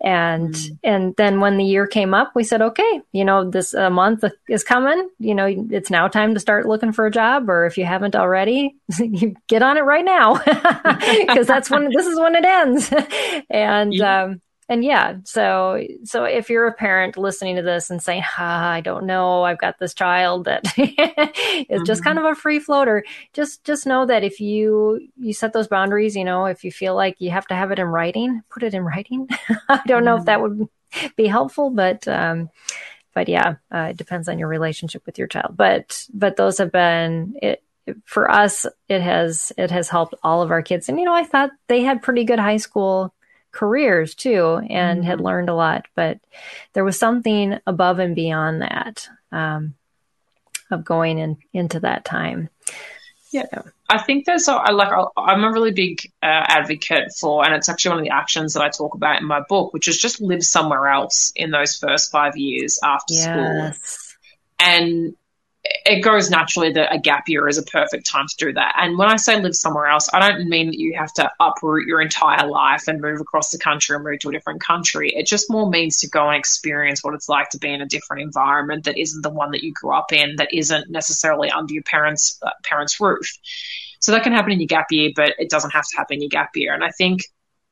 And 0.00 0.54
mm. 0.54 0.78
and 0.84 1.16
then 1.16 1.40
when 1.40 1.56
the 1.56 1.64
year 1.64 1.86
came 1.86 2.12
up, 2.12 2.32
we 2.34 2.44
said, 2.44 2.60
okay, 2.60 3.00
you 3.12 3.24
know, 3.24 3.48
this 3.48 3.74
uh, 3.74 3.90
month 3.90 4.24
is 4.48 4.62
coming. 4.62 5.08
You 5.18 5.34
know, 5.34 5.46
it's 5.46 5.90
now 5.90 6.08
time 6.08 6.34
to 6.34 6.40
start 6.40 6.66
looking 6.66 6.92
for 6.92 7.06
a 7.06 7.10
job, 7.10 7.48
or 7.48 7.64
if 7.66 7.78
you 7.78 7.84
haven't 7.84 8.14
already, 8.14 8.76
you 8.98 9.34
get 9.48 9.62
on 9.62 9.78
it 9.78 9.82
right 9.82 10.04
now 10.04 10.34
because 11.26 11.46
that's 11.46 11.70
when 11.70 11.90
this 11.90 12.06
is 12.06 12.20
when 12.20 12.34
it 12.34 12.44
ends. 12.44 12.92
and 13.50 13.94
yeah. 13.94 14.24
um, 14.24 14.42
and 14.68 14.84
yeah, 14.84 15.18
so 15.22 15.80
so 16.02 16.24
if 16.24 16.50
you're 16.50 16.66
a 16.66 16.72
parent 16.72 17.16
listening 17.16 17.54
to 17.56 17.62
this 17.62 17.88
and 17.88 18.02
saying, 18.02 18.22
ah, 18.36 18.70
"I 18.70 18.80
don't 18.80 19.06
know, 19.06 19.44
I've 19.44 19.58
got 19.58 19.78
this 19.78 19.94
child 19.94 20.46
that 20.46 20.64
is 20.76 20.88
mm-hmm. 20.88 21.84
just 21.84 22.02
kind 22.02 22.18
of 22.18 22.24
a 22.24 22.34
free 22.34 22.58
floater," 22.58 23.04
just 23.32 23.62
just 23.62 23.86
know 23.86 24.06
that 24.06 24.24
if 24.24 24.40
you 24.40 25.08
you 25.16 25.32
set 25.32 25.52
those 25.52 25.68
boundaries, 25.68 26.16
you 26.16 26.24
know, 26.24 26.46
if 26.46 26.64
you 26.64 26.72
feel 26.72 26.96
like 26.96 27.20
you 27.20 27.30
have 27.30 27.46
to 27.46 27.54
have 27.54 27.70
it 27.70 27.78
in 27.78 27.86
writing, 27.86 28.42
put 28.50 28.64
it 28.64 28.74
in 28.74 28.82
writing. 28.82 29.28
I 29.68 29.80
don't 29.86 29.98
mm-hmm. 29.98 30.04
know 30.04 30.16
if 30.16 30.24
that 30.24 30.40
mm-hmm. 30.40 30.58
would 30.58 31.16
be 31.16 31.28
helpful, 31.28 31.70
but 31.70 32.08
um, 32.08 32.50
but 33.14 33.28
yeah, 33.28 33.56
uh, 33.72 33.88
it 33.90 33.96
depends 33.96 34.28
on 34.28 34.38
your 34.38 34.48
relationship 34.48 35.06
with 35.06 35.16
your 35.16 35.28
child. 35.28 35.56
But 35.56 36.08
but 36.12 36.34
those 36.34 36.58
have 36.58 36.72
been 36.72 37.34
it 37.40 37.62
for 38.04 38.28
us. 38.28 38.66
It 38.88 39.00
has 39.00 39.52
it 39.56 39.70
has 39.70 39.88
helped 39.88 40.14
all 40.24 40.42
of 40.42 40.50
our 40.50 40.62
kids, 40.62 40.88
and 40.88 40.98
you 40.98 41.04
know, 41.04 41.14
I 41.14 41.22
thought 41.22 41.50
they 41.68 41.82
had 41.82 42.02
pretty 42.02 42.24
good 42.24 42.40
high 42.40 42.56
school 42.56 43.14
careers 43.56 44.14
too 44.14 44.60
and 44.68 45.00
mm-hmm. 45.00 45.06
had 45.08 45.20
learned 45.20 45.48
a 45.48 45.54
lot. 45.54 45.86
But 45.94 46.18
there 46.74 46.84
was 46.84 46.98
something 46.98 47.58
above 47.66 47.98
and 47.98 48.14
beyond 48.14 48.62
that 48.62 49.08
um, 49.32 49.74
of 50.70 50.84
going 50.84 51.18
in, 51.18 51.38
into 51.52 51.80
that 51.80 52.04
time. 52.04 52.50
Yeah, 53.32 53.62
I 53.88 54.02
think 54.02 54.24
there's 54.24 54.46
a, 54.48 54.54
like 54.54 54.92
I'm 55.16 55.42
a 55.42 55.52
really 55.52 55.72
big 55.72 56.12
uh, 56.22 56.44
advocate 56.48 57.12
for, 57.18 57.44
and 57.44 57.54
it's 57.54 57.68
actually 57.68 57.90
one 57.90 57.98
of 57.98 58.04
the 58.04 58.14
actions 58.14 58.54
that 58.54 58.62
I 58.62 58.68
talk 58.68 58.94
about 58.94 59.20
in 59.20 59.26
my 59.26 59.40
book, 59.48 59.72
which 59.72 59.88
is 59.88 59.98
just 59.98 60.20
live 60.20 60.42
somewhere 60.42 60.86
else 60.86 61.32
in 61.34 61.50
those 61.50 61.76
first 61.76 62.12
five 62.12 62.36
years 62.36 62.78
after 62.84 63.14
yes. 63.14 63.24
school. 63.24 63.72
And 64.58 65.16
it 65.84 66.00
goes 66.02 66.30
naturally 66.30 66.72
that 66.72 66.92
a 66.92 66.98
gap 66.98 67.28
year 67.28 67.48
is 67.48 67.58
a 67.58 67.62
perfect 67.62 68.06
time 68.06 68.26
to 68.28 68.36
do 68.36 68.52
that. 68.52 68.74
And 68.80 68.98
when 68.98 69.08
I 69.08 69.16
say 69.16 69.40
live 69.40 69.54
somewhere 69.54 69.86
else, 69.86 70.08
I 70.12 70.18
don't 70.18 70.48
mean 70.48 70.66
that 70.66 70.78
you 70.78 70.96
have 70.98 71.12
to 71.14 71.30
uproot 71.40 71.86
your 71.86 72.00
entire 72.00 72.46
life 72.46 72.88
and 72.88 73.00
move 73.00 73.20
across 73.20 73.50
the 73.50 73.58
country 73.58 73.94
and 73.94 74.04
move 74.04 74.18
to 74.20 74.28
a 74.28 74.32
different 74.32 74.60
country. 74.60 75.12
It 75.14 75.26
just 75.26 75.50
more 75.50 75.68
means 75.68 75.98
to 76.00 76.08
go 76.08 76.28
and 76.28 76.36
experience 76.36 77.02
what 77.02 77.14
it's 77.14 77.28
like 77.28 77.50
to 77.50 77.58
be 77.58 77.72
in 77.72 77.80
a 77.80 77.86
different 77.86 78.22
environment 78.22 78.84
that 78.84 78.98
isn't 78.98 79.22
the 79.22 79.30
one 79.30 79.50
that 79.52 79.62
you 79.62 79.72
grew 79.72 79.94
up 79.94 80.12
in, 80.12 80.36
that 80.36 80.52
isn't 80.52 80.90
necessarily 80.90 81.50
under 81.50 81.72
your 81.72 81.84
parents' 81.84 82.38
uh, 82.42 82.50
parents' 82.64 83.00
roof. 83.00 83.30
So 84.00 84.12
that 84.12 84.22
can 84.22 84.32
happen 84.32 84.52
in 84.52 84.60
your 84.60 84.68
gap 84.68 84.86
year, 84.90 85.10
but 85.14 85.34
it 85.38 85.50
doesn't 85.50 85.72
have 85.72 85.84
to 85.84 85.96
happen 85.96 86.16
in 86.16 86.22
your 86.22 86.28
gap 86.28 86.50
year. 86.54 86.74
And 86.74 86.84
I 86.84 86.90
think 86.90 87.22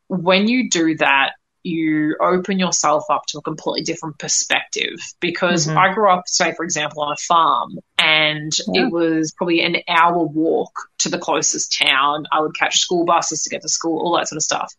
when 0.09 0.49
you 0.49 0.71
do 0.71 0.97
that, 0.97 1.33
you 1.65 2.15
open 2.21 2.59
yourself 2.59 3.05
up 3.11 3.25
to 3.27 3.39
a 3.39 3.43
completely 3.43 3.83
different 3.83 4.19
perspective 4.19 4.95
because 5.21 5.67
mm-hmm. 5.67 5.79
I 5.79 5.95
grew 5.95 6.11
up, 6.11 6.25
say, 6.27 6.53
for 6.53 6.63
example, 6.65 7.03
on 7.03 7.13
a 7.13 7.17
farm 7.17 7.79
and 7.99 8.53
yeah. 8.69 8.85
it 8.85 8.93
was 8.93 9.33
probably 9.33 9.63
an 9.63 9.79
hour 9.89 10.23
walk 10.23 10.73
to 10.99 11.09
the 11.09 11.19
closest 11.19 11.77
town. 11.77 12.27
I 12.31 12.41
would 12.41 12.57
catch 12.57 12.79
school 12.79 13.07
buses 13.07 13.43
to 13.43 13.51
get 13.51 13.63
to 13.63 13.69
school, 13.69 13.99
all 13.99 14.17
that 14.17 14.29
sort 14.29 14.37
of 14.37 14.43
stuff. 14.43 14.73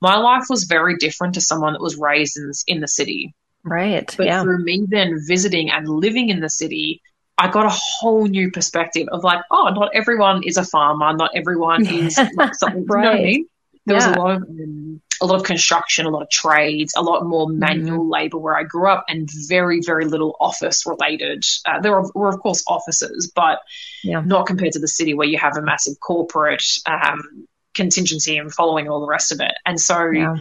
My 0.00 0.16
life 0.16 0.44
was 0.48 0.64
very 0.64 0.96
different 0.96 1.34
to 1.34 1.40
someone 1.40 1.72
that 1.72 1.82
was 1.82 1.96
raised 1.96 2.36
in, 2.36 2.52
in 2.68 2.80
the 2.80 2.88
city. 2.88 3.34
Right. 3.64 4.14
But 4.16 4.26
yeah. 4.26 4.42
through 4.42 4.62
me 4.64 4.86
then 4.88 5.18
visiting 5.26 5.70
and 5.70 5.88
living 5.88 6.28
in 6.28 6.38
the 6.38 6.48
city, 6.48 7.02
I 7.36 7.48
got 7.50 7.66
a 7.66 7.76
whole 8.00 8.26
new 8.26 8.52
perspective 8.52 9.08
of 9.10 9.24
like, 9.24 9.40
oh, 9.50 9.70
not 9.74 9.90
everyone 9.92 10.44
is 10.44 10.56
a 10.56 10.64
farmer, 10.64 11.16
not 11.16 11.32
everyone 11.34 11.84
is 11.84 12.16
like 12.36 12.54
something. 12.54 12.86
right. 12.86 13.02
You 13.02 13.04
know 13.04 13.10
what 13.10 13.20
I 13.20 13.22
mean? 13.24 13.46
There 13.86 13.96
yeah. 13.96 14.08
was 14.08 14.16
a 14.16 14.20
lot 14.20 14.36
of 14.36 14.42
um, 14.42 15.00
a 15.20 15.26
lot 15.26 15.36
of 15.36 15.44
construction, 15.44 16.06
a 16.06 16.10
lot 16.10 16.22
of 16.22 16.30
trades, 16.30 16.94
a 16.96 17.02
lot 17.02 17.24
more 17.24 17.46
mm-hmm. 17.46 17.58
manual 17.58 18.00
mm-hmm. 18.00 18.10
labor 18.10 18.38
where 18.38 18.56
I 18.56 18.64
grew 18.64 18.88
up, 18.88 19.04
and 19.08 19.28
very 19.48 19.80
very 19.84 20.04
little 20.04 20.36
office 20.40 20.86
related. 20.86 21.44
Uh, 21.66 21.80
there 21.80 21.92
were, 21.92 22.10
were, 22.14 22.28
of 22.28 22.40
course 22.40 22.64
offices, 22.66 23.30
but 23.34 23.60
yeah. 24.02 24.22
not 24.24 24.46
compared 24.46 24.72
to 24.72 24.80
the 24.80 24.88
city 24.88 25.14
where 25.14 25.28
you 25.28 25.38
have 25.38 25.56
a 25.56 25.62
massive 25.62 25.98
corporate 26.00 26.64
um, 26.86 27.46
contingency 27.74 28.36
and 28.36 28.52
following 28.52 28.88
all 28.88 29.00
the 29.00 29.08
rest 29.08 29.32
of 29.32 29.40
it. 29.40 29.54
And 29.64 29.80
so. 29.80 30.10
Yeah 30.10 30.36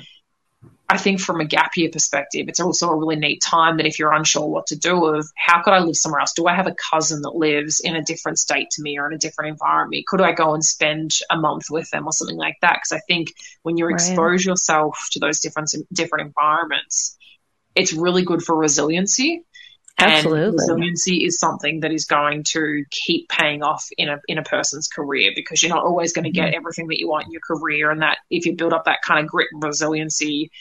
I 0.89 0.97
think 0.97 1.19
from 1.19 1.41
a 1.41 1.45
gap 1.45 1.75
year 1.75 1.89
perspective, 1.91 2.47
it's 2.47 2.61
also 2.61 2.89
a 2.89 2.95
really 2.95 3.17
neat 3.17 3.41
time 3.41 3.77
that 3.77 3.85
if 3.85 3.99
you're 3.99 4.13
unsure 4.13 4.47
what 4.47 4.67
to 4.67 4.77
do 4.77 5.05
of 5.05 5.29
how 5.35 5.61
could 5.61 5.73
I 5.73 5.79
live 5.79 5.97
somewhere 5.97 6.21
else? 6.21 6.31
Do 6.31 6.47
I 6.47 6.55
have 6.55 6.67
a 6.67 6.75
cousin 6.75 7.23
that 7.23 7.35
lives 7.35 7.81
in 7.81 7.97
a 7.97 8.01
different 8.01 8.39
state 8.39 8.69
to 8.71 8.81
me 8.81 8.97
or 8.97 9.07
in 9.07 9.13
a 9.13 9.17
different 9.17 9.49
environment? 9.49 10.07
Could 10.07 10.21
I 10.21 10.31
go 10.31 10.53
and 10.53 10.63
spend 10.63 11.11
a 11.29 11.37
month 11.37 11.65
with 11.69 11.89
them 11.89 12.05
or 12.05 12.13
something 12.13 12.37
like 12.37 12.55
that? 12.61 12.75
Because 12.75 12.93
I 12.93 13.01
think 13.05 13.33
when 13.63 13.75
you 13.75 13.85
right. 13.85 13.95
expose 13.95 14.45
yourself 14.45 14.97
to 15.11 15.19
those 15.19 15.41
different 15.41 15.73
different 15.91 16.27
environments, 16.27 17.17
it's 17.75 17.91
really 17.91 18.23
good 18.23 18.41
for 18.41 18.55
resiliency 18.55 19.43
Absolutely. 19.99 20.43
And 20.43 20.53
resiliency 20.53 21.25
is 21.25 21.39
something 21.39 21.79
that 21.79 21.91
is 21.91 22.05
going 22.05 22.43
to 22.49 22.83
keep 22.91 23.29
paying 23.29 23.63
off 23.63 23.87
in 23.97 24.09
a 24.09 24.19
in 24.27 24.37
a 24.37 24.43
person's 24.43 24.87
career 24.87 25.31
because 25.35 25.63
you're 25.63 25.73
not 25.73 25.85
always 25.85 26.13
going 26.13 26.25
to 26.25 26.31
get 26.31 26.49
mm-hmm. 26.49 26.57
everything 26.57 26.87
that 26.87 26.99
you 26.99 27.09
want 27.09 27.25
in 27.25 27.31
your 27.31 27.41
career. 27.41 27.89
And 27.89 28.01
that 28.01 28.19
if 28.29 28.45
you 28.45 28.55
build 28.55 28.73
up 28.73 28.85
that 28.85 29.01
kind 29.03 29.19
of 29.19 29.27
grit 29.27 29.47
and 29.51 29.63
resiliency, 29.63 30.51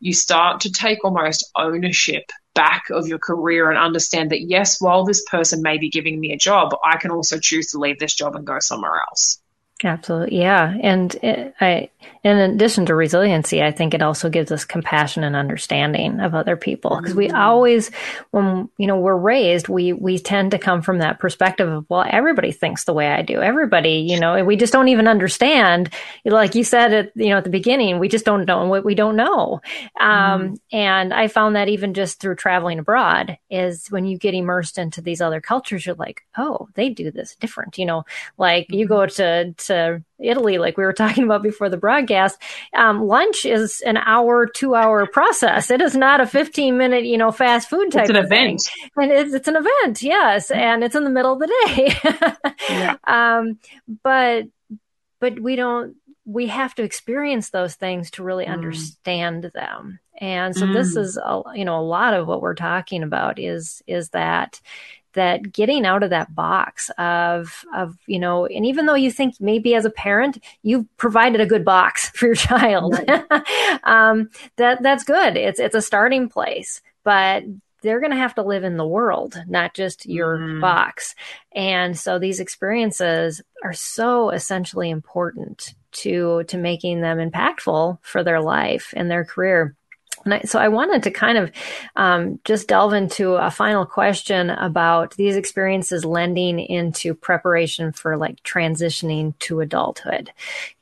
you 0.00 0.14
start 0.14 0.60
to 0.60 0.72
take 0.72 1.04
almost 1.04 1.50
ownership 1.54 2.30
back 2.54 2.84
of 2.90 3.06
your 3.06 3.18
career 3.18 3.70
and 3.70 3.78
understand 3.78 4.30
that 4.30 4.40
yes, 4.40 4.80
while 4.80 5.04
this 5.04 5.22
person 5.30 5.62
may 5.62 5.78
be 5.78 5.90
giving 5.90 6.18
me 6.18 6.32
a 6.32 6.38
job, 6.38 6.74
I 6.84 6.96
can 6.96 7.10
also 7.10 7.38
choose 7.38 7.72
to 7.72 7.78
leave 7.78 7.98
this 7.98 8.14
job 8.14 8.36
and 8.36 8.46
go 8.46 8.58
somewhere 8.58 9.00
else. 9.08 9.38
Absolutely, 9.84 10.40
yeah, 10.40 10.74
and 10.82 11.14
it, 11.22 11.54
I, 11.60 11.90
in 12.28 12.50
addition 12.50 12.86
to 12.86 12.94
resiliency, 12.94 13.62
I 13.62 13.70
think 13.70 13.94
it 13.94 14.02
also 14.02 14.28
gives 14.28 14.52
us 14.52 14.64
compassion 14.64 15.24
and 15.24 15.34
understanding 15.34 16.20
of 16.20 16.34
other 16.34 16.56
people 16.56 16.98
because 17.00 17.14
we 17.14 17.28
mm-hmm. 17.28 17.36
always, 17.36 17.90
when 18.30 18.68
you 18.76 18.86
know 18.86 18.98
we're 18.98 19.16
raised, 19.16 19.68
we 19.68 19.92
we 19.94 20.18
tend 20.18 20.50
to 20.50 20.58
come 20.58 20.82
from 20.82 20.98
that 20.98 21.18
perspective 21.20 21.68
of 21.68 21.86
well, 21.88 22.04
everybody 22.08 22.52
thinks 22.52 22.84
the 22.84 22.92
way 22.92 23.08
I 23.08 23.22
do. 23.22 23.40
Everybody, 23.40 24.06
you 24.08 24.20
know, 24.20 24.44
we 24.44 24.56
just 24.56 24.72
don't 24.72 24.88
even 24.88 25.08
understand. 25.08 25.90
Like 26.24 26.54
you 26.54 26.64
said 26.64 26.92
at 26.92 27.12
you 27.16 27.30
know 27.30 27.38
at 27.38 27.44
the 27.44 27.50
beginning, 27.50 27.98
we 27.98 28.08
just 28.08 28.26
don't 28.26 28.44
know 28.44 28.66
what 28.66 28.84
we 28.84 28.94
don't 28.94 29.16
know. 29.16 29.62
Um, 29.98 30.54
mm. 30.54 30.60
And 30.70 31.14
I 31.14 31.28
found 31.28 31.56
that 31.56 31.68
even 31.68 31.94
just 31.94 32.20
through 32.20 32.36
traveling 32.36 32.78
abroad 32.78 33.38
is 33.48 33.88
when 33.88 34.04
you 34.04 34.18
get 34.18 34.34
immersed 34.34 34.76
into 34.76 35.00
these 35.00 35.22
other 35.22 35.40
cultures, 35.40 35.86
you're 35.86 35.94
like, 35.94 36.22
oh, 36.36 36.68
they 36.74 36.90
do 36.90 37.10
this 37.10 37.36
different. 37.36 37.78
You 37.78 37.86
know, 37.86 38.04
like 38.36 38.64
mm-hmm. 38.64 38.74
you 38.74 38.86
go 38.86 39.06
to 39.06 39.54
to 39.54 40.02
Italy, 40.18 40.58
like 40.58 40.76
we 40.76 40.84
were 40.84 40.92
talking 40.94 41.24
about 41.24 41.42
before 41.42 41.68
the 41.68 41.76
broadcast, 41.76 42.38
um, 42.74 43.02
lunch 43.06 43.44
is 43.44 43.80
an 43.82 43.96
hour, 43.96 44.46
two 44.46 44.74
hour 44.74 45.06
process. 45.06 45.70
It 45.70 45.80
is 45.80 45.96
not 45.96 46.20
a 46.20 46.26
15 46.26 46.76
minute, 46.76 47.04
you 47.04 47.18
know, 47.18 47.32
fast 47.32 47.68
food 47.68 47.92
type 47.92 48.02
it's 48.02 48.10
an 48.10 48.16
event. 48.16 48.62
Thing. 48.62 48.90
And 48.96 49.12
it's, 49.12 49.34
it's, 49.34 49.48
an 49.48 49.56
event, 49.56 50.02
yes. 50.02 50.50
And 50.50 50.82
it's 50.82 50.94
in 50.94 51.04
the 51.04 51.10
middle 51.10 51.32
of 51.32 51.38
the 51.38 51.64
day. 51.66 52.52
yeah. 52.68 52.96
um, 53.06 53.58
but, 54.02 54.46
but 55.20 55.40
we 55.40 55.56
don't, 55.56 55.96
we 56.24 56.48
have 56.48 56.74
to 56.74 56.82
experience 56.82 57.50
those 57.50 57.74
things 57.74 58.10
to 58.12 58.22
really 58.22 58.44
mm. 58.44 58.52
understand 58.52 59.50
them. 59.54 59.98
And 60.20 60.54
so 60.54 60.66
mm. 60.66 60.74
this 60.74 60.96
is, 60.96 61.16
a, 61.16 61.42
you 61.54 61.64
know, 61.64 61.78
a 61.78 61.80
lot 61.80 62.12
of 62.12 62.26
what 62.26 62.42
we're 62.42 62.54
talking 62.54 63.02
about 63.02 63.38
is, 63.38 63.82
is 63.86 64.10
that 64.10 64.60
that 65.14 65.52
getting 65.52 65.86
out 65.86 66.02
of 66.02 66.10
that 66.10 66.34
box 66.34 66.90
of 66.98 67.64
of 67.74 67.96
you 68.06 68.18
know 68.18 68.46
and 68.46 68.66
even 68.66 68.86
though 68.86 68.94
you 68.94 69.10
think 69.10 69.34
maybe 69.40 69.74
as 69.74 69.84
a 69.84 69.90
parent 69.90 70.42
you've 70.62 70.86
provided 70.96 71.40
a 71.40 71.46
good 71.46 71.64
box 71.64 72.08
for 72.14 72.26
your 72.26 72.34
child 72.34 72.98
right. 73.08 73.80
um, 73.84 74.28
that 74.56 74.82
that's 74.82 75.04
good 75.04 75.36
it's 75.36 75.60
it's 75.60 75.74
a 75.74 75.82
starting 75.82 76.28
place 76.28 76.80
but 77.04 77.42
they're 77.80 78.00
going 78.00 78.10
to 78.10 78.18
have 78.18 78.34
to 78.34 78.42
live 78.42 78.64
in 78.64 78.76
the 78.76 78.86
world 78.86 79.42
not 79.46 79.74
just 79.74 80.06
your 80.06 80.38
mm. 80.38 80.60
box 80.60 81.14
and 81.52 81.98
so 81.98 82.18
these 82.18 82.40
experiences 82.40 83.40
are 83.62 83.72
so 83.72 84.30
essentially 84.30 84.90
important 84.90 85.74
to 85.90 86.44
to 86.44 86.58
making 86.58 87.00
them 87.00 87.18
impactful 87.18 87.98
for 88.02 88.22
their 88.22 88.40
life 88.40 88.92
and 88.96 89.10
their 89.10 89.24
career 89.24 89.74
and 90.28 90.34
I, 90.34 90.40
so 90.42 90.58
I 90.58 90.68
wanted 90.68 91.04
to 91.04 91.10
kind 91.10 91.38
of 91.38 91.50
um, 91.96 92.38
just 92.44 92.68
delve 92.68 92.92
into 92.92 93.34
a 93.34 93.50
final 93.50 93.86
question 93.86 94.50
about 94.50 95.16
these 95.16 95.36
experiences 95.36 96.04
lending 96.04 96.58
into 96.58 97.14
preparation 97.14 97.92
for 97.92 98.16
like 98.16 98.42
transitioning 98.42 99.38
to 99.40 99.60
adulthood. 99.60 100.30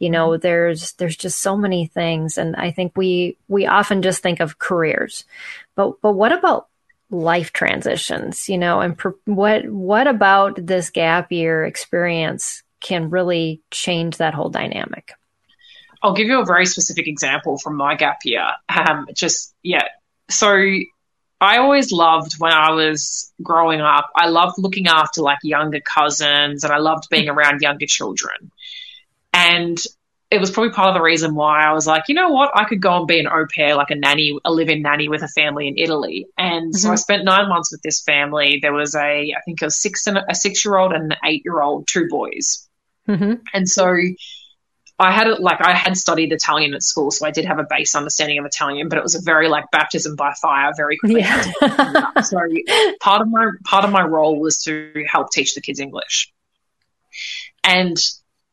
You 0.00 0.10
know, 0.10 0.30
mm-hmm. 0.30 0.40
there's 0.40 0.92
there's 0.94 1.16
just 1.16 1.40
so 1.40 1.56
many 1.56 1.86
things, 1.86 2.38
and 2.38 2.56
I 2.56 2.72
think 2.72 2.92
we 2.96 3.36
we 3.46 3.66
often 3.66 4.02
just 4.02 4.20
think 4.20 4.40
of 4.40 4.58
careers, 4.58 5.24
but 5.76 6.00
but 6.00 6.12
what 6.12 6.32
about 6.32 6.66
life 7.10 7.52
transitions? 7.52 8.48
You 8.48 8.58
know, 8.58 8.80
and 8.80 9.00
what 9.26 9.68
what 9.68 10.08
about 10.08 10.58
this 10.66 10.90
gap 10.90 11.30
year 11.30 11.64
experience 11.64 12.64
can 12.80 13.10
really 13.10 13.60
change 13.70 14.16
that 14.16 14.34
whole 14.34 14.50
dynamic? 14.50 15.12
I'll 16.06 16.14
give 16.14 16.28
you 16.28 16.40
a 16.40 16.44
very 16.44 16.66
specific 16.66 17.08
example 17.08 17.58
from 17.58 17.76
my 17.76 17.96
gap 17.96 18.18
year. 18.24 18.46
Um, 18.68 19.08
just, 19.12 19.54
yeah. 19.62 19.88
So 20.30 20.48
I 21.40 21.58
always 21.58 21.92
loved 21.92 22.34
when 22.38 22.52
I 22.52 22.70
was 22.70 23.32
growing 23.42 23.80
up, 23.80 24.10
I 24.14 24.28
loved 24.28 24.54
looking 24.58 24.86
after 24.86 25.20
like 25.20 25.38
younger 25.42 25.80
cousins 25.80 26.64
and 26.64 26.72
I 26.72 26.78
loved 26.78 27.08
being 27.10 27.28
around 27.28 27.60
younger 27.60 27.86
children. 27.86 28.52
And 29.34 29.78
it 30.30 30.40
was 30.40 30.50
probably 30.50 30.72
part 30.72 30.88
of 30.88 30.94
the 30.94 31.02
reason 31.02 31.34
why 31.34 31.64
I 31.64 31.72
was 31.72 31.86
like, 31.86 32.04
you 32.08 32.14
know 32.14 32.30
what, 32.30 32.50
I 32.54 32.64
could 32.64 32.80
go 32.80 32.98
and 32.98 33.06
be 33.06 33.20
an 33.20 33.28
au 33.28 33.46
pair, 33.54 33.76
like 33.76 33.90
a 33.90 33.94
nanny, 33.94 34.38
a 34.44 34.52
live-in 34.52 34.82
nanny 34.82 35.08
with 35.08 35.22
a 35.22 35.28
family 35.28 35.68
in 35.68 35.78
Italy. 35.78 36.26
And 36.38 36.72
mm-hmm. 36.72 36.78
so 36.78 36.88
I 36.88 36.92
mm-hmm. 36.92 36.98
spent 36.98 37.24
nine 37.24 37.48
months 37.48 37.70
with 37.70 37.82
this 37.82 38.02
family. 38.02 38.58
There 38.62 38.72
was 38.72 38.94
a, 38.94 39.34
I 39.36 39.40
think 39.44 39.62
a 39.62 39.70
six 39.70 40.06
and 40.06 40.18
a 40.18 40.34
six-year-old 40.34 40.92
and 40.92 41.12
an 41.12 41.18
eight-year-old, 41.24 41.86
two 41.86 42.08
boys. 42.08 42.66
Mm-hmm. 43.08 43.34
And 43.52 43.68
so 43.68 43.94
I 44.98 45.12
had 45.12 45.28
like 45.40 45.60
I 45.60 45.74
had 45.74 45.96
studied 45.96 46.32
Italian 46.32 46.74
at 46.74 46.82
school, 46.82 47.10
so 47.10 47.26
I 47.26 47.30
did 47.30 47.44
have 47.44 47.58
a 47.58 47.66
base 47.68 47.94
understanding 47.94 48.38
of 48.38 48.46
Italian, 48.46 48.88
but 48.88 48.96
it 48.96 49.02
was 49.02 49.14
a 49.14 49.20
very 49.20 49.48
like 49.48 49.70
baptism 49.70 50.16
by 50.16 50.32
fire, 50.32 50.72
very 50.74 50.96
quickly. 50.96 51.20
Yeah. 51.20 52.20
so 52.22 52.38
part 53.00 53.20
of 53.20 53.28
my 53.28 53.50
part 53.64 53.84
of 53.84 53.90
my 53.90 54.02
role 54.02 54.40
was 54.40 54.62
to 54.62 55.04
help 55.06 55.30
teach 55.30 55.54
the 55.54 55.60
kids 55.60 55.80
English, 55.80 56.32
and 57.62 57.96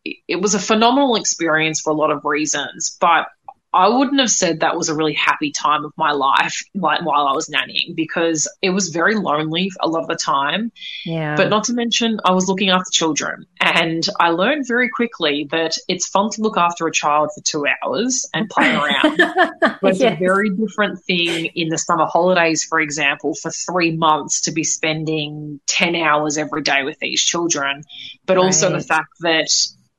it 0.04 0.42
was 0.42 0.54
a 0.54 0.60
phenomenal 0.60 1.16
experience 1.16 1.80
for 1.80 1.92
a 1.92 1.96
lot 1.96 2.12
of 2.12 2.26
reasons. 2.26 2.98
But 3.00 3.28
I 3.74 3.88
wouldn't 3.88 4.20
have 4.20 4.30
said 4.30 4.60
that 4.60 4.78
was 4.78 4.90
a 4.90 4.96
really 4.96 5.14
happy 5.14 5.52
time 5.52 5.84
of 5.84 5.94
my 5.98 6.12
life 6.12 6.64
like 6.76 7.04
while 7.04 7.26
I 7.26 7.34
was 7.34 7.50
nannying 7.50 7.96
because 7.96 8.48
it 8.62 8.70
was 8.70 8.90
very 8.90 9.16
lonely 9.16 9.72
a 9.80 9.88
lot 9.88 10.04
of 10.04 10.08
the 10.08 10.16
time. 10.16 10.72
Yeah. 11.06 11.36
But 11.36 11.50
not 11.50 11.64
to 11.66 11.74
mention, 11.74 12.20
I 12.24 12.34
was 12.34 12.48
looking 12.48 12.70
after 12.70 12.92
children. 12.92 13.48
And 13.60 14.04
I 14.20 14.30
learned 14.30 14.68
very 14.68 14.90
quickly 14.90 15.48
that 15.52 15.74
it's 15.88 16.08
fun 16.08 16.30
to 16.32 16.42
look 16.42 16.58
after 16.58 16.86
a 16.86 16.92
child 16.92 17.32
for 17.36 17.42
two 17.44 17.66
hours 17.84 18.30
and 18.34 18.48
play 18.50 18.76
around. 18.76 19.18
but 19.18 19.80
it's 19.84 20.00
yes. 20.00 20.16
a 20.16 20.20
very 20.20 20.52
different 20.52 21.00
thing 21.04 21.48
in 21.56 21.70
the 21.70 21.78
summer 21.78 22.06
holidays, 22.06 22.64
for 22.64 22.80
example, 22.80 23.34
for 23.42 23.50
three 23.50 23.96
months 23.96 24.42
to 24.42 24.52
be 24.52 24.64
spending 24.64 25.60
10 25.68 25.96
hours 25.96 26.38
every 26.38 26.62
day 26.62 26.84
with 26.84 27.00
these 27.00 27.24
children. 27.24 27.84
But 28.26 28.38
right. 28.38 28.44
also 28.44 28.70
the 28.72 28.82
fact 28.82 29.10
that 29.22 29.50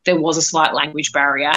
there 0.04 0.20
was 0.20 0.36
a 0.36 0.42
slight 0.42 0.74
language 0.74 1.12
barrier 1.12 1.52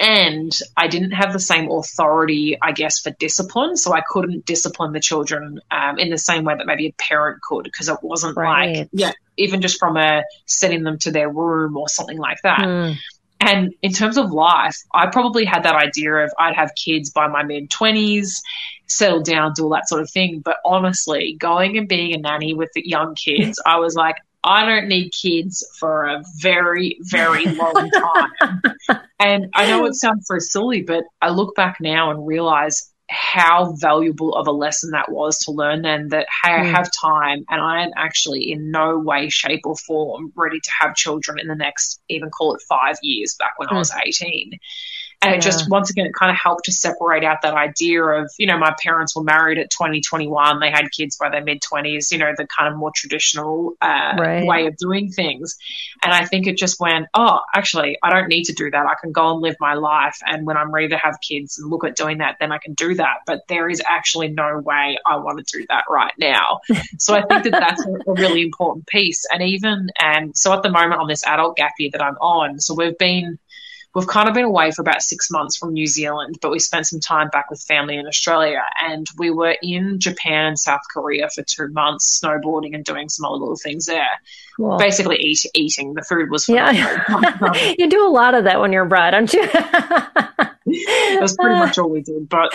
and 0.00 0.56
I 0.76 0.86
didn't 0.86 1.10
have 1.12 1.32
the 1.32 1.40
same 1.40 1.70
authority, 1.70 2.56
I 2.60 2.72
guess, 2.72 3.00
for 3.00 3.10
discipline. 3.10 3.76
So 3.76 3.92
I 3.92 4.00
couldn't 4.00 4.46
discipline 4.46 4.92
the 4.92 5.00
children 5.00 5.60
um, 5.70 5.98
in 5.98 6.10
the 6.10 6.18
same 6.18 6.44
way 6.44 6.54
that 6.56 6.66
maybe 6.66 6.86
a 6.86 6.92
parent 6.92 7.42
could, 7.42 7.64
because 7.64 7.88
it 7.88 7.98
wasn't 8.02 8.36
right. 8.36 8.78
like, 8.78 8.88
yeah, 8.92 9.12
even 9.36 9.60
just 9.60 9.78
from 9.78 9.96
a 9.96 10.22
setting 10.46 10.84
them 10.84 10.98
to 11.00 11.10
their 11.10 11.28
room 11.28 11.76
or 11.76 11.88
something 11.88 12.18
like 12.18 12.38
that. 12.42 12.60
Mm. 12.60 12.96
And 13.40 13.74
in 13.82 13.92
terms 13.92 14.18
of 14.18 14.30
life, 14.30 14.76
I 14.92 15.06
probably 15.06 15.44
had 15.44 15.62
that 15.62 15.74
idea 15.74 16.12
of 16.24 16.32
I'd 16.38 16.56
have 16.56 16.72
kids 16.74 17.10
by 17.10 17.28
my 17.28 17.42
mid 17.42 17.70
20s, 17.70 18.40
settle 18.86 19.22
down, 19.22 19.52
do 19.54 19.64
all 19.64 19.70
that 19.70 19.88
sort 19.88 20.02
of 20.02 20.10
thing. 20.10 20.40
But 20.44 20.56
honestly, 20.64 21.36
going 21.38 21.76
and 21.76 21.88
being 21.88 22.14
a 22.14 22.18
nanny 22.18 22.54
with 22.54 22.70
the 22.74 22.88
young 22.88 23.14
kids, 23.14 23.60
I 23.66 23.78
was 23.78 23.94
like, 23.94 24.16
I 24.44 24.64
don't 24.64 24.88
need 24.88 25.10
kids 25.10 25.66
for 25.78 26.06
a 26.06 26.22
very, 26.40 26.98
very 27.00 27.46
long 27.46 27.90
time. 27.90 28.62
and 29.18 29.46
I 29.54 29.66
know 29.66 29.84
it 29.86 29.94
sounds 29.94 30.26
so 30.26 30.38
silly, 30.38 30.82
but 30.82 31.04
I 31.20 31.30
look 31.30 31.54
back 31.56 31.78
now 31.80 32.10
and 32.10 32.26
realize 32.26 32.92
how 33.10 33.74
valuable 33.80 34.34
of 34.34 34.46
a 34.46 34.52
lesson 34.52 34.90
that 34.90 35.10
was 35.10 35.38
to 35.38 35.50
learn 35.50 35.82
then 35.82 36.08
that 36.08 36.26
hey, 36.42 36.50
mm. 36.50 36.60
I 36.60 36.66
hmm. 36.66 36.74
have 36.74 36.90
time 37.00 37.44
and 37.48 37.60
I 37.60 37.82
am 37.82 37.90
actually 37.96 38.52
in 38.52 38.70
no 38.70 38.98
way, 38.98 39.30
shape, 39.30 39.62
or 39.64 39.76
form 39.76 40.32
ready 40.36 40.60
to 40.60 40.70
have 40.80 40.94
children 40.94 41.38
in 41.40 41.48
the 41.48 41.54
next, 41.54 42.00
even 42.08 42.30
call 42.30 42.54
it 42.54 42.62
five 42.68 42.96
years 43.02 43.34
back 43.38 43.52
when 43.56 43.68
mm. 43.68 43.72
I 43.72 43.74
hmm. 43.74 43.78
was 43.78 43.92
18. 44.06 44.52
And 45.20 45.32
yeah. 45.32 45.38
it 45.38 45.42
just, 45.42 45.68
once 45.68 45.90
again, 45.90 46.06
it 46.06 46.14
kind 46.14 46.30
of 46.30 46.36
helped 46.36 46.66
to 46.66 46.72
separate 46.72 47.24
out 47.24 47.42
that 47.42 47.54
idea 47.54 48.04
of, 48.04 48.30
you 48.38 48.46
know, 48.46 48.56
my 48.56 48.72
parents 48.80 49.16
were 49.16 49.24
married 49.24 49.58
at 49.58 49.68
20, 49.68 50.00
21. 50.00 50.60
They 50.60 50.70
had 50.70 50.92
kids 50.96 51.16
by 51.16 51.28
their 51.28 51.42
mid 51.42 51.60
20s, 51.60 52.12
you 52.12 52.18
know, 52.18 52.32
the 52.36 52.46
kind 52.46 52.72
of 52.72 52.78
more 52.78 52.92
traditional 52.94 53.74
uh, 53.80 54.14
right. 54.16 54.46
way 54.46 54.66
of 54.66 54.76
doing 54.76 55.10
things. 55.10 55.56
And 56.04 56.12
I 56.12 56.24
think 56.24 56.46
it 56.46 56.56
just 56.56 56.78
went, 56.78 57.06
oh, 57.14 57.40
actually, 57.52 57.98
I 58.00 58.10
don't 58.10 58.28
need 58.28 58.44
to 58.44 58.52
do 58.52 58.70
that. 58.70 58.86
I 58.86 58.94
can 59.00 59.10
go 59.10 59.32
and 59.32 59.40
live 59.40 59.56
my 59.58 59.74
life. 59.74 60.18
And 60.24 60.46
when 60.46 60.56
I'm 60.56 60.70
ready 60.70 60.88
to 60.88 60.98
have 60.98 61.18
kids 61.20 61.58
and 61.58 61.68
look 61.68 61.84
at 61.84 61.96
doing 61.96 62.18
that, 62.18 62.36
then 62.38 62.52
I 62.52 62.58
can 62.58 62.74
do 62.74 62.94
that. 62.94 63.22
But 63.26 63.40
there 63.48 63.68
is 63.68 63.82
actually 63.84 64.28
no 64.28 64.60
way 64.64 64.98
I 65.04 65.16
want 65.16 65.44
to 65.44 65.58
do 65.58 65.66
that 65.68 65.82
right 65.90 66.12
now. 66.18 66.60
so 67.00 67.16
I 67.16 67.22
think 67.22 67.42
that 67.42 67.58
that's 67.58 67.84
a, 67.84 68.10
a 68.10 68.14
really 68.14 68.42
important 68.42 68.86
piece. 68.86 69.24
And 69.32 69.42
even, 69.42 69.88
and 69.98 70.36
so 70.36 70.52
at 70.52 70.62
the 70.62 70.70
moment 70.70 71.00
on 71.00 71.08
this 71.08 71.26
adult 71.26 71.56
gap 71.56 71.72
year 71.80 71.90
that 71.90 72.02
I'm 72.02 72.16
on, 72.18 72.60
so 72.60 72.74
we've 72.74 72.96
been, 72.98 73.40
we've 73.94 74.06
kind 74.06 74.28
of 74.28 74.34
been 74.34 74.44
away 74.44 74.70
for 74.70 74.82
about 74.82 75.02
six 75.02 75.30
months 75.30 75.56
from 75.56 75.72
New 75.72 75.86
Zealand, 75.86 76.38
but 76.40 76.50
we 76.50 76.58
spent 76.58 76.86
some 76.86 77.00
time 77.00 77.28
back 77.28 77.50
with 77.50 77.60
family 77.60 77.96
in 77.96 78.06
Australia. 78.06 78.62
And 78.82 79.06
we 79.16 79.30
were 79.30 79.56
in 79.62 79.98
Japan 79.98 80.46
and 80.46 80.58
South 80.58 80.82
Korea 80.92 81.28
for 81.34 81.42
two 81.42 81.68
months, 81.68 82.20
snowboarding 82.22 82.74
and 82.74 82.84
doing 82.84 83.08
some 83.08 83.26
other 83.26 83.38
little 83.38 83.56
things 83.56 83.86
there. 83.86 84.20
Cool. 84.56 84.76
Basically, 84.78 85.16
eat, 85.16 85.44
eating. 85.54 85.94
The 85.94 86.02
food 86.02 86.30
was. 86.30 86.48
Yeah. 86.48 86.72
you 87.78 87.88
do 87.88 88.06
a 88.06 88.10
lot 88.10 88.34
of 88.34 88.44
that 88.44 88.60
when 88.60 88.72
you're 88.72 88.84
abroad, 88.84 89.12
don't 89.12 89.32
you? 89.32 89.46
That's 91.20 91.36
pretty 91.36 91.58
much 91.58 91.78
all 91.78 91.88
we 91.88 92.02
did. 92.02 92.28
But 92.28 92.52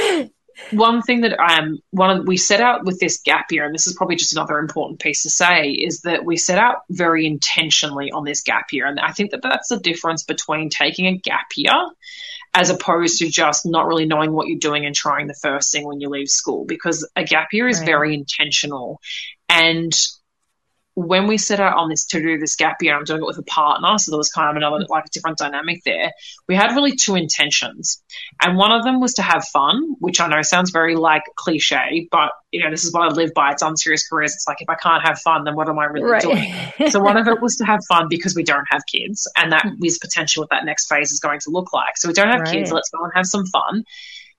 one 0.72 1.01
thing 1.01 1.22
that 1.22 1.39
um 1.39 1.80
one 1.91 2.20
of, 2.20 2.28
we 2.28 2.38
set 2.38 2.62
out 2.62 2.86
with 2.86 2.99
this 2.99 3.22
gap 3.22 3.51
year, 3.51 3.66
and 3.66 3.74
this 3.74 3.88
is 3.88 3.95
probably 3.95 4.16
just 4.16 4.34
another 4.34 4.60
important 4.60 4.99
piece 4.99 5.24
to 5.24 5.30
say, 5.30 5.70
is 5.70 6.01
that 6.01 6.26
we 6.26 6.38
set 6.38 6.58
out 6.58 6.78
very 6.89 7.26
intentionally 7.26 8.12
on 8.12 8.24
this 8.24 8.41
gap 8.41 8.72
year, 8.72 8.86
and 8.86 8.99
I 8.99 9.12
think 9.12 9.32
that 9.32 9.41
that's 9.41 9.70
the 9.70 9.80
difference 9.80 10.24
between 10.24 10.70
taking 10.70 11.08
a 11.08 11.18
gap 11.18 11.47
year 11.56 11.74
as 12.56 12.70
opposed 12.70 13.18
to 13.18 13.28
just 13.30 13.66
not 13.66 13.88
really 13.88 14.06
knowing 14.06 14.32
what 14.32 14.47
you're 14.47 14.60
doing 14.60 14.86
and 14.86 14.93
trying 14.93 15.26
the 15.26 15.34
first 15.34 15.72
thing 15.72 15.88
when 15.88 15.99
you 15.99 16.10
leave 16.10 16.30
school, 16.30 16.66
because 16.66 17.10
a 17.16 17.24
gap 17.24 17.47
year 17.51 17.68
is 17.68 17.80
right. 17.80 17.88
very 17.88 18.14
intentional, 18.14 19.01
and 19.49 19.91
when 20.96 21.26
we 21.26 21.38
set 21.38 21.60
out 21.60 21.76
on 21.78 21.89
this 21.89 22.06
to 22.06 22.22
do 22.22 22.38
this 22.38 22.56
gap 22.56 22.82
year, 22.82 22.96
I'm 22.96 23.04
doing 23.04 23.22
it 23.22 23.26
with 23.26 23.39
a 23.39 23.44
partner, 23.44 23.98
so 23.98 24.12
there 24.12 24.18
was 24.18 24.30
kind 24.30 24.50
of 24.52 24.56
another 24.56 24.86
like 24.89 25.06
a 25.06 25.10
different 25.10 25.39
dynamic 25.39 25.82
there. 25.86 26.12
We 26.48 26.56
had 26.56 26.76
really 26.76 26.96
two 26.96 27.16
intentions, 27.16 28.02
and 28.41 28.58
one 28.58 28.72
of 28.72 28.84
them 28.84 29.00
was 29.00 29.16
to 29.16 29.24
have 29.24 29.44
fun, 29.46 29.96
which 30.00 30.22
I 30.22 30.28
know 30.28 30.41
sounds 30.44 30.70
very 30.70 30.96
like 30.96 31.24
cliche, 31.36 32.08
but 32.12 32.32
you 32.52 32.64
know 32.64 32.70
this 32.70 32.84
is 32.84 32.94
what 32.94 33.12
I 33.12 33.14
live 33.14 33.32
by. 33.34 33.52
It's 33.52 33.64
unserious 33.64 34.08
careers. 34.08 34.34
It's 34.34 34.48
like 34.48 34.62
if 34.62 34.70
I 34.70 34.76
can't 34.76 35.06
have 35.06 35.20
fun, 35.20 35.46
then 35.46 35.56
what 35.56 35.68
am 35.68 35.80
I 35.80 35.86
really 35.86 36.10
right. 36.10 36.22
doing? 36.22 36.54
so 36.91 37.00
one 37.00 37.18
of 37.18 37.28
it 37.28 37.41
was 37.41 37.56
to 37.58 37.66
have 37.66 37.80
fun 37.88 38.08
because 38.08 38.36
we 38.36 38.44
don't 38.44 38.66
have 38.70 38.82
kids, 38.86 39.28
and 39.36 39.52
that 39.52 39.66
is 39.84 39.98
potential 39.98 40.41
what 40.41 40.52
that 40.52 40.66
next 40.66 40.88
phase 40.88 41.12
is 41.12 41.20
going 41.20 41.39
to 41.41 41.50
look 41.50 41.74
like. 41.74 41.98
So 41.98 42.08
we 42.08 42.14
don't 42.14 42.30
have 42.30 42.41
right. 42.41 42.54
kids. 42.54 42.72
Let's 42.72 42.89
go 42.89 43.04
and 43.04 43.12
have 43.16 43.26
some 43.26 43.46
fun. 43.48 43.84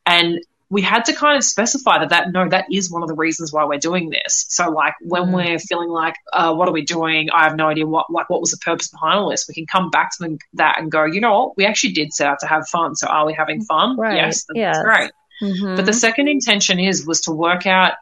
And 0.07 0.38
we 0.74 0.82
had 0.82 1.04
to 1.04 1.12
kind 1.12 1.36
of 1.36 1.44
specify 1.44 2.00
that 2.00 2.08
that 2.08 2.32
no, 2.32 2.48
that 2.48 2.66
is 2.68 2.90
one 2.90 3.04
of 3.04 3.08
the 3.08 3.14
reasons 3.14 3.52
why 3.52 3.64
we're 3.64 3.78
doing 3.78 4.10
this. 4.10 4.44
So 4.48 4.70
like 4.70 4.94
when 5.00 5.26
mm. 5.26 5.32
we're 5.32 5.58
feeling 5.60 5.88
like, 5.88 6.16
uh, 6.32 6.52
what 6.52 6.68
are 6.68 6.72
we 6.72 6.82
doing? 6.82 7.30
I 7.30 7.44
have 7.44 7.54
no 7.54 7.68
idea 7.68 7.86
what 7.86 8.10
like 8.10 8.28
what 8.28 8.40
was 8.40 8.50
the 8.50 8.56
purpose 8.56 8.88
behind 8.88 9.20
all 9.20 9.30
this. 9.30 9.46
We 9.46 9.54
can 9.54 9.66
come 9.66 9.90
back 9.90 10.10
to 10.18 10.36
that 10.54 10.80
and 10.80 10.90
go, 10.90 11.04
you 11.04 11.20
know 11.20 11.38
what, 11.38 11.56
we 11.56 11.64
actually 11.64 11.92
did 11.92 12.12
set 12.12 12.26
out 12.26 12.40
to 12.40 12.48
have 12.48 12.66
fun. 12.66 12.96
So 12.96 13.06
are 13.06 13.24
we 13.24 13.34
having 13.34 13.62
fun? 13.62 13.96
Right. 13.96 14.16
Yes, 14.16 14.46
that's 14.48 14.58
yes. 14.58 14.82
great. 14.82 15.12
Mm-hmm. 15.40 15.76
But 15.76 15.86
the 15.86 15.92
second 15.92 16.26
intention 16.26 16.80
is 16.80 17.06
was 17.06 17.20
to 17.22 17.30
work 17.30 17.68
out 17.68 17.92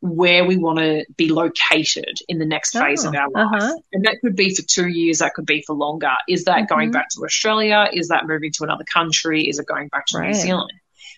where 0.00 0.44
we 0.44 0.56
want 0.56 0.78
to 0.78 1.04
be 1.16 1.30
located 1.30 2.16
in 2.28 2.38
the 2.38 2.46
next 2.46 2.78
phase 2.78 3.04
oh, 3.04 3.08
of 3.08 3.14
our 3.16 3.28
life. 3.28 3.46
Uh-huh. 3.54 3.76
And 3.92 4.04
that 4.04 4.18
could 4.20 4.36
be 4.36 4.54
for 4.54 4.62
two 4.62 4.86
years, 4.86 5.18
that 5.18 5.34
could 5.34 5.46
be 5.46 5.62
for 5.66 5.74
longer. 5.74 6.14
Is 6.28 6.44
that 6.44 6.58
mm-hmm. 6.58 6.74
going 6.74 6.90
back 6.92 7.08
to 7.16 7.24
Australia? 7.24 7.88
Is 7.92 8.08
that 8.08 8.26
moving 8.26 8.52
to 8.52 8.64
another 8.64 8.84
country? 8.84 9.48
Is 9.48 9.58
it 9.58 9.66
going 9.66 9.88
back 9.88 10.06
to 10.06 10.18
right. 10.18 10.28
New 10.28 10.34
Zealand? 10.34 10.72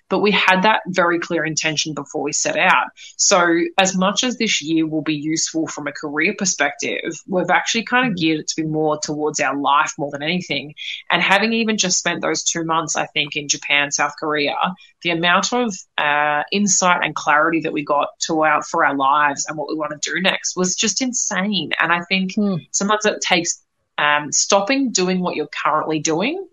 But 0.08 0.20
we 0.20 0.30
had 0.30 0.62
that 0.62 0.82
very 0.86 1.18
clear 1.18 1.44
intention 1.44 1.94
before 1.94 2.22
we 2.22 2.32
set 2.32 2.56
out. 2.56 2.88
So, 3.16 3.60
as 3.78 3.96
much 3.96 4.24
as 4.24 4.36
this 4.36 4.60
year 4.62 4.86
will 4.86 5.02
be 5.02 5.14
useful 5.14 5.66
from 5.66 5.86
a 5.86 5.92
career 5.92 6.34
perspective, 6.36 7.14
we've 7.26 7.50
actually 7.50 7.84
kind 7.84 8.10
of 8.10 8.16
geared 8.16 8.40
it 8.40 8.48
to 8.48 8.62
be 8.62 8.68
more 8.68 8.98
towards 8.98 9.40
our 9.40 9.56
life 9.56 9.94
more 9.98 10.10
than 10.10 10.22
anything. 10.22 10.74
And 11.10 11.22
having 11.22 11.52
even 11.52 11.78
just 11.78 11.98
spent 11.98 12.20
those 12.20 12.42
two 12.42 12.64
months, 12.64 12.96
I 12.96 13.06
think, 13.06 13.36
in 13.36 13.48
Japan, 13.48 13.90
South 13.90 14.14
Korea, 14.18 14.56
the 15.02 15.10
amount 15.10 15.52
of 15.52 15.74
uh, 15.98 16.42
insight 16.52 17.00
and 17.02 17.14
clarity 17.14 17.60
that 17.60 17.72
we 17.72 17.84
got 17.84 18.08
to 18.26 18.44
out 18.44 18.66
for 18.66 18.84
our 18.84 18.96
lives 18.96 19.46
and 19.48 19.56
what 19.56 19.68
we 19.68 19.74
want 19.74 19.92
to 19.92 20.10
do 20.10 20.20
next 20.20 20.56
was 20.56 20.74
just 20.74 21.02
insane. 21.02 21.72
And 21.80 21.92
I 21.92 22.02
think 22.02 22.32
mm. 22.32 22.66
sometimes 22.70 23.06
it 23.06 23.20
takes 23.20 23.62
um, 23.98 24.32
stopping 24.32 24.90
doing 24.90 25.20
what 25.20 25.36
you're 25.36 25.48
currently 25.48 26.00
doing 26.00 26.46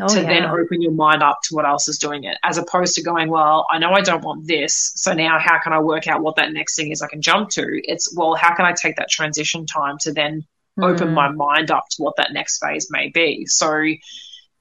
oh, 0.00 0.08
to 0.08 0.20
yeah. 0.20 0.26
then 0.26 0.44
open 0.44 0.82
your 0.82 0.92
mind 0.92 1.22
up 1.22 1.38
to 1.44 1.54
what 1.54 1.64
else 1.64 1.88
is 1.88 1.98
doing 1.98 2.24
it, 2.24 2.36
as 2.42 2.58
opposed 2.58 2.94
to 2.94 3.02
going, 3.02 3.28
well, 3.28 3.66
I 3.70 3.78
know 3.78 3.92
I 3.92 4.00
don't 4.00 4.24
want 4.24 4.46
this. 4.46 4.92
So 4.96 5.12
now 5.12 5.38
how 5.38 5.58
can 5.58 5.72
I 5.72 5.80
work 5.80 6.06
out 6.06 6.22
what 6.22 6.36
that 6.36 6.52
next 6.52 6.76
thing 6.76 6.90
is 6.90 7.02
I 7.02 7.08
can 7.08 7.22
jump 7.22 7.50
to? 7.50 7.66
It's, 7.66 8.14
well, 8.16 8.34
how 8.34 8.54
can 8.54 8.64
I 8.64 8.72
take 8.72 8.96
that 8.96 9.08
transition 9.08 9.66
time 9.66 9.96
to 10.02 10.12
then 10.12 10.46
mm. 10.78 10.84
open 10.84 11.12
my 11.12 11.30
mind 11.30 11.70
up 11.70 11.88
to 11.90 12.02
what 12.02 12.16
that 12.16 12.32
next 12.32 12.58
phase 12.58 12.88
may 12.90 13.08
be? 13.08 13.46
So, 13.46 13.82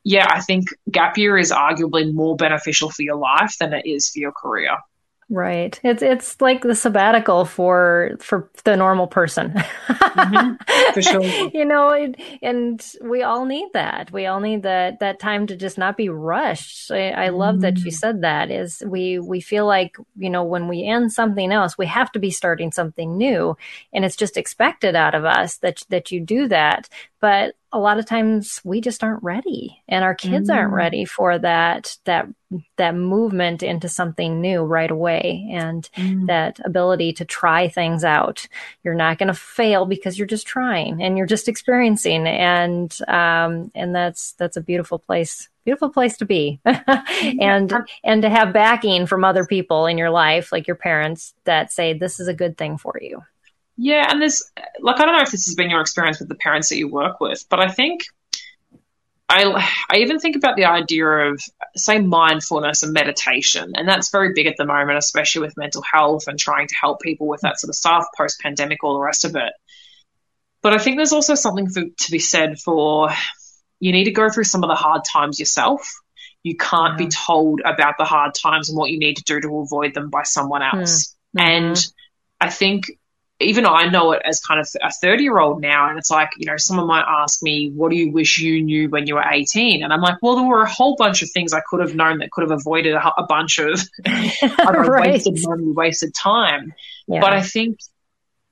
yeah, 0.03 0.27
I 0.29 0.41
think 0.41 0.67
gap 0.89 1.17
year 1.17 1.38
is 1.38 1.51
arguably 1.51 2.13
more 2.13 2.36
beneficial 2.36 2.89
for 2.89 3.01
your 3.01 3.15
life 3.15 3.57
than 3.59 3.73
it 3.73 3.86
is 3.86 4.09
for 4.09 4.19
your 4.19 4.31
career. 4.31 4.77
Right. 5.28 5.80
It's 5.84 6.03
it's 6.03 6.39
like 6.39 6.61
the 6.61 6.76
sabbatical 6.76 7.45
for 7.45 8.11
for 8.19 8.51
the 8.63 8.78
normal 8.78 9.07
person. 9.07 9.53
mm-hmm. 9.53 10.93
For 10.93 11.01
sure. 11.01 11.49
you 11.51 11.65
know, 11.65 12.13
and 12.43 12.86
we 13.01 13.23
all 13.23 13.45
need 13.45 13.69
that. 13.73 14.11
We 14.11 14.28
all 14.28 14.39
need 14.39 14.61
that 14.63 14.99
that 14.99 15.19
time 15.19 15.47
to 15.47 15.55
just 15.55 15.80
not 15.80 15.97
be 15.97 16.09
rushed. 16.09 16.91
I, 16.91 17.09
I 17.09 17.30
love 17.30 17.55
mm. 17.55 17.61
that 17.61 17.80
you 17.80 17.91
mm. 17.91 17.93
said 17.93 18.21
that. 18.21 18.51
Is 18.51 18.84
we 18.86 19.17
we 19.17 19.41
feel 19.41 19.65
like 19.65 19.97
you 20.15 20.30
know 20.30 20.43
when 20.43 20.67
we 20.67 20.84
end 20.86 21.11
something 21.11 21.51
else, 21.51 21.76
we 21.76 21.88
have 21.88 22.11
to 22.11 22.19
be 22.19 22.30
starting 22.30 22.71
something 22.71 23.17
new, 23.17 23.57
and 23.91 24.05
it's 24.05 24.15
just 24.15 24.38
expected 24.38 24.95
out 24.95 25.15
of 25.15 25.26
us 25.26 25.57
that 25.57 25.82
that 25.89 26.11
you 26.11 26.19
do 26.19 26.47
that. 26.49 26.88
But 27.19 27.55
a 27.76 27.80
lot 27.80 27.99
of 27.99 28.05
times 28.05 28.61
we 28.63 28.80
just 28.80 29.03
aren't 29.03 29.21
ready 29.21 29.82
and 29.89 30.05
our 30.05 30.15
kids 30.15 30.49
mm. 30.49 30.55
aren't 30.55 30.71
ready 30.71 31.03
for 31.03 31.38
that 31.38 31.97
that 32.05 32.26
that 32.78 32.95
movement 32.95 33.61
into 33.61 33.89
something 33.89 34.39
new 34.39 34.63
right 34.63 34.91
away 34.91 35.45
and 35.51 35.89
mm. 35.97 36.26
that 36.28 36.57
ability 36.63 37.11
to 37.11 37.26
try 37.26 37.67
things 37.67 38.05
out 38.05 38.47
you're 38.84 38.95
not 38.95 39.17
going 39.17 39.28
to 39.28 39.34
fail 39.34 39.86
because 39.86 40.17
you're 40.17 40.26
just 40.26 40.47
trying 40.47 41.03
and 41.03 41.17
you're 41.17 41.28
just 41.28 41.49
experiencing 41.49 42.26
and 42.26 42.97
um 43.09 43.69
and 43.76 43.93
that's 43.93 44.32
that's 44.34 44.55
a 44.55 44.61
beautiful 44.61 44.97
place 44.97 45.49
beautiful 45.65 45.89
place 45.89 46.15
to 46.15 46.26
be 46.26 46.61
and 46.65 47.73
and 48.05 48.21
to 48.21 48.30
have 48.30 48.53
backing 48.53 49.05
from 49.05 49.26
other 49.26 49.45
people 49.45 49.86
in 49.86 49.97
your 49.97 50.11
life 50.11 50.53
like 50.53 50.65
your 50.65 50.78
parents 50.78 51.34
that 51.43 51.73
say 51.73 51.91
this 51.91 52.21
is 52.21 52.30
a 52.30 52.34
good 52.34 52.57
thing 52.57 52.78
for 52.78 52.97
you 53.01 53.21
yeah, 53.78 54.07
and 54.09 54.21
there's 54.21 54.43
like 54.80 54.99
I 54.99 55.05
don't 55.05 55.15
know 55.15 55.23
if 55.23 55.32
this 55.32 55.45
has 55.45 55.55
been 55.55 55.69
your 55.69 55.82
experience 55.82 56.19
with 56.19 56.30
the 56.30 56.36
parents 56.36 56.69
that 56.69 56.78
you 56.78 56.88
work 56.88 57.19
with, 57.19 57.45
but 57.49 57.59
I 57.59 57.69
think 57.69 58.03
I 59.28 59.43
I 59.89 59.97
even 59.97 60.19
think 60.19 60.36
about 60.36 60.55
the 60.55 60.65
idea 60.65 61.05
of 61.05 61.41
say 61.76 61.99
mindfulness 61.99 62.84
and 62.84 62.93
meditation. 62.93 63.73
And 63.76 63.88
that's 63.88 64.11
very 64.11 64.34
big 64.34 64.47
at 64.47 64.55
the 64.57 64.65
moment, 64.65 64.97
especially 64.97 65.41
with 65.41 65.57
mental 65.57 65.82
health 65.82 66.28
and 66.28 66.39
trying 66.39 66.67
to 66.67 66.76
help 66.80 67.01
people 67.01 67.28
with 67.28 67.41
that 67.41 67.59
sort 67.59 67.69
of 67.69 67.76
stuff 67.76 68.05
post 68.17 68.39
pandemic, 68.39 68.84
all 68.84 68.93
the 68.93 69.03
rest 69.03 69.26
of 69.26 69.36
it. 69.36 69.53
But 70.61 70.73
I 70.73 70.78
think 70.78 70.97
there's 70.97 71.13
also 71.13 71.36
something 71.36 71.69
for, 71.69 71.84
to 71.84 72.11
be 72.11 72.19
said 72.19 72.59
for 72.59 73.09
you 73.80 73.91
need 73.91 74.05
to 74.05 74.11
go 74.11 74.30
through 74.30 74.45
some 74.45 74.63
of 74.63 74.69
the 74.69 74.76
hard 74.76 75.03
times 75.03 75.39
yourself. 75.39 75.91
You 76.43 76.55
can't 76.55 76.99
yeah. 76.99 77.05
be 77.05 77.11
told 77.11 77.61
about 77.65 77.95
the 77.97 78.05
hard 78.05 78.34
times 78.36 78.69
and 78.69 78.78
what 78.78 78.89
you 78.89 78.99
need 78.99 79.17
to 79.17 79.23
do 79.23 79.41
to 79.41 79.59
avoid 79.59 79.93
them 79.93 80.09
by 80.09 80.23
someone 80.23 80.61
hmm. 80.61 80.80
else. 80.80 81.15
Mm-hmm. 81.38 81.47
And 81.47 81.88
I 82.39 82.49
think 82.49 82.91
even 83.41 83.65
I 83.65 83.89
know 83.89 84.13
it 84.13 84.21
as 84.23 84.39
kind 84.39 84.61
of 84.61 84.67
a 84.81 84.91
30 84.91 85.23
year 85.23 85.39
old 85.39 85.61
now. 85.61 85.89
And 85.89 85.97
it's 85.97 86.09
like, 86.09 86.29
you 86.38 86.45
know, 86.45 86.55
someone 86.57 86.88
might 86.88 87.05
ask 87.07 87.43
me, 87.43 87.69
what 87.73 87.91
do 87.91 87.97
you 87.97 88.11
wish 88.11 88.39
you 88.39 88.63
knew 88.63 88.89
when 88.89 89.07
you 89.07 89.15
were 89.15 89.25
18? 89.29 89.83
And 89.83 89.91
I'm 89.91 90.01
like, 90.01 90.15
well, 90.21 90.38
there 90.38 90.45
were 90.45 90.61
a 90.61 90.69
whole 90.69 90.95
bunch 90.95 91.21
of 91.21 91.29
things 91.31 91.51
I 91.53 91.61
could 91.69 91.81
have 91.81 91.95
known 91.95 92.19
that 92.19 92.31
could 92.31 92.49
have 92.49 92.57
avoided 92.57 92.93
a, 92.93 93.13
a 93.17 93.25
bunch 93.27 93.59
of 93.59 93.81
right. 94.07 95.11
wasted 95.11 95.38
money, 95.41 95.71
wasted 95.71 96.13
time. 96.13 96.73
Yeah. 97.07 97.19
But 97.19 97.33
I 97.33 97.41
think 97.41 97.79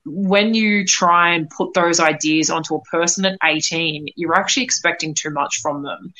when 0.04 0.52
you 0.52 0.84
try 0.84 1.34
and 1.34 1.48
put 1.48 1.72
those 1.72 1.98
ideas 1.98 2.50
onto 2.50 2.74
a 2.74 2.82
person 2.82 3.24
at 3.24 3.38
18, 3.42 4.08
you're 4.16 4.34
actually 4.34 4.64
expecting 4.64 5.14
too 5.14 5.30
much 5.30 5.60
from 5.62 5.82
them. 5.82 6.12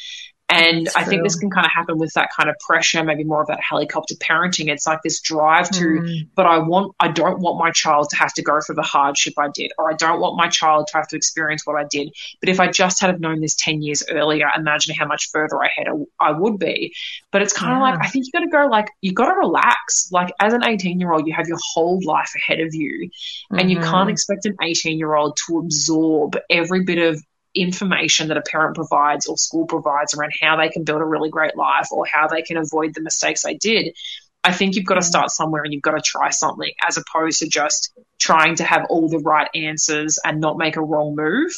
And 0.50 0.86
That's 0.86 0.96
I 0.96 1.02
true. 1.02 1.10
think 1.10 1.22
this 1.22 1.36
can 1.36 1.50
kind 1.50 1.64
of 1.64 1.72
happen 1.72 1.96
with 1.96 2.12
that 2.14 2.28
kind 2.36 2.50
of 2.50 2.56
pressure, 2.58 3.02
maybe 3.02 3.24
more 3.24 3.40
of 3.40 3.46
that 3.46 3.60
helicopter 3.60 4.14
parenting. 4.16 4.70
It's 4.70 4.86
like 4.86 5.00
this 5.02 5.20
drive 5.20 5.70
to, 5.70 5.84
mm. 5.84 6.28
but 6.34 6.44
I 6.44 6.58
want, 6.58 6.94
I 7.00 7.08
don't 7.08 7.40
want 7.40 7.58
my 7.58 7.70
child 7.70 8.10
to 8.10 8.16
have 8.16 8.32
to 8.34 8.42
go 8.42 8.60
through 8.60 8.74
the 8.74 8.82
hardship 8.82 9.34
I 9.38 9.48
did, 9.52 9.72
or 9.78 9.90
I 9.90 9.94
don't 9.94 10.20
want 10.20 10.36
my 10.36 10.48
child 10.48 10.88
to 10.88 10.98
have 10.98 11.08
to 11.08 11.16
experience 11.16 11.66
what 11.66 11.76
I 11.76 11.86
did. 11.90 12.12
But 12.40 12.50
if 12.50 12.60
I 12.60 12.68
just 12.68 13.00
had 13.00 13.10
have 13.10 13.20
known 13.20 13.40
this 13.40 13.54
10 13.56 13.80
years 13.80 14.02
earlier, 14.10 14.48
imagine 14.54 14.94
how 14.98 15.06
much 15.06 15.30
further 15.30 15.56
ahead 15.56 15.86
I 16.20 16.32
would 16.32 16.58
be. 16.58 16.94
But 17.30 17.42
it's 17.42 17.52
kind 17.52 17.72
yeah. 17.72 17.76
of 17.76 17.80
like, 17.80 18.06
I 18.06 18.10
think 18.10 18.26
you 18.26 18.32
got 18.32 18.44
to 18.44 18.50
go 18.50 18.66
like, 18.66 18.88
you 19.00 19.12
got 19.12 19.32
to 19.32 19.38
relax. 19.38 20.10
Like 20.12 20.32
as 20.40 20.52
an 20.52 20.62
18 20.64 21.00
year 21.00 21.12
old, 21.12 21.26
you 21.26 21.32
have 21.32 21.48
your 21.48 21.58
whole 21.72 22.00
life 22.04 22.32
ahead 22.36 22.60
of 22.60 22.74
you 22.74 23.08
mm-hmm. 23.08 23.58
and 23.58 23.70
you 23.70 23.78
can't 23.78 23.92
mm-hmm. 23.92 24.10
expect 24.10 24.46
an 24.46 24.56
18 24.62 24.98
year 24.98 25.14
old 25.14 25.38
to 25.46 25.58
absorb 25.58 26.36
every 26.50 26.84
bit 26.84 26.98
of 26.98 27.22
information 27.54 28.28
that 28.28 28.36
a 28.36 28.42
parent 28.42 28.74
provides 28.74 29.26
or 29.26 29.36
school 29.36 29.66
provides 29.66 30.14
around 30.14 30.32
how 30.40 30.56
they 30.56 30.68
can 30.68 30.84
build 30.84 31.00
a 31.00 31.04
really 31.04 31.30
great 31.30 31.56
life 31.56 31.88
or 31.92 32.04
how 32.06 32.26
they 32.26 32.42
can 32.42 32.56
avoid 32.56 32.94
the 32.94 33.00
mistakes 33.00 33.42
they 33.42 33.54
did. 33.54 33.94
I 34.44 34.52
think 34.52 34.76
you've 34.76 34.84
got 34.84 34.96
to 34.96 35.02
start 35.02 35.30
somewhere 35.30 35.62
and 35.62 35.72
you've 35.72 35.82
got 35.82 35.92
to 35.92 36.02
try 36.02 36.28
something 36.28 36.70
as 36.86 36.98
opposed 36.98 37.38
to 37.38 37.48
just 37.48 37.92
trying 38.18 38.56
to 38.56 38.64
have 38.64 38.86
all 38.90 39.08
the 39.08 39.18
right 39.18 39.48
answers 39.54 40.18
and 40.22 40.40
not 40.40 40.58
make 40.58 40.76
a 40.76 40.82
wrong 40.82 41.16
move. 41.16 41.50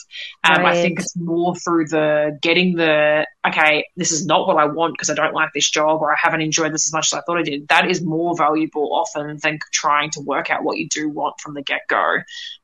Um, 0.44 0.62
right. 0.62 0.76
I 0.76 0.82
think 0.82 1.00
it's 1.00 1.16
more 1.16 1.56
through 1.56 1.88
the 1.88 2.38
getting 2.40 2.76
the, 2.76 3.26
okay, 3.46 3.86
this 3.96 4.12
is 4.12 4.24
not 4.24 4.46
what 4.46 4.56
I 4.56 4.66
want 4.66 4.94
because 4.94 5.10
I 5.10 5.14
don't 5.14 5.34
like 5.34 5.50
this 5.52 5.68
job 5.68 6.00
or 6.00 6.12
I 6.12 6.16
haven't 6.16 6.42
enjoyed 6.42 6.72
this 6.72 6.86
as 6.86 6.92
much 6.92 7.12
as 7.12 7.18
I 7.18 7.22
thought 7.22 7.38
I 7.38 7.42
did. 7.42 7.68
That 7.68 7.90
is 7.90 8.02
more 8.02 8.36
valuable 8.36 8.94
often 8.94 9.36
than 9.42 9.58
trying 9.72 10.10
to 10.10 10.20
work 10.20 10.50
out 10.50 10.62
what 10.62 10.78
you 10.78 10.88
do 10.88 11.08
want 11.08 11.40
from 11.40 11.54
the 11.54 11.62
get 11.62 11.82
go. 11.88 12.18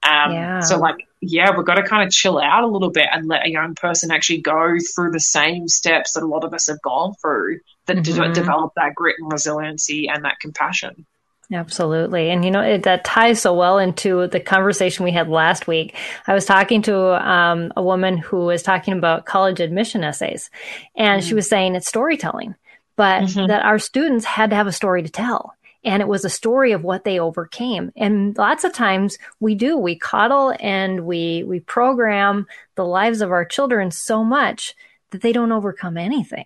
Um, 0.04 0.32
yeah. 0.32 0.60
So, 0.60 0.78
like, 0.78 0.96
yeah, 1.20 1.56
we've 1.56 1.66
got 1.66 1.74
to 1.74 1.82
kind 1.82 2.06
of 2.06 2.12
chill 2.12 2.38
out 2.38 2.64
a 2.64 2.68
little 2.68 2.90
bit 2.90 3.06
and 3.12 3.28
let 3.28 3.46
a 3.46 3.50
young 3.50 3.74
person 3.74 4.10
actually 4.10 4.40
go 4.40 4.76
through 4.94 5.10
the 5.10 5.20
same 5.20 5.68
steps 5.68 6.12
that 6.12 6.22
a 6.22 6.26
lot 6.26 6.44
of 6.44 6.54
us 6.54 6.68
have 6.68 6.82
gone 6.82 7.14
through 7.20 7.60
that 7.86 7.96
mm-hmm. 7.96 8.22
de- 8.22 8.32
develop 8.32 8.72
that 8.76 8.94
grit 8.94 9.16
and 9.18 9.30
resiliency 9.32 10.08
and 10.08 10.24
that 10.24 10.40
compassion. 10.40 11.06
Absolutely. 11.52 12.30
And 12.30 12.44
you 12.44 12.50
know, 12.50 12.62
it, 12.62 12.84
that 12.84 13.04
ties 13.04 13.42
so 13.42 13.52
well 13.52 13.78
into 13.78 14.26
the 14.28 14.40
conversation 14.40 15.04
we 15.04 15.12
had 15.12 15.28
last 15.28 15.66
week. 15.66 15.94
I 16.26 16.34
was 16.34 16.46
talking 16.46 16.82
to 16.82 17.28
um, 17.28 17.72
a 17.76 17.82
woman 17.82 18.16
who 18.16 18.46
was 18.46 18.62
talking 18.62 18.94
about 18.96 19.26
college 19.26 19.60
admission 19.60 20.02
essays, 20.02 20.50
and 20.96 21.20
mm-hmm. 21.20 21.28
she 21.28 21.34
was 21.34 21.48
saying 21.48 21.74
it's 21.74 21.88
storytelling, 21.88 22.54
but 22.96 23.24
mm-hmm. 23.24 23.48
that 23.48 23.64
our 23.64 23.78
students 23.78 24.24
had 24.24 24.50
to 24.50 24.56
have 24.56 24.66
a 24.66 24.72
story 24.72 25.02
to 25.02 25.10
tell. 25.10 25.54
And 25.84 26.00
it 26.00 26.08
was 26.08 26.24
a 26.24 26.30
story 26.30 26.72
of 26.72 26.84
what 26.84 27.02
they 27.02 27.18
overcame. 27.18 27.90
And 27.96 28.38
lots 28.38 28.62
of 28.62 28.72
times 28.72 29.18
we 29.40 29.56
do, 29.56 29.76
we 29.76 29.96
coddle 29.96 30.54
and 30.60 31.04
we, 31.04 31.42
we 31.42 31.58
program 31.58 32.46
the 32.76 32.84
lives 32.84 33.20
of 33.20 33.32
our 33.32 33.44
children 33.44 33.90
so 33.90 34.22
much 34.22 34.76
that 35.10 35.22
they 35.22 35.32
don't 35.32 35.50
overcome 35.50 35.98
anything. 35.98 36.44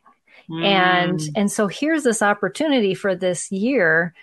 Mm. 0.51 0.64
And, 0.64 1.20
and 1.34 1.53
so 1.53 1.66
here's 1.66 2.05
this 2.05 2.22
opportunity 2.22 2.94
for 2.94 3.14
this 3.14 3.51
year 3.51 4.14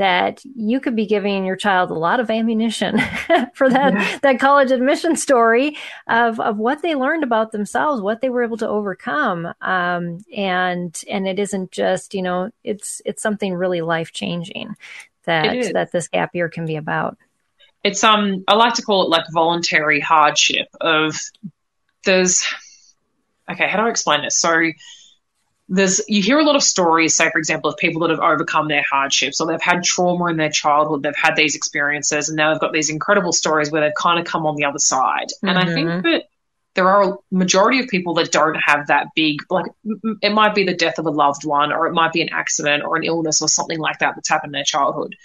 that 0.00 0.42
you 0.56 0.80
could 0.80 0.96
be 0.96 1.04
giving 1.04 1.44
your 1.44 1.56
child 1.56 1.90
a 1.90 1.94
lot 1.94 2.20
of 2.20 2.30
ammunition 2.30 2.98
for 3.54 3.68
that 3.68 3.92
yeah. 3.92 4.18
that 4.22 4.40
college 4.40 4.70
admission 4.70 5.14
story 5.14 5.76
of 6.06 6.40
of 6.40 6.56
what 6.56 6.80
they 6.80 6.94
learned 6.94 7.22
about 7.22 7.52
themselves, 7.52 8.00
what 8.00 8.22
they 8.22 8.30
were 8.30 8.42
able 8.42 8.56
to 8.56 8.66
overcome, 8.66 9.52
um, 9.60 10.18
and 10.34 11.02
and 11.06 11.28
it 11.28 11.38
isn't 11.38 11.70
just 11.70 12.14
you 12.14 12.22
know 12.22 12.50
it's 12.64 13.02
it's 13.04 13.22
something 13.22 13.52
really 13.52 13.82
life 13.82 14.10
changing 14.10 14.74
that 15.24 15.74
that 15.74 15.92
this 15.92 16.08
gap 16.08 16.34
year 16.34 16.48
can 16.48 16.64
be 16.64 16.76
about. 16.76 17.18
It's 17.84 18.02
um 18.02 18.42
I 18.48 18.54
like 18.54 18.74
to 18.74 18.82
call 18.82 19.04
it 19.04 19.10
like 19.10 19.24
voluntary 19.30 20.00
hardship 20.00 20.68
of 20.80 21.14
there's 22.06 22.46
okay 23.50 23.68
how 23.68 23.76
do 23.76 23.86
I 23.86 23.90
explain 23.90 24.22
this 24.22 24.38
so 24.38 24.62
there's 25.72 26.02
you 26.08 26.20
hear 26.20 26.38
a 26.38 26.44
lot 26.44 26.56
of 26.56 26.62
stories, 26.64 27.14
say 27.14 27.30
for 27.30 27.38
example, 27.38 27.70
of 27.70 27.76
people 27.76 28.02
that 28.02 28.10
have 28.10 28.18
overcome 28.18 28.66
their 28.66 28.82
hardships 28.82 29.40
or 29.40 29.46
they've 29.46 29.62
had 29.62 29.84
trauma 29.84 30.26
in 30.26 30.36
their 30.36 30.50
childhood, 30.50 31.04
they've 31.04 31.14
had 31.16 31.36
these 31.36 31.54
experiences, 31.54 32.28
and 32.28 32.36
now 32.36 32.52
they've 32.52 32.60
got 32.60 32.72
these 32.72 32.90
incredible 32.90 33.32
stories 33.32 33.70
where 33.70 33.80
they've 33.80 33.94
kind 33.94 34.18
of 34.18 34.26
come 34.26 34.46
on 34.46 34.56
the 34.56 34.64
other 34.64 34.80
side. 34.80 35.28
Mm-hmm. 35.28 35.48
And 35.48 35.58
I 35.58 35.64
think 35.66 35.88
mm-hmm. 35.88 36.10
that 36.10 36.24
there 36.74 36.88
are 36.88 37.12
a 37.12 37.16
majority 37.30 37.78
of 37.78 37.86
people 37.86 38.14
that 38.14 38.32
don't 38.32 38.56
have 38.56 38.88
that 38.88 39.08
big 39.14 39.42
like 39.48 39.66
it 40.22 40.32
might 40.32 40.54
be 40.54 40.64
the 40.64 40.74
death 40.74 40.98
of 40.98 41.06
a 41.06 41.10
loved 41.10 41.44
one 41.44 41.72
or 41.72 41.86
it 41.86 41.92
might 41.92 42.12
be 42.12 42.22
an 42.22 42.30
accident 42.32 42.82
or 42.84 42.96
an 42.96 43.04
illness 43.04 43.40
or 43.40 43.48
something 43.48 43.78
like 43.78 43.98
that 44.00 44.14
that's 44.14 44.28
happened 44.28 44.50
in 44.50 44.58
their 44.58 44.64
childhood 44.64 45.16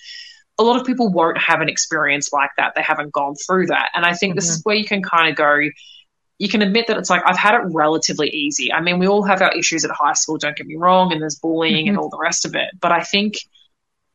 a 0.58 0.64
lot 0.64 0.80
of 0.80 0.88
people 0.88 1.12
won't 1.12 1.38
have 1.38 1.62
an 1.62 1.70
experience 1.70 2.34
like 2.34 2.50
that 2.58 2.74
they 2.76 2.82
haven't 2.82 3.12
gone 3.12 3.36
through 3.36 3.68
that 3.68 3.90
and 3.94 4.06
i 4.06 4.14
think 4.14 4.32
mm-hmm. 4.32 4.38
this 4.38 4.50
is 4.50 4.62
where 4.64 4.76
you 4.76 4.86
can 4.86 5.04
kind 5.04 5.30
of 5.30 5.36
go 5.36 5.60
you 6.38 6.50
can 6.50 6.62
admit 6.62 6.88
that 6.88 6.98
it's 6.98 7.10
like 7.10 7.24
I've 7.26 7.38
had 7.38 7.56
it 7.56 7.64
relatively 7.72 8.30
easy. 8.30 8.74
I 8.74 8.82
mean, 8.82 9.00
we 9.00 9.08
all 9.08 9.24
have 9.24 9.42
our 9.42 9.56
issues 9.58 9.86
at 9.86 9.92
high 9.92 10.14
school, 10.14 10.38
don't 10.38 10.56
get 10.56 10.68
me 10.68 10.76
wrong, 10.76 11.12
and 11.12 11.22
there's 11.22 11.40
bullying 11.40 11.86
mm-hmm. 11.86 11.90
and 11.90 11.98
all 11.98 12.10
the 12.10 12.20
rest 12.20 12.46
of 12.46 12.56
it. 12.56 12.70
But 12.80 12.92
I 12.92 13.04
think 13.04 13.36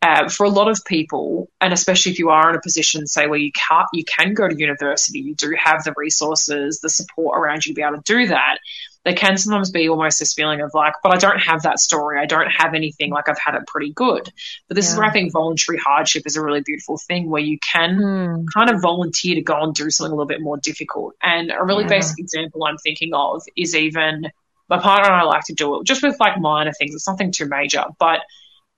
uh, 0.02 0.28
for 0.28 0.44
a 0.44 0.50
lot 0.50 0.68
of 0.68 0.80
people, 0.86 1.50
and 1.60 1.72
especially 1.72 2.12
if 2.12 2.18
you 2.18 2.30
are 2.30 2.50
in 2.50 2.56
a 2.56 2.60
position, 2.60 3.06
say 3.06 3.26
where 3.26 3.38
you 3.38 3.52
can't, 3.52 3.86
you 3.92 4.04
can 4.04 4.34
go 4.34 4.48
to 4.48 4.56
university, 4.56 5.20
you 5.20 5.34
do 5.34 5.54
have 5.62 5.84
the 5.84 5.94
resources, 5.96 6.80
the 6.80 6.88
support 6.88 7.38
around 7.38 7.64
you 7.64 7.72
to 7.72 7.76
be 7.76 7.82
able 7.82 7.96
to 7.96 8.02
do 8.04 8.26
that 8.28 8.58
there 9.04 9.14
can 9.14 9.38
sometimes 9.38 9.70
be 9.70 9.88
almost 9.88 10.18
this 10.18 10.34
feeling 10.34 10.60
of 10.60 10.72
like, 10.74 10.92
but 11.02 11.12
I 11.12 11.16
don't 11.16 11.38
have 11.38 11.62
that 11.62 11.80
story. 11.80 12.18
I 12.18 12.26
don't 12.26 12.50
have 12.50 12.74
anything. 12.74 13.10
Like 13.10 13.28
I've 13.28 13.38
had 13.38 13.54
it 13.54 13.66
pretty 13.66 13.92
good. 13.92 14.30
But 14.68 14.74
this 14.74 14.86
yeah. 14.86 14.92
is 14.92 14.98
where 14.98 15.06
I 15.06 15.10
think 15.10 15.32
voluntary 15.32 15.78
hardship 15.78 16.24
is 16.26 16.36
a 16.36 16.42
really 16.42 16.60
beautiful 16.60 16.98
thing 16.98 17.30
where 17.30 17.42
you 17.42 17.58
can 17.60 17.96
mm. 17.98 18.46
kind 18.52 18.68
of 18.68 18.82
volunteer 18.82 19.36
to 19.36 19.42
go 19.42 19.62
and 19.62 19.74
do 19.74 19.90
something 19.90 20.12
a 20.12 20.14
little 20.14 20.26
bit 20.26 20.42
more 20.42 20.58
difficult. 20.58 21.14
And 21.22 21.50
a 21.50 21.64
really 21.64 21.84
yeah. 21.84 21.90
basic 21.90 22.18
example 22.18 22.64
I'm 22.64 22.76
thinking 22.78 23.14
of 23.14 23.42
is 23.56 23.74
even 23.74 24.30
my 24.68 24.78
partner 24.78 25.06
and 25.06 25.16
I 25.16 25.22
like 25.22 25.44
to 25.46 25.54
do 25.54 25.80
it 25.80 25.86
just 25.86 26.02
with 26.02 26.20
like 26.20 26.38
minor 26.38 26.72
things. 26.72 26.94
It's 26.94 27.08
nothing 27.08 27.32
too 27.32 27.46
major, 27.46 27.84
but 27.98 28.20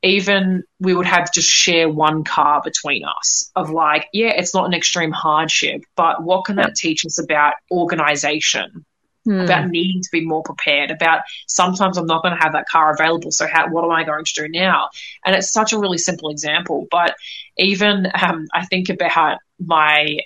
even 0.02 0.64
we 0.80 0.94
would 0.94 1.06
have 1.06 1.32
just 1.32 1.48
share 1.48 1.88
one 1.88 2.24
car 2.24 2.60
between 2.62 3.04
us 3.04 3.50
of 3.54 3.70
like, 3.70 4.08
yeah, 4.12 4.30
it's 4.30 4.54
not 4.54 4.66
an 4.66 4.74
extreme 4.74 5.12
hardship, 5.12 5.82
but 5.96 6.22
what 6.22 6.44
can 6.44 6.56
that 6.56 6.74
teach 6.74 7.04
us 7.06 7.20
about 7.20 7.54
organization? 7.70 8.84
Mm. 9.26 9.44
about 9.44 9.68
needing 9.68 10.02
to 10.02 10.08
be 10.12 10.24
more 10.24 10.42
prepared, 10.42 10.90
about 10.90 11.22
sometimes 11.46 11.96
I'm 11.96 12.06
not 12.06 12.22
going 12.22 12.36
to 12.36 12.42
have 12.42 12.52
that 12.52 12.68
car 12.68 12.92
available. 12.92 13.30
So 13.30 13.46
how, 13.46 13.68
what 13.68 13.84
am 13.84 13.90
I 13.90 14.04
going 14.04 14.24
to 14.24 14.32
do 14.34 14.48
now? 14.48 14.88
And 15.24 15.34
it's 15.34 15.52
such 15.52 15.72
a 15.72 15.78
really 15.78 15.98
simple 15.98 16.30
example, 16.30 16.86
but 16.90 17.14
even 17.56 18.06
um, 18.20 18.46
I 18.52 18.64
think 18.66 18.88
about 18.88 19.38
my 19.58 20.18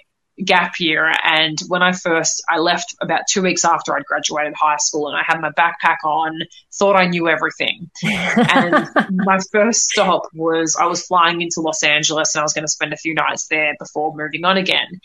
gap 0.44 0.78
year 0.78 1.11
and 1.24 1.59
when 1.68 1.82
I 1.82 1.92
first 1.92 2.42
I 2.49 2.59
left 2.59 2.94
about 3.01 3.22
two 3.30 3.42
weeks 3.42 3.64
after 3.64 3.97
I'd 3.97 4.05
graduated 4.05 4.55
high 4.55 4.76
school 4.76 5.09
and 5.09 5.16
I 5.16 5.22
had 5.26 5.40
my 5.40 5.51
backpack 5.51 5.97
on, 6.05 6.40
thought 6.74 6.97
I 6.97 7.07
knew 7.07 7.28
everything. 7.28 7.90
and 8.05 8.88
my 9.11 9.38
first 9.51 9.88
stop 9.88 10.24
was 10.34 10.76
I 10.78 10.86
was 10.86 11.07
flying 11.07 11.40
into 11.40 11.61
Los 11.61 11.82
Angeles 11.82 12.34
and 12.34 12.40
I 12.40 12.44
was 12.44 12.53
going 12.53 12.66
to 12.66 12.70
spend 12.70 12.92
a 12.92 12.99
few 12.99 13.14
nights 13.14 13.47
there 13.49 13.74
before 13.78 14.14
moving 14.14 14.44
on 14.44 14.57
again. 14.57 15.01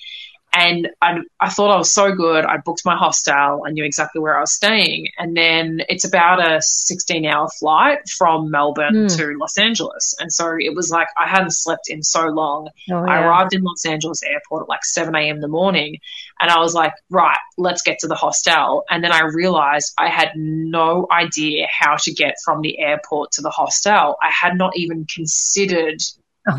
And 0.53 0.89
I, 1.01 1.19
I 1.39 1.49
thought 1.49 1.71
I 1.71 1.77
was 1.77 1.93
so 1.93 2.13
good. 2.13 2.43
I 2.43 2.57
booked 2.57 2.81
my 2.83 2.97
hostel. 2.97 3.63
I 3.65 3.71
knew 3.71 3.85
exactly 3.85 4.19
where 4.19 4.35
I 4.35 4.41
was 4.41 4.51
staying. 4.51 5.07
And 5.17 5.35
then 5.35 5.81
it's 5.87 6.03
about 6.03 6.45
a 6.45 6.61
16 6.61 7.25
hour 7.25 7.47
flight 7.47 7.99
from 8.09 8.51
Melbourne 8.51 9.07
mm. 9.07 9.17
to 9.17 9.37
Los 9.39 9.57
Angeles. 9.57 10.13
And 10.19 10.31
so 10.31 10.55
it 10.59 10.75
was 10.75 10.89
like 10.89 11.07
I 11.17 11.27
hadn't 11.27 11.51
slept 11.51 11.89
in 11.89 12.03
so 12.03 12.25
long. 12.25 12.69
Oh, 12.91 13.05
yeah. 13.05 13.11
I 13.11 13.21
arrived 13.21 13.53
in 13.53 13.63
Los 13.63 13.85
Angeles 13.85 14.23
airport 14.23 14.63
at 14.63 14.69
like 14.69 14.83
7 14.83 15.15
a.m. 15.15 15.35
in 15.35 15.41
the 15.41 15.47
morning. 15.47 15.97
And 16.41 16.51
I 16.51 16.59
was 16.59 16.73
like, 16.73 16.93
right, 17.09 17.37
let's 17.57 17.81
get 17.81 17.99
to 17.99 18.07
the 18.07 18.15
hostel. 18.15 18.83
And 18.89 19.03
then 19.03 19.13
I 19.13 19.21
realized 19.21 19.93
I 19.97 20.09
had 20.09 20.31
no 20.35 21.07
idea 21.09 21.67
how 21.69 21.95
to 21.97 22.11
get 22.11 22.35
from 22.43 22.61
the 22.61 22.77
airport 22.79 23.31
to 23.33 23.41
the 23.41 23.51
hostel. 23.51 24.17
I 24.21 24.29
had 24.31 24.57
not 24.57 24.75
even 24.75 25.05
considered 25.05 26.01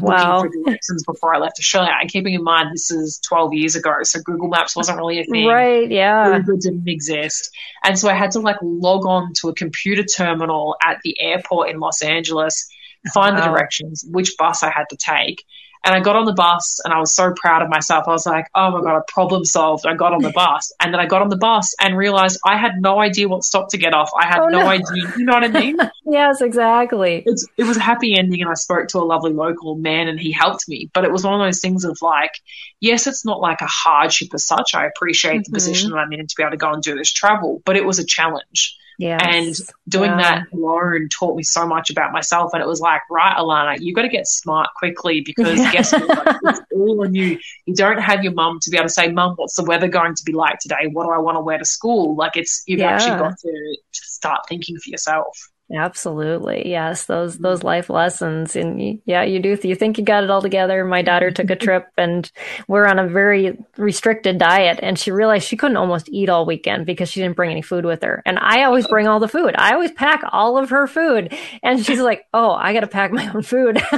wow. 0.01 0.43
directions 0.43 1.05
before 1.05 1.35
I 1.35 1.39
left 1.39 1.59
Australia. 1.59 1.93
And 2.01 2.11
keeping 2.11 2.35
in 2.35 2.45
mind 2.45 2.70
this 2.72 2.91
is 2.91 3.18
12 3.28 3.55
years 3.55 3.76
ago, 3.76 3.95
so 4.03 4.20
Google 4.20 4.49
Maps 4.49 4.76
wasn't 4.76 4.99
really 4.99 5.20
a 5.20 5.24
thing. 5.24 5.47
Right, 5.47 5.91
yeah. 5.91 6.37
Uber 6.37 6.57
didn't 6.57 6.89
exist. 6.89 7.51
And 7.85 7.99
so 7.99 8.09
I 8.09 8.14
had 8.14 8.33
to 8.33 8.41
like 8.41 8.57
log 8.62 9.07
on 9.07 9.33
to 9.41 9.49
a 9.49 9.55
computer 9.55 10.05
terminal 10.05 10.76
at 10.85 10.99
the 11.03 11.20
airport 11.20 11.70
in 11.70 11.80
Los 11.80 12.03
Angeles, 12.03 12.68
find 13.12 13.37
wow. 13.37 13.43
the 13.43 13.49
directions, 13.49 14.05
which 14.09 14.37
bus 14.39 14.62
I 14.62 14.70
had 14.70 14.85
to 14.91 14.97
take. 14.97 15.45
And 15.85 15.95
I 15.95 16.01
got 16.01 16.14
on 16.14 16.24
the 16.24 16.33
bus 16.33 16.80
and 16.85 16.95
I 16.95 17.01
was 17.01 17.14
so 17.14 17.33
proud 17.35 17.62
of 17.62 17.68
myself. 17.68 18.05
I 18.07 18.12
was 18.12 18.24
like, 18.24 18.47
oh 18.55 18.70
my 18.70 18.80
God, 18.83 18.97
I 18.97 19.01
problem 19.09 19.45
solved. 19.45 19.85
I 19.85 19.95
got 19.95 20.12
on 20.12 20.22
the 20.22 20.30
bus. 20.35 20.72
And 20.80 20.93
then 20.93 21.01
I 21.01 21.07
got 21.07 21.22
on 21.22 21.28
the 21.28 21.37
bus 21.37 21.74
and 21.80 21.97
realized 21.97 22.39
I 22.45 22.57
had 22.57 22.80
no 22.80 23.01
idea 23.01 23.28
what 23.28 23.43
stop 23.43 23.70
to 23.70 23.78
get 23.78 23.93
off. 23.93 24.11
I 24.16 24.26
had 24.26 24.41
oh, 24.41 24.49
no. 24.49 24.61
no. 24.61 24.66
idea. 24.66 25.12
You 25.16 25.24
know 25.24 25.35
what 25.35 25.45
I 25.45 25.49
mean? 25.49 25.76
yes, 26.05 26.41
exactly. 26.41 27.22
It's, 27.26 27.47
it 27.57 27.64
was 27.64 27.76
a 27.76 27.80
happy 27.80 28.16
ending. 28.16 28.41
And 28.43 28.51
I 28.51 28.55
spoke 28.55 28.89
to 28.89 28.99
a 28.99 29.05
lovely 29.05 29.33
local 29.33 29.74
man 29.74 30.09
and 30.09 30.20
he 30.20 30.30
helped 30.30 30.68
me. 30.68 30.89
But 30.93 31.05
it 31.05 31.12
was 31.12 31.24
one 31.24 31.41
of 31.41 31.47
those 31.47 31.61
things 31.61 31.85
of 31.85 31.99
like, 32.01 32.33
yes, 32.80 33.07
it's 33.07 33.24
not 33.24 33.41
like 33.41 33.61
a 33.61 33.66
hardship 33.66 34.28
as 34.35 34.45
such. 34.45 34.74
I 34.74 34.87
appreciate 34.87 35.33
mm-hmm. 35.33 35.53
the 35.53 35.57
position 35.57 35.91
that 35.91 35.97
I'm 35.97 36.12
in 36.12 36.26
to 36.26 36.35
be 36.37 36.43
able 36.43 36.53
to 36.53 36.57
go 36.57 36.72
and 36.72 36.83
do 36.83 36.97
this 36.97 37.12
travel, 37.12 37.61
but 37.64 37.76
it 37.76 37.85
was 37.85 37.99
a 37.99 38.05
challenge. 38.05 38.78
Yes. 38.99 39.20
And 39.24 39.55
doing 39.88 40.11
yeah. 40.11 40.16
that 40.16 40.53
alone 40.53 41.09
taught 41.09 41.36
me 41.36 41.43
so 41.43 41.66
much 41.66 41.90
about 41.90 42.12
myself. 42.12 42.53
And 42.53 42.62
it 42.62 42.66
was 42.66 42.80
like, 42.80 43.03
right, 43.11 43.36
Alana, 43.36 43.78
you've 43.80 43.97
got 43.97 44.03
to 44.03 44.09
get 44.09 44.26
smart 44.26 44.68
quickly 44.76 45.20
because 45.20 45.59
guess 45.72 45.93
what? 45.93 46.36
it's 46.45 46.61
all 46.74 47.03
on 47.03 47.14
you. 47.14 47.38
You 47.66 47.74
don't 47.74 47.99
have 47.99 48.22
your 48.22 48.32
mum 48.32 48.59
to 48.62 48.70
be 48.70 48.76
able 48.76 48.86
to 48.86 48.93
say, 48.93 49.11
Mum, 49.11 49.34
what's 49.36 49.57
the 49.57 49.64
weather 49.64 49.88
going 49.88 50.14
to 50.14 50.22
be 50.24 50.32
like 50.32 50.59
today? 50.59 50.88
What 50.93 51.05
do 51.05 51.11
I 51.11 51.18
want 51.18 51.36
to 51.36 51.40
wear 51.40 51.59
to 51.59 51.64
school? 51.64 52.16
Like 52.16 52.36
it's, 52.36 52.62
you've 52.66 52.80
yeah. 52.80 52.90
actually 52.90 53.18
got 53.18 53.38
to 53.38 53.76
start 53.93 54.40
thinking 54.49 54.76
for 54.76 54.90
yourself. 54.90 55.36
Absolutely. 55.75 56.68
Yes. 56.68 57.07
Those, 57.07 57.39
those 57.39 57.62
life 57.62 57.89
lessons. 57.89 58.57
And 58.57 59.01
yeah, 59.07 59.23
you 59.23 59.41
do. 59.41 59.59
You 59.62 59.75
think 59.75 59.99
you 59.99 60.05
got 60.05 60.25
it 60.25 60.31
all 60.31 60.43
together. 60.43 60.85
My 60.85 61.03
daughter 61.03 61.31
took 61.31 61.51
a 61.51 61.57
trip 61.57 61.89
and 61.97 62.31
we're 62.68 62.87
on 62.87 62.99
a 62.99 63.09
very 63.09 63.59
restricted 63.77 64.39
diet 64.39 64.81
and 64.83 64.99
she 64.99 65.11
realized 65.11 65.47
she 65.47 65.57
couldn't 65.57 65.77
almost 65.77 66.09
eat 66.11 66.29
all 66.29 66.45
weekend 66.45 66.87
because 66.87 67.11
she 67.11 67.20
didn't 67.20 67.37
bring 67.37 67.51
any 67.51 67.62
food 67.62 67.85
with 67.85 68.03
her. 68.03 68.23
And 68.27 68.39
I 68.39 68.64
always 68.64 68.87
bring 68.87 69.07
all 69.07 69.20
the 69.20 69.29
food. 69.29 69.55
I 69.57 69.73
always 69.73 69.93
pack 69.93 70.23
all 70.31 70.59
of 70.59 70.70
her 70.70 70.87
food. 70.87 71.37
And 71.62 71.85
she's 71.85 72.01
like, 72.01 72.27
Oh, 72.35 72.51
I 72.53 72.73
got 72.73 72.81
to 72.81 72.87
pack 72.87 73.12
my 73.12 73.31
own 73.33 73.43
food. 73.43 73.83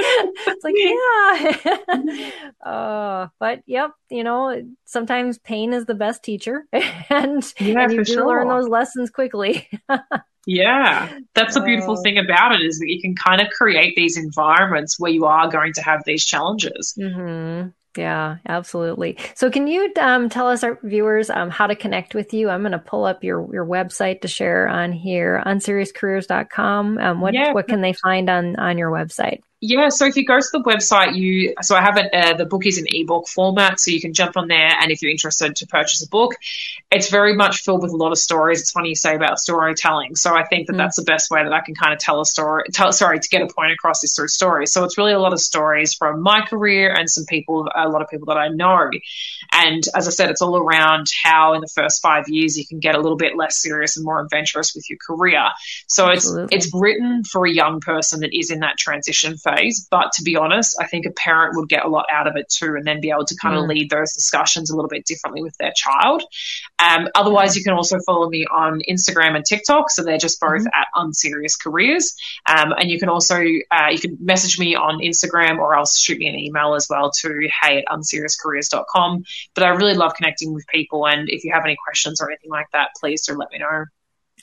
it's 0.00 0.64
like, 0.64 0.74
yeah. 2.64 2.70
uh, 2.70 3.28
but 3.38 3.62
yep, 3.66 3.92
you 4.10 4.24
know, 4.24 4.62
sometimes 4.84 5.38
pain 5.38 5.72
is 5.72 5.84
the 5.84 5.94
best 5.94 6.22
teacher 6.22 6.64
and, 6.72 7.52
yeah, 7.58 7.82
and 7.82 7.92
you 7.92 8.04
do 8.04 8.12
sure. 8.12 8.26
learn 8.26 8.48
those 8.48 8.68
lessons 8.68 9.10
quickly. 9.10 9.68
Yeah, 10.46 11.18
that's 11.34 11.54
the 11.54 11.60
beautiful 11.60 11.98
uh, 11.98 12.02
thing 12.02 12.18
about 12.18 12.52
it 12.52 12.62
is 12.62 12.78
that 12.78 12.88
you 12.88 13.00
can 13.00 13.14
kind 13.14 13.40
of 13.40 13.48
create 13.50 13.94
these 13.94 14.16
environments 14.16 14.98
where 14.98 15.12
you 15.12 15.26
are 15.26 15.48
going 15.48 15.72
to 15.74 15.82
have 15.82 16.02
these 16.06 16.24
challenges. 16.24 16.94
Mm-hmm. 16.98 17.68
Yeah, 17.96 18.36
absolutely. 18.48 19.18
So, 19.34 19.50
can 19.50 19.66
you 19.66 19.92
um, 20.00 20.28
tell 20.28 20.46
us, 20.46 20.62
our 20.62 20.78
viewers, 20.82 21.28
um, 21.28 21.50
how 21.50 21.66
to 21.66 21.74
connect 21.74 22.14
with 22.14 22.32
you? 22.32 22.48
I'm 22.48 22.62
going 22.62 22.72
to 22.72 22.78
pull 22.78 23.04
up 23.04 23.24
your 23.24 23.52
your 23.52 23.66
website 23.66 24.20
to 24.22 24.28
share 24.28 24.68
on 24.68 24.92
here, 24.92 25.42
unseriouscareers.com. 25.44 26.98
Um, 26.98 27.20
what 27.20 27.34
yeah. 27.34 27.52
what 27.52 27.66
can 27.66 27.80
they 27.80 27.92
find 27.92 28.30
on 28.30 28.56
on 28.56 28.78
your 28.78 28.90
website? 28.90 29.40
Yeah, 29.62 29.90
so 29.90 30.06
if 30.06 30.16
you 30.16 30.24
go 30.24 30.40
to 30.40 30.46
the 30.52 30.60
website, 30.60 31.16
you 31.16 31.54
so 31.60 31.76
I 31.76 31.82
have 31.82 31.98
it. 31.98 32.14
Uh, 32.14 32.34
the 32.34 32.46
book 32.46 32.64
is 32.64 32.78
in 32.78 32.86
ebook 32.88 33.28
format, 33.28 33.78
so 33.78 33.90
you 33.90 34.00
can 34.00 34.14
jump 34.14 34.38
on 34.38 34.48
there, 34.48 34.72
and 34.80 34.90
if 34.90 35.02
you're 35.02 35.10
interested 35.10 35.54
to 35.56 35.66
purchase 35.66 36.02
a 36.02 36.08
book, 36.08 36.36
it's 36.90 37.10
very 37.10 37.36
much 37.36 37.58
filled 37.58 37.82
with 37.82 37.92
a 37.92 37.96
lot 37.96 38.10
of 38.10 38.16
stories. 38.16 38.60
It's 38.60 38.70
funny 38.70 38.88
you 38.88 38.94
say 38.94 39.14
about 39.14 39.38
storytelling. 39.38 40.16
So 40.16 40.34
I 40.34 40.46
think 40.46 40.66
that 40.68 40.72
mm. 40.72 40.78
that's 40.78 40.96
the 40.96 41.02
best 41.02 41.30
way 41.30 41.44
that 41.44 41.52
I 41.52 41.60
can 41.60 41.74
kind 41.74 41.92
of 41.92 41.98
tell 41.98 42.22
a 42.22 42.24
story. 42.24 42.64
Tell 42.72 42.90
sorry 42.90 43.20
to 43.20 43.28
get 43.28 43.42
a 43.42 43.52
point 43.52 43.72
across 43.72 44.02
is 44.02 44.14
through 44.14 44.28
stories. 44.28 44.72
So 44.72 44.84
it's 44.84 44.96
really 44.96 45.12
a 45.12 45.18
lot 45.18 45.34
of 45.34 45.40
stories 45.40 45.92
from 45.92 46.22
my 46.22 46.40
career 46.40 46.94
and 46.94 47.10
some 47.10 47.26
people, 47.26 47.68
a 47.74 47.86
lot 47.86 48.00
of 48.00 48.08
people 48.08 48.26
that 48.26 48.38
I 48.38 48.48
know. 48.48 48.90
And 49.52 49.82
as 49.94 50.08
I 50.08 50.10
said, 50.10 50.30
it's 50.30 50.40
all 50.40 50.56
around 50.56 51.08
how 51.22 51.52
in 51.52 51.60
the 51.60 51.68
first 51.68 52.00
five 52.00 52.28
years 52.28 52.56
you 52.56 52.66
can 52.66 52.78
get 52.78 52.94
a 52.94 53.00
little 53.00 53.18
bit 53.18 53.36
less 53.36 53.60
serious 53.60 53.98
and 53.98 54.06
more 54.06 54.20
adventurous 54.20 54.74
with 54.74 54.88
your 54.88 54.98
career. 55.06 55.50
So 55.86 56.10
Absolutely. 56.10 56.56
it's 56.56 56.66
it's 56.66 56.74
written 56.74 57.24
for 57.24 57.46
a 57.46 57.50
young 57.50 57.80
person 57.80 58.20
that 58.20 58.36
is 58.36 58.50
in 58.50 58.60
that 58.60 58.78
transition 58.78 59.36
phase 59.36 59.49
phase. 59.54 59.86
But 59.90 60.12
to 60.12 60.22
be 60.22 60.36
honest, 60.36 60.76
I 60.80 60.86
think 60.86 61.06
a 61.06 61.10
parent 61.10 61.56
would 61.56 61.68
get 61.68 61.84
a 61.84 61.88
lot 61.88 62.06
out 62.12 62.26
of 62.26 62.36
it 62.36 62.48
too, 62.48 62.74
and 62.76 62.86
then 62.86 63.00
be 63.00 63.10
able 63.10 63.26
to 63.26 63.36
kind 63.36 63.56
mm. 63.56 63.62
of 63.62 63.68
lead 63.68 63.90
those 63.90 64.12
discussions 64.12 64.70
a 64.70 64.76
little 64.76 64.88
bit 64.88 65.04
differently 65.04 65.42
with 65.42 65.56
their 65.58 65.72
child. 65.74 66.22
Um, 66.78 67.08
otherwise, 67.14 67.56
you 67.56 67.62
can 67.62 67.74
also 67.74 67.98
follow 68.06 68.28
me 68.28 68.46
on 68.46 68.80
Instagram 68.88 69.36
and 69.36 69.44
TikTok. 69.44 69.90
So 69.90 70.02
they're 70.02 70.18
just 70.18 70.40
both 70.40 70.62
mm. 70.62 70.70
at 70.74 70.86
Unserious 70.94 71.56
Careers. 71.56 72.14
Um, 72.46 72.72
and 72.72 72.90
you 72.90 72.98
can 72.98 73.08
also, 73.08 73.36
uh, 73.70 73.88
you 73.90 73.98
can 73.98 74.16
message 74.20 74.58
me 74.58 74.74
on 74.74 75.00
Instagram 75.00 75.58
or 75.58 75.76
else 75.76 75.98
shoot 75.98 76.18
me 76.18 76.28
an 76.28 76.38
email 76.38 76.74
as 76.74 76.88
well 76.88 77.10
to 77.20 77.48
hey 77.62 77.78
at 77.78 77.84
unseriouscareers.com. 77.86 79.24
But 79.54 79.64
I 79.64 79.68
really 79.68 79.94
love 79.94 80.14
connecting 80.14 80.54
with 80.54 80.66
people. 80.68 81.06
And 81.06 81.28
if 81.28 81.44
you 81.44 81.52
have 81.52 81.64
any 81.64 81.76
questions 81.84 82.20
or 82.20 82.30
anything 82.30 82.50
like 82.50 82.70
that, 82.72 82.90
please 82.98 83.26
do 83.26 83.34
let 83.34 83.50
me 83.50 83.58
know. 83.58 83.84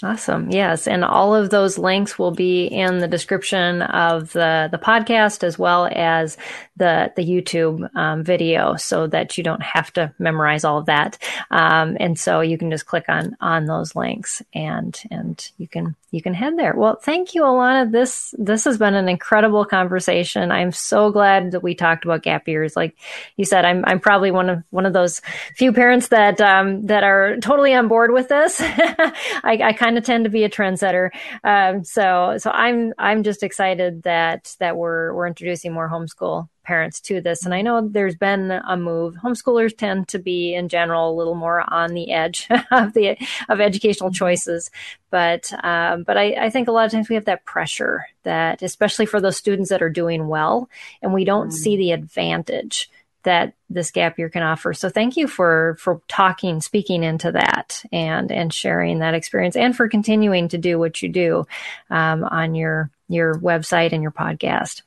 Awesome. 0.03 0.51
Yes. 0.51 0.87
And 0.87 1.03
all 1.03 1.33
of 1.33 1.49
those 1.49 1.77
links 1.77 2.19
will 2.19 2.31
be 2.31 2.65
in 2.65 2.99
the 2.99 3.07
description 3.07 3.81
of 3.81 4.31
the, 4.33 4.69
the 4.71 4.77
podcast 4.77 5.43
as 5.43 5.57
well 5.57 5.89
as 5.91 6.37
the, 6.75 7.11
the 7.15 7.23
YouTube 7.23 7.89
um, 7.95 8.23
video 8.23 8.75
so 8.75 9.07
that 9.07 9.37
you 9.37 9.43
don't 9.43 9.63
have 9.63 9.91
to 9.93 10.13
memorize 10.19 10.63
all 10.63 10.77
of 10.77 10.85
that. 10.85 11.17
Um, 11.49 11.97
and 11.99 12.19
so 12.19 12.41
you 12.41 12.57
can 12.57 12.69
just 12.69 12.85
click 12.85 13.05
on, 13.07 13.35
on 13.41 13.65
those 13.65 13.95
links 13.95 14.43
and, 14.53 14.99
and 15.09 15.49
you 15.57 15.67
can, 15.67 15.95
you 16.11 16.21
can 16.21 16.33
head 16.33 16.57
there. 16.57 16.75
Well, 16.75 16.95
thank 16.95 17.33
you, 17.33 17.41
Alana. 17.41 17.91
This, 17.91 18.33
this 18.37 18.65
has 18.65 18.77
been 18.77 18.93
an 18.93 19.09
incredible 19.09 19.65
conversation. 19.65 20.51
I'm 20.51 20.71
so 20.71 21.11
glad 21.11 21.51
that 21.51 21.63
we 21.63 21.73
talked 21.73 22.05
about 22.05 22.21
gap 22.23 22.47
years. 22.47 22.75
Like 22.75 22.95
you 23.35 23.45
said, 23.45 23.65
I'm, 23.65 23.83
I'm 23.85 23.99
probably 23.99 24.31
one 24.31 24.49
of, 24.49 24.63
one 24.69 24.85
of 24.85 24.93
those 24.93 25.21
few 25.55 25.73
parents 25.73 26.09
that, 26.09 26.39
um, 26.39 26.85
that 26.85 27.03
are 27.03 27.37
totally 27.37 27.73
on 27.73 27.87
board 27.87 28.11
with 28.11 28.29
this. 28.29 28.57
I, 28.61 29.59
I 29.63 29.73
kind 29.73 29.86
of 29.95 30.03
tend 30.03 30.23
to 30.23 30.31
be 30.31 30.43
a 30.43 30.49
trendsetter. 30.49 31.11
Um, 31.43 31.83
so, 31.83 32.37
so 32.39 32.49
I'm, 32.49 32.93
I'm 32.97 33.21
just 33.21 33.43
excited 33.43 34.01
that, 34.03 34.55
that 34.59 34.75
we're, 34.75 35.13
we're 35.13 35.27
introducing 35.27 35.71
more 35.71 35.87
homeschool 35.87 36.49
parents 36.67 36.99
to 36.99 37.21
this. 37.21 37.45
And 37.45 37.53
I 37.53 37.61
know 37.61 37.87
there's 37.87 38.17
been 38.17 38.51
a 38.51 38.75
move. 38.75 39.15
Homeschoolers 39.15 39.75
tend 39.75 40.09
to 40.09 40.19
be, 40.19 40.53
in 40.53 40.67
general, 40.67 41.09
a 41.09 41.15
little 41.15 41.33
more 41.33 41.63
on 41.73 41.93
the 41.93 42.11
edge 42.11 42.47
of 42.71 42.93
the 42.93 43.17
of 43.49 43.61
educational 43.61 44.11
choices. 44.11 44.69
But 45.09 45.51
um, 45.63 46.03
but 46.03 46.17
I, 46.17 46.45
I, 46.45 46.49
think 46.49 46.67
a 46.67 46.73
lot 46.73 46.85
of 46.85 46.91
times 46.91 47.07
we 47.07 47.15
have 47.15 47.25
that 47.25 47.45
pressure 47.45 48.05
that, 48.23 48.61
especially 48.61 49.05
for 49.05 49.21
those 49.21 49.37
students 49.37 49.69
that 49.69 49.81
are 49.81 49.89
doing 49.89 50.27
well, 50.27 50.69
and 51.01 51.13
we 51.13 51.23
don't 51.23 51.49
mm. 51.49 51.53
see 51.53 51.77
the 51.77 51.93
advantage 51.93 52.89
that 53.27 53.53
this 53.69 53.91
gap 53.91 54.17
year 54.17 54.29
can 54.29 54.41
offer. 54.41 54.73
So 54.73 54.89
thank 54.89 55.17
you 55.17 55.27
for 55.27 55.75
for 55.79 56.01
talking, 56.07 56.61
speaking 56.61 57.03
into 57.03 57.33
that, 57.33 57.83
and 57.91 58.31
and 58.31 58.53
sharing 58.53 58.99
that 58.99 59.13
experience, 59.13 59.57
and 59.57 59.75
for 59.75 59.89
continuing 59.89 60.47
to 60.47 60.57
do 60.57 60.79
what 60.79 61.01
you 61.01 61.09
do 61.09 61.45
um, 61.89 62.23
on 62.23 62.55
your 62.55 62.89
your 63.09 63.35
website 63.35 63.91
and 63.91 64.01
your 64.01 64.13
podcast. 64.13 64.81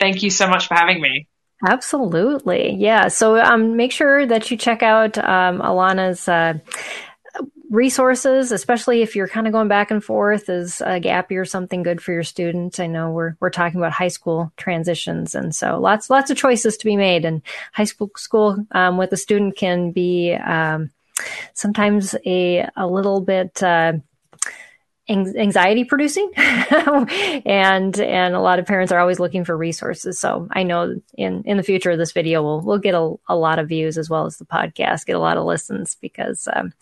Thank 0.00 0.24
you 0.24 0.30
so 0.30 0.48
much 0.48 0.66
for 0.66 0.74
having 0.74 1.00
me. 1.00 1.28
Absolutely, 1.64 2.74
yeah. 2.74 3.06
So 3.06 3.40
um, 3.40 3.76
make 3.76 3.92
sure 3.92 4.26
that 4.26 4.50
you 4.50 4.56
check 4.56 4.82
out 4.82 5.16
um, 5.16 5.60
Alana's. 5.60 6.28
Uh, 6.28 6.54
resources, 7.72 8.52
especially 8.52 9.00
if 9.00 9.16
you're 9.16 9.26
kind 9.26 9.46
of 9.46 9.52
going 9.52 9.66
back 9.66 9.90
and 9.90 10.04
forth, 10.04 10.48
is 10.48 10.82
a 10.84 11.00
gap 11.00 11.32
year 11.32 11.44
something 11.44 11.82
good 11.82 12.02
for 12.02 12.12
your 12.12 12.22
students? 12.22 12.78
I 12.78 12.86
know 12.86 13.10
we're 13.10 13.34
we're 13.40 13.50
talking 13.50 13.80
about 13.80 13.92
high 13.92 14.08
school 14.08 14.52
transitions, 14.56 15.34
and 15.34 15.54
so 15.54 15.80
lots 15.80 16.10
lots 16.10 16.30
of 16.30 16.36
choices 16.36 16.76
to 16.76 16.84
be 16.84 16.96
made. 16.96 17.24
And 17.24 17.42
high 17.72 17.84
school 17.84 18.10
school 18.16 18.64
um, 18.72 18.98
with 18.98 19.12
a 19.12 19.16
student 19.16 19.56
can 19.56 19.90
be 19.90 20.34
um, 20.34 20.90
sometimes 21.54 22.14
a 22.26 22.68
a 22.76 22.86
little 22.86 23.20
bit. 23.20 23.62
Uh, 23.62 23.94
anxiety 25.08 25.84
producing. 25.84 26.30
And 27.44 27.98
and 27.98 28.34
a 28.34 28.40
lot 28.40 28.58
of 28.58 28.66
parents 28.66 28.92
are 28.92 28.98
always 28.98 29.18
looking 29.18 29.44
for 29.44 29.56
resources. 29.56 30.18
So 30.18 30.48
i 30.52 30.62
know 30.62 31.00
in 31.16 31.42
in 31.44 31.56
the 31.56 31.62
future 31.62 31.90
of 31.90 31.98
this 31.98 32.12
video 32.12 32.42
we'll 32.42 32.60
we'll 32.60 32.78
get 32.78 32.94
a, 32.94 33.14
a 33.28 33.36
lot 33.36 33.58
of 33.58 33.68
views 33.68 33.98
as 33.98 34.08
well 34.08 34.26
as 34.26 34.36
the 34.36 34.44
podcast 34.44 35.06
get 35.06 35.16
a 35.16 35.20
lot 35.20 35.36
of 35.36 35.44
listens 35.44 35.96
because 35.96 36.48
um, 36.52 36.72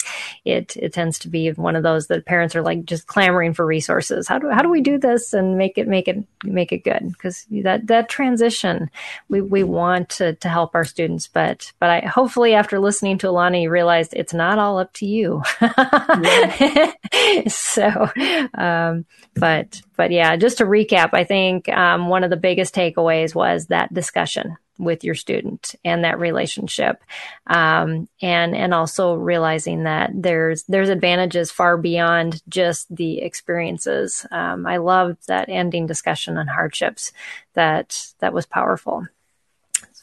it 0.45 0.77
it 0.77 0.93
tends 0.93 1.19
to 1.21 1.29
be 1.29 1.51
one 1.53 1.77
of 1.77 1.83
those 1.83 2.09
that 2.09 2.27
parents 2.27 2.55
are 2.55 2.63
like 2.63 2.85
just 2.85 3.07
clamoring 3.07 3.55
for 3.55 3.65
resources. 3.65 4.29
How 4.29 4.39
do 4.39 4.51
how 4.51 4.63
do 4.63 4.69
we 4.69 4.81
do 4.81 4.99
this 4.99 5.33
and 5.33 5.57
make 5.57 5.79
it 5.79 5.89
make 5.89 6.09
it 6.09 6.25
make 6.45 6.73
it 6.73 6.85
good? 6.85 7.09
Because 7.09 7.47
that 7.51 7.87
that 7.87 8.09
transition 8.09 8.91
we 9.29 9.41
we 9.41 9.63
want 9.63 10.09
to 10.11 10.35
to 10.35 10.49
help 10.49 10.75
our 10.75 10.85
students 10.85 11.29
but 11.29 11.73
but 11.79 11.91
i 11.91 12.01
hopefully 12.01 12.55
after 12.55 12.79
listening 12.79 13.19
to 13.19 13.29
alana 13.29 13.63
you 13.63 13.71
realized 13.71 14.13
it's 14.15 14.35
not 14.35 14.59
all 14.59 14.79
up 14.79 14.93
to 14.93 15.07
you. 15.07 15.43
So 17.49 18.10
um, 18.55 19.05
but 19.35 19.83
but 19.97 20.11
yeah, 20.11 20.37
just 20.37 20.59
to 20.59 20.65
recap, 20.65 21.11
I 21.13 21.25
think 21.25 21.69
um, 21.69 22.09
one 22.09 22.25
of 22.25 22.31
the 22.31 22.37
biggest 22.37 22.75
takeaways 22.75 23.35
was 23.35 23.67
that 23.67 23.93
discussion 23.93 24.57
with 24.79 25.05
your 25.05 25.15
student 25.15 25.75
and 25.85 26.05
that 26.05 26.19
relationship, 26.19 27.03
um, 27.47 28.09
and 28.23 28.57
and 28.57 28.73
also 28.75 29.15
realizing 29.15 29.85
that 29.85 30.11
there's 30.15 30.65
there's 30.65 30.89
advantages 30.89 31.51
far 31.51 31.77
beyond 31.77 32.43
just 32.49 32.95
the 32.95 33.21
experiences. 33.21 34.27
Um, 34.31 34.67
I 34.67 34.79
loved 34.79 35.29
that 35.29 35.49
ending 35.49 35.87
discussion 35.87 36.39
on 36.39 36.47
hardships. 36.47 37.13
That 37.55 38.13
that 38.21 38.33
was 38.33 38.47
powerful. 38.47 39.07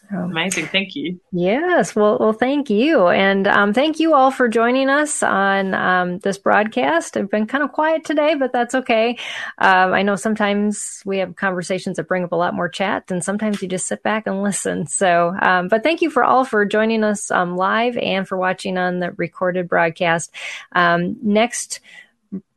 Amazing. 0.09 0.67
Thank 0.67 0.95
you. 0.95 1.19
Yes. 1.33 1.95
Well, 1.95 2.17
well, 2.19 2.31
thank 2.31 2.69
you. 2.69 3.07
And 3.07 3.45
um, 3.45 3.73
thank 3.73 3.99
you 3.99 4.13
all 4.13 4.31
for 4.31 4.47
joining 4.47 4.89
us 4.89 5.21
on 5.21 5.73
um, 5.73 6.19
this 6.19 6.37
broadcast. 6.37 7.17
I've 7.17 7.29
been 7.29 7.45
kind 7.45 7.63
of 7.63 7.73
quiet 7.73 8.05
today, 8.05 8.35
but 8.35 8.53
that's 8.53 8.73
okay. 8.73 9.17
Um, 9.57 9.93
I 9.93 10.03
know 10.03 10.15
sometimes 10.15 11.01
we 11.05 11.17
have 11.17 11.35
conversations 11.35 11.97
that 11.97 12.07
bring 12.07 12.23
up 12.23 12.31
a 12.31 12.37
lot 12.37 12.53
more 12.53 12.69
chat, 12.69 13.11
and 13.11 13.21
sometimes 13.21 13.61
you 13.61 13.67
just 13.67 13.87
sit 13.87 14.01
back 14.01 14.27
and 14.27 14.43
listen. 14.43 14.87
So, 14.87 15.35
um, 15.41 15.67
but 15.67 15.83
thank 15.83 16.01
you 16.01 16.09
for 16.09 16.23
all 16.23 16.45
for 16.45 16.65
joining 16.65 17.03
us 17.03 17.29
um, 17.29 17.57
live 17.57 17.97
and 17.97 18.25
for 18.25 18.37
watching 18.37 18.77
on 18.77 18.99
the 18.99 19.11
recorded 19.11 19.67
broadcast. 19.67 20.31
Um, 20.71 21.17
next 21.21 21.81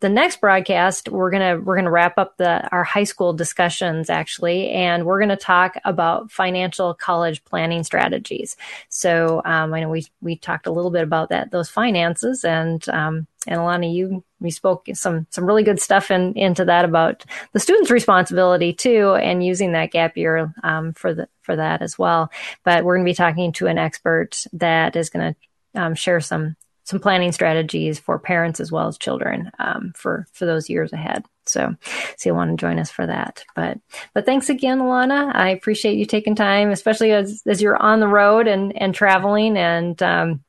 the 0.01 0.09
next 0.09 0.41
broadcast 0.41 1.09
we're 1.09 1.31
gonna 1.31 1.61
we're 1.61 1.77
gonna 1.77 1.91
wrap 1.91 2.19
up 2.19 2.37
the 2.37 2.69
our 2.71 2.85
high 2.85 3.05
school 3.05 3.33
discussions 3.33 4.11
actually 4.11 4.71
and 4.71 5.05
we're 5.05 5.21
gonna 5.21 5.37
talk 5.37 5.77
about 5.85 6.31
financial 6.31 6.95
college 6.95 7.45
planning 7.45 7.85
strategies. 7.85 8.57
So 8.89 9.43
um, 9.45 9.73
i 9.75 9.81
know 9.81 9.89
we 9.89 10.07
we 10.21 10.37
talked 10.37 10.67
a 10.67 10.73
little 10.73 10.91
bit 10.91 11.03
about 11.03 11.29
that 11.29 11.51
those 11.51 11.69
finances 11.69 12.45
and 12.45 12.87
um, 12.89 13.27
and 13.47 13.61
alana 13.61 13.93
you 13.93 14.25
we 14.41 14.51
spoke 14.51 14.87
some 14.95 15.27
some 15.31 15.45
really 15.45 15.63
good 15.63 15.81
stuff 15.81 16.11
in, 16.11 16.37
into 16.37 16.65
that 16.65 16.85
about 16.85 17.25
the 17.53 17.61
student's 17.61 17.91
responsibility 17.91 18.73
too 18.73 19.15
and 19.15 19.45
using 19.45 19.73
that 19.73 19.93
gap 19.93 20.17
year 20.17 20.53
um, 20.63 20.93
for 20.95 21.15
the 21.15 21.29
for 21.43 21.57
that 21.57 21.83
as 21.83 21.99
well. 21.99 22.31
But 22.65 22.85
we're 22.85 22.97
to 23.07 23.11
be 23.11 23.15
talking 23.15 23.53
to 23.55 23.67
an 23.67 23.79
expert 23.79 24.45
that 24.53 24.97
is 24.97 25.11
to 25.35 25.81
um, 25.81 25.95
share 25.95 26.21
some 26.21 26.57
some 26.91 27.01
planning 27.01 27.33
strategies 27.33 27.99
for 27.99 28.19
parents 28.19 28.61
as 28.61 28.71
well 28.71 28.89
as 28.89 28.99
children 28.99 29.51
um, 29.59 29.93
for 29.97 30.27
for 30.33 30.45
those 30.45 30.69
years 30.69 30.93
ahead. 30.93 31.25
So, 31.47 31.75
so 32.17 32.29
you'll 32.29 32.37
want 32.37 32.51
to 32.51 32.57
join 32.57 32.79
us 32.79 32.91
for 32.91 33.07
that. 33.07 33.45
But 33.57 33.79
but 34.13 34.27
thanks 34.27 34.51
again, 34.51 34.79
Alana. 34.81 35.35
I 35.35 35.51
appreciate 35.51 35.97
you 35.97 36.05
taking 36.05 36.35
time, 36.35 36.71
especially 36.71 37.13
as 37.13 37.43
as 37.47 37.63
you're 37.63 37.81
on 37.81 38.01
the 38.01 38.09
road 38.09 38.47
and 38.47 38.77
and 38.77 38.95
traveling 38.95 39.57
and. 39.57 40.01
Um, 40.03 40.45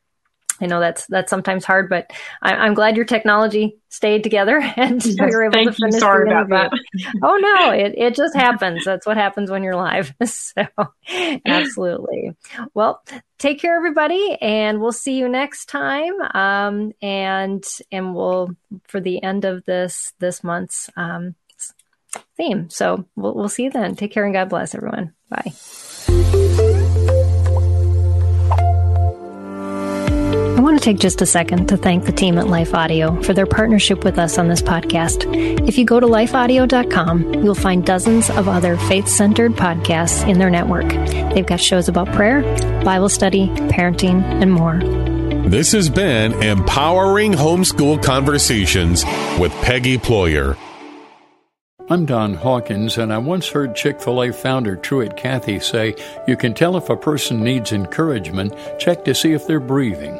I 0.62 0.68
know 0.68 0.80
that's 0.80 1.06
that's 1.08 1.30
sometimes 1.30 1.66
hard, 1.66 1.90
but 1.90 2.12
I, 2.42 2.66
am 2.66 2.74
glad 2.74 2.96
your 2.96 3.06
technology 3.06 3.78
stayed 3.90 4.24
together 4.24 4.58
and 4.78 5.04
yes, 5.04 5.16
you 5.18 5.26
were 5.26 5.46
able 5.46 5.54
to 5.54 5.72
finish. 5.74 5.94
You. 5.94 6.00
Sorry 6.00 6.30
about 6.30 6.50
that. 6.50 6.72
oh 7.24 7.38
no, 7.38 7.72
it 7.74 7.94
it 7.98 8.16
just 8.16 8.36
happens. 8.36 8.86
That's 8.86 9.06
what 9.06 9.18
happens 9.18 9.50
when 9.50 9.64
you're 9.64 9.76
live. 9.76 10.14
So 10.54 10.66
absolutely. 11.46 12.36
Well, 12.74 13.04
take 13.38 13.62
care, 13.62 13.76
everybody, 13.76 14.38
and 14.42 14.82
we'll 14.82 14.92
see 14.92 15.18
you 15.18 15.30
next 15.30 15.68
time. 15.68 16.14
Um, 16.34 16.94
and 17.02 17.64
and 17.92 18.14
we'll 18.14 18.56
for 18.88 19.00
the 19.00 19.24
end 19.24 19.46
of 19.46 19.64
this 19.66 20.14
this 20.20 20.44
month's 20.44 20.90
um, 20.98 21.36
theme. 22.36 22.70
So 22.70 23.06
we'll 23.16 23.36
we'll 23.36 23.50
see 23.50 23.64
you 23.64 23.72
then. 23.72 23.96
Take 23.96 24.12
care 24.12 24.26
and 24.26 24.34
God 24.34 24.50
bless 24.50 24.76
everyone. 24.76 25.14
Bye. 25.30 26.82
To 30.82 30.86
take 30.86 31.00
just 31.00 31.22
a 31.22 31.26
second 31.26 31.68
to 31.68 31.78
thank 31.78 32.06
the 32.06 32.12
team 32.12 32.38
at 32.38 32.48
Life 32.48 32.74
Audio 32.74 33.22
for 33.22 33.34
their 33.34 33.46
partnership 33.46 34.04
with 34.04 34.18
us 34.18 34.38
on 34.38 34.48
this 34.48 34.62
podcast. 34.62 35.26
If 35.68 35.78
you 35.78 35.86
go 35.86 36.00
to 36.00 36.08
lifeaudio.com, 36.08 37.36
you'll 37.36 37.56
find 37.56 37.86
dozens 37.86 38.30
of 38.32 38.48
other 38.48 38.78
faith 38.78 39.08
centered 39.08 39.54
podcasts 39.54 40.28
in 40.28 40.40
their 40.40 40.50
network. 40.50 40.90
They've 41.34 41.46
got 41.46 41.60
shows 41.60 41.88
about 41.88 42.12
prayer, 42.14 42.42
Bible 42.84 43.10
study, 43.10 43.48
parenting, 43.70 44.24
and 44.24 44.52
more. 44.52 44.80
This 45.50 45.72
has 45.74 45.90
been 45.90 46.34
Empowering 46.42 47.34
Homeschool 47.34 48.04
Conversations 48.04 49.04
with 49.40 49.52
Peggy 49.62 49.98
Ployer. 49.98 50.58
I'm 51.90 52.06
Don 52.06 52.36
Hawkins, 52.36 52.98
and 52.98 53.12
I 53.12 53.18
once 53.18 53.50
heard 53.50 53.76
Chick 53.76 54.00
fil 54.00 54.24
A 54.24 54.32
founder 54.32 54.78
Truett 54.78 55.18
Cathy 55.18 55.60
say, 55.60 55.94
You 56.28 56.38
can 56.38 56.54
tell 56.54 56.78
if 56.78 56.90
a 56.90 56.96
person 56.96 57.44
needs 57.44 57.74
encouragement, 57.74 58.56
check 58.80 59.04
to 59.06 59.14
see 59.14 59.34
if 59.34 59.46
they're 59.46 59.60
breathing. 59.60 60.20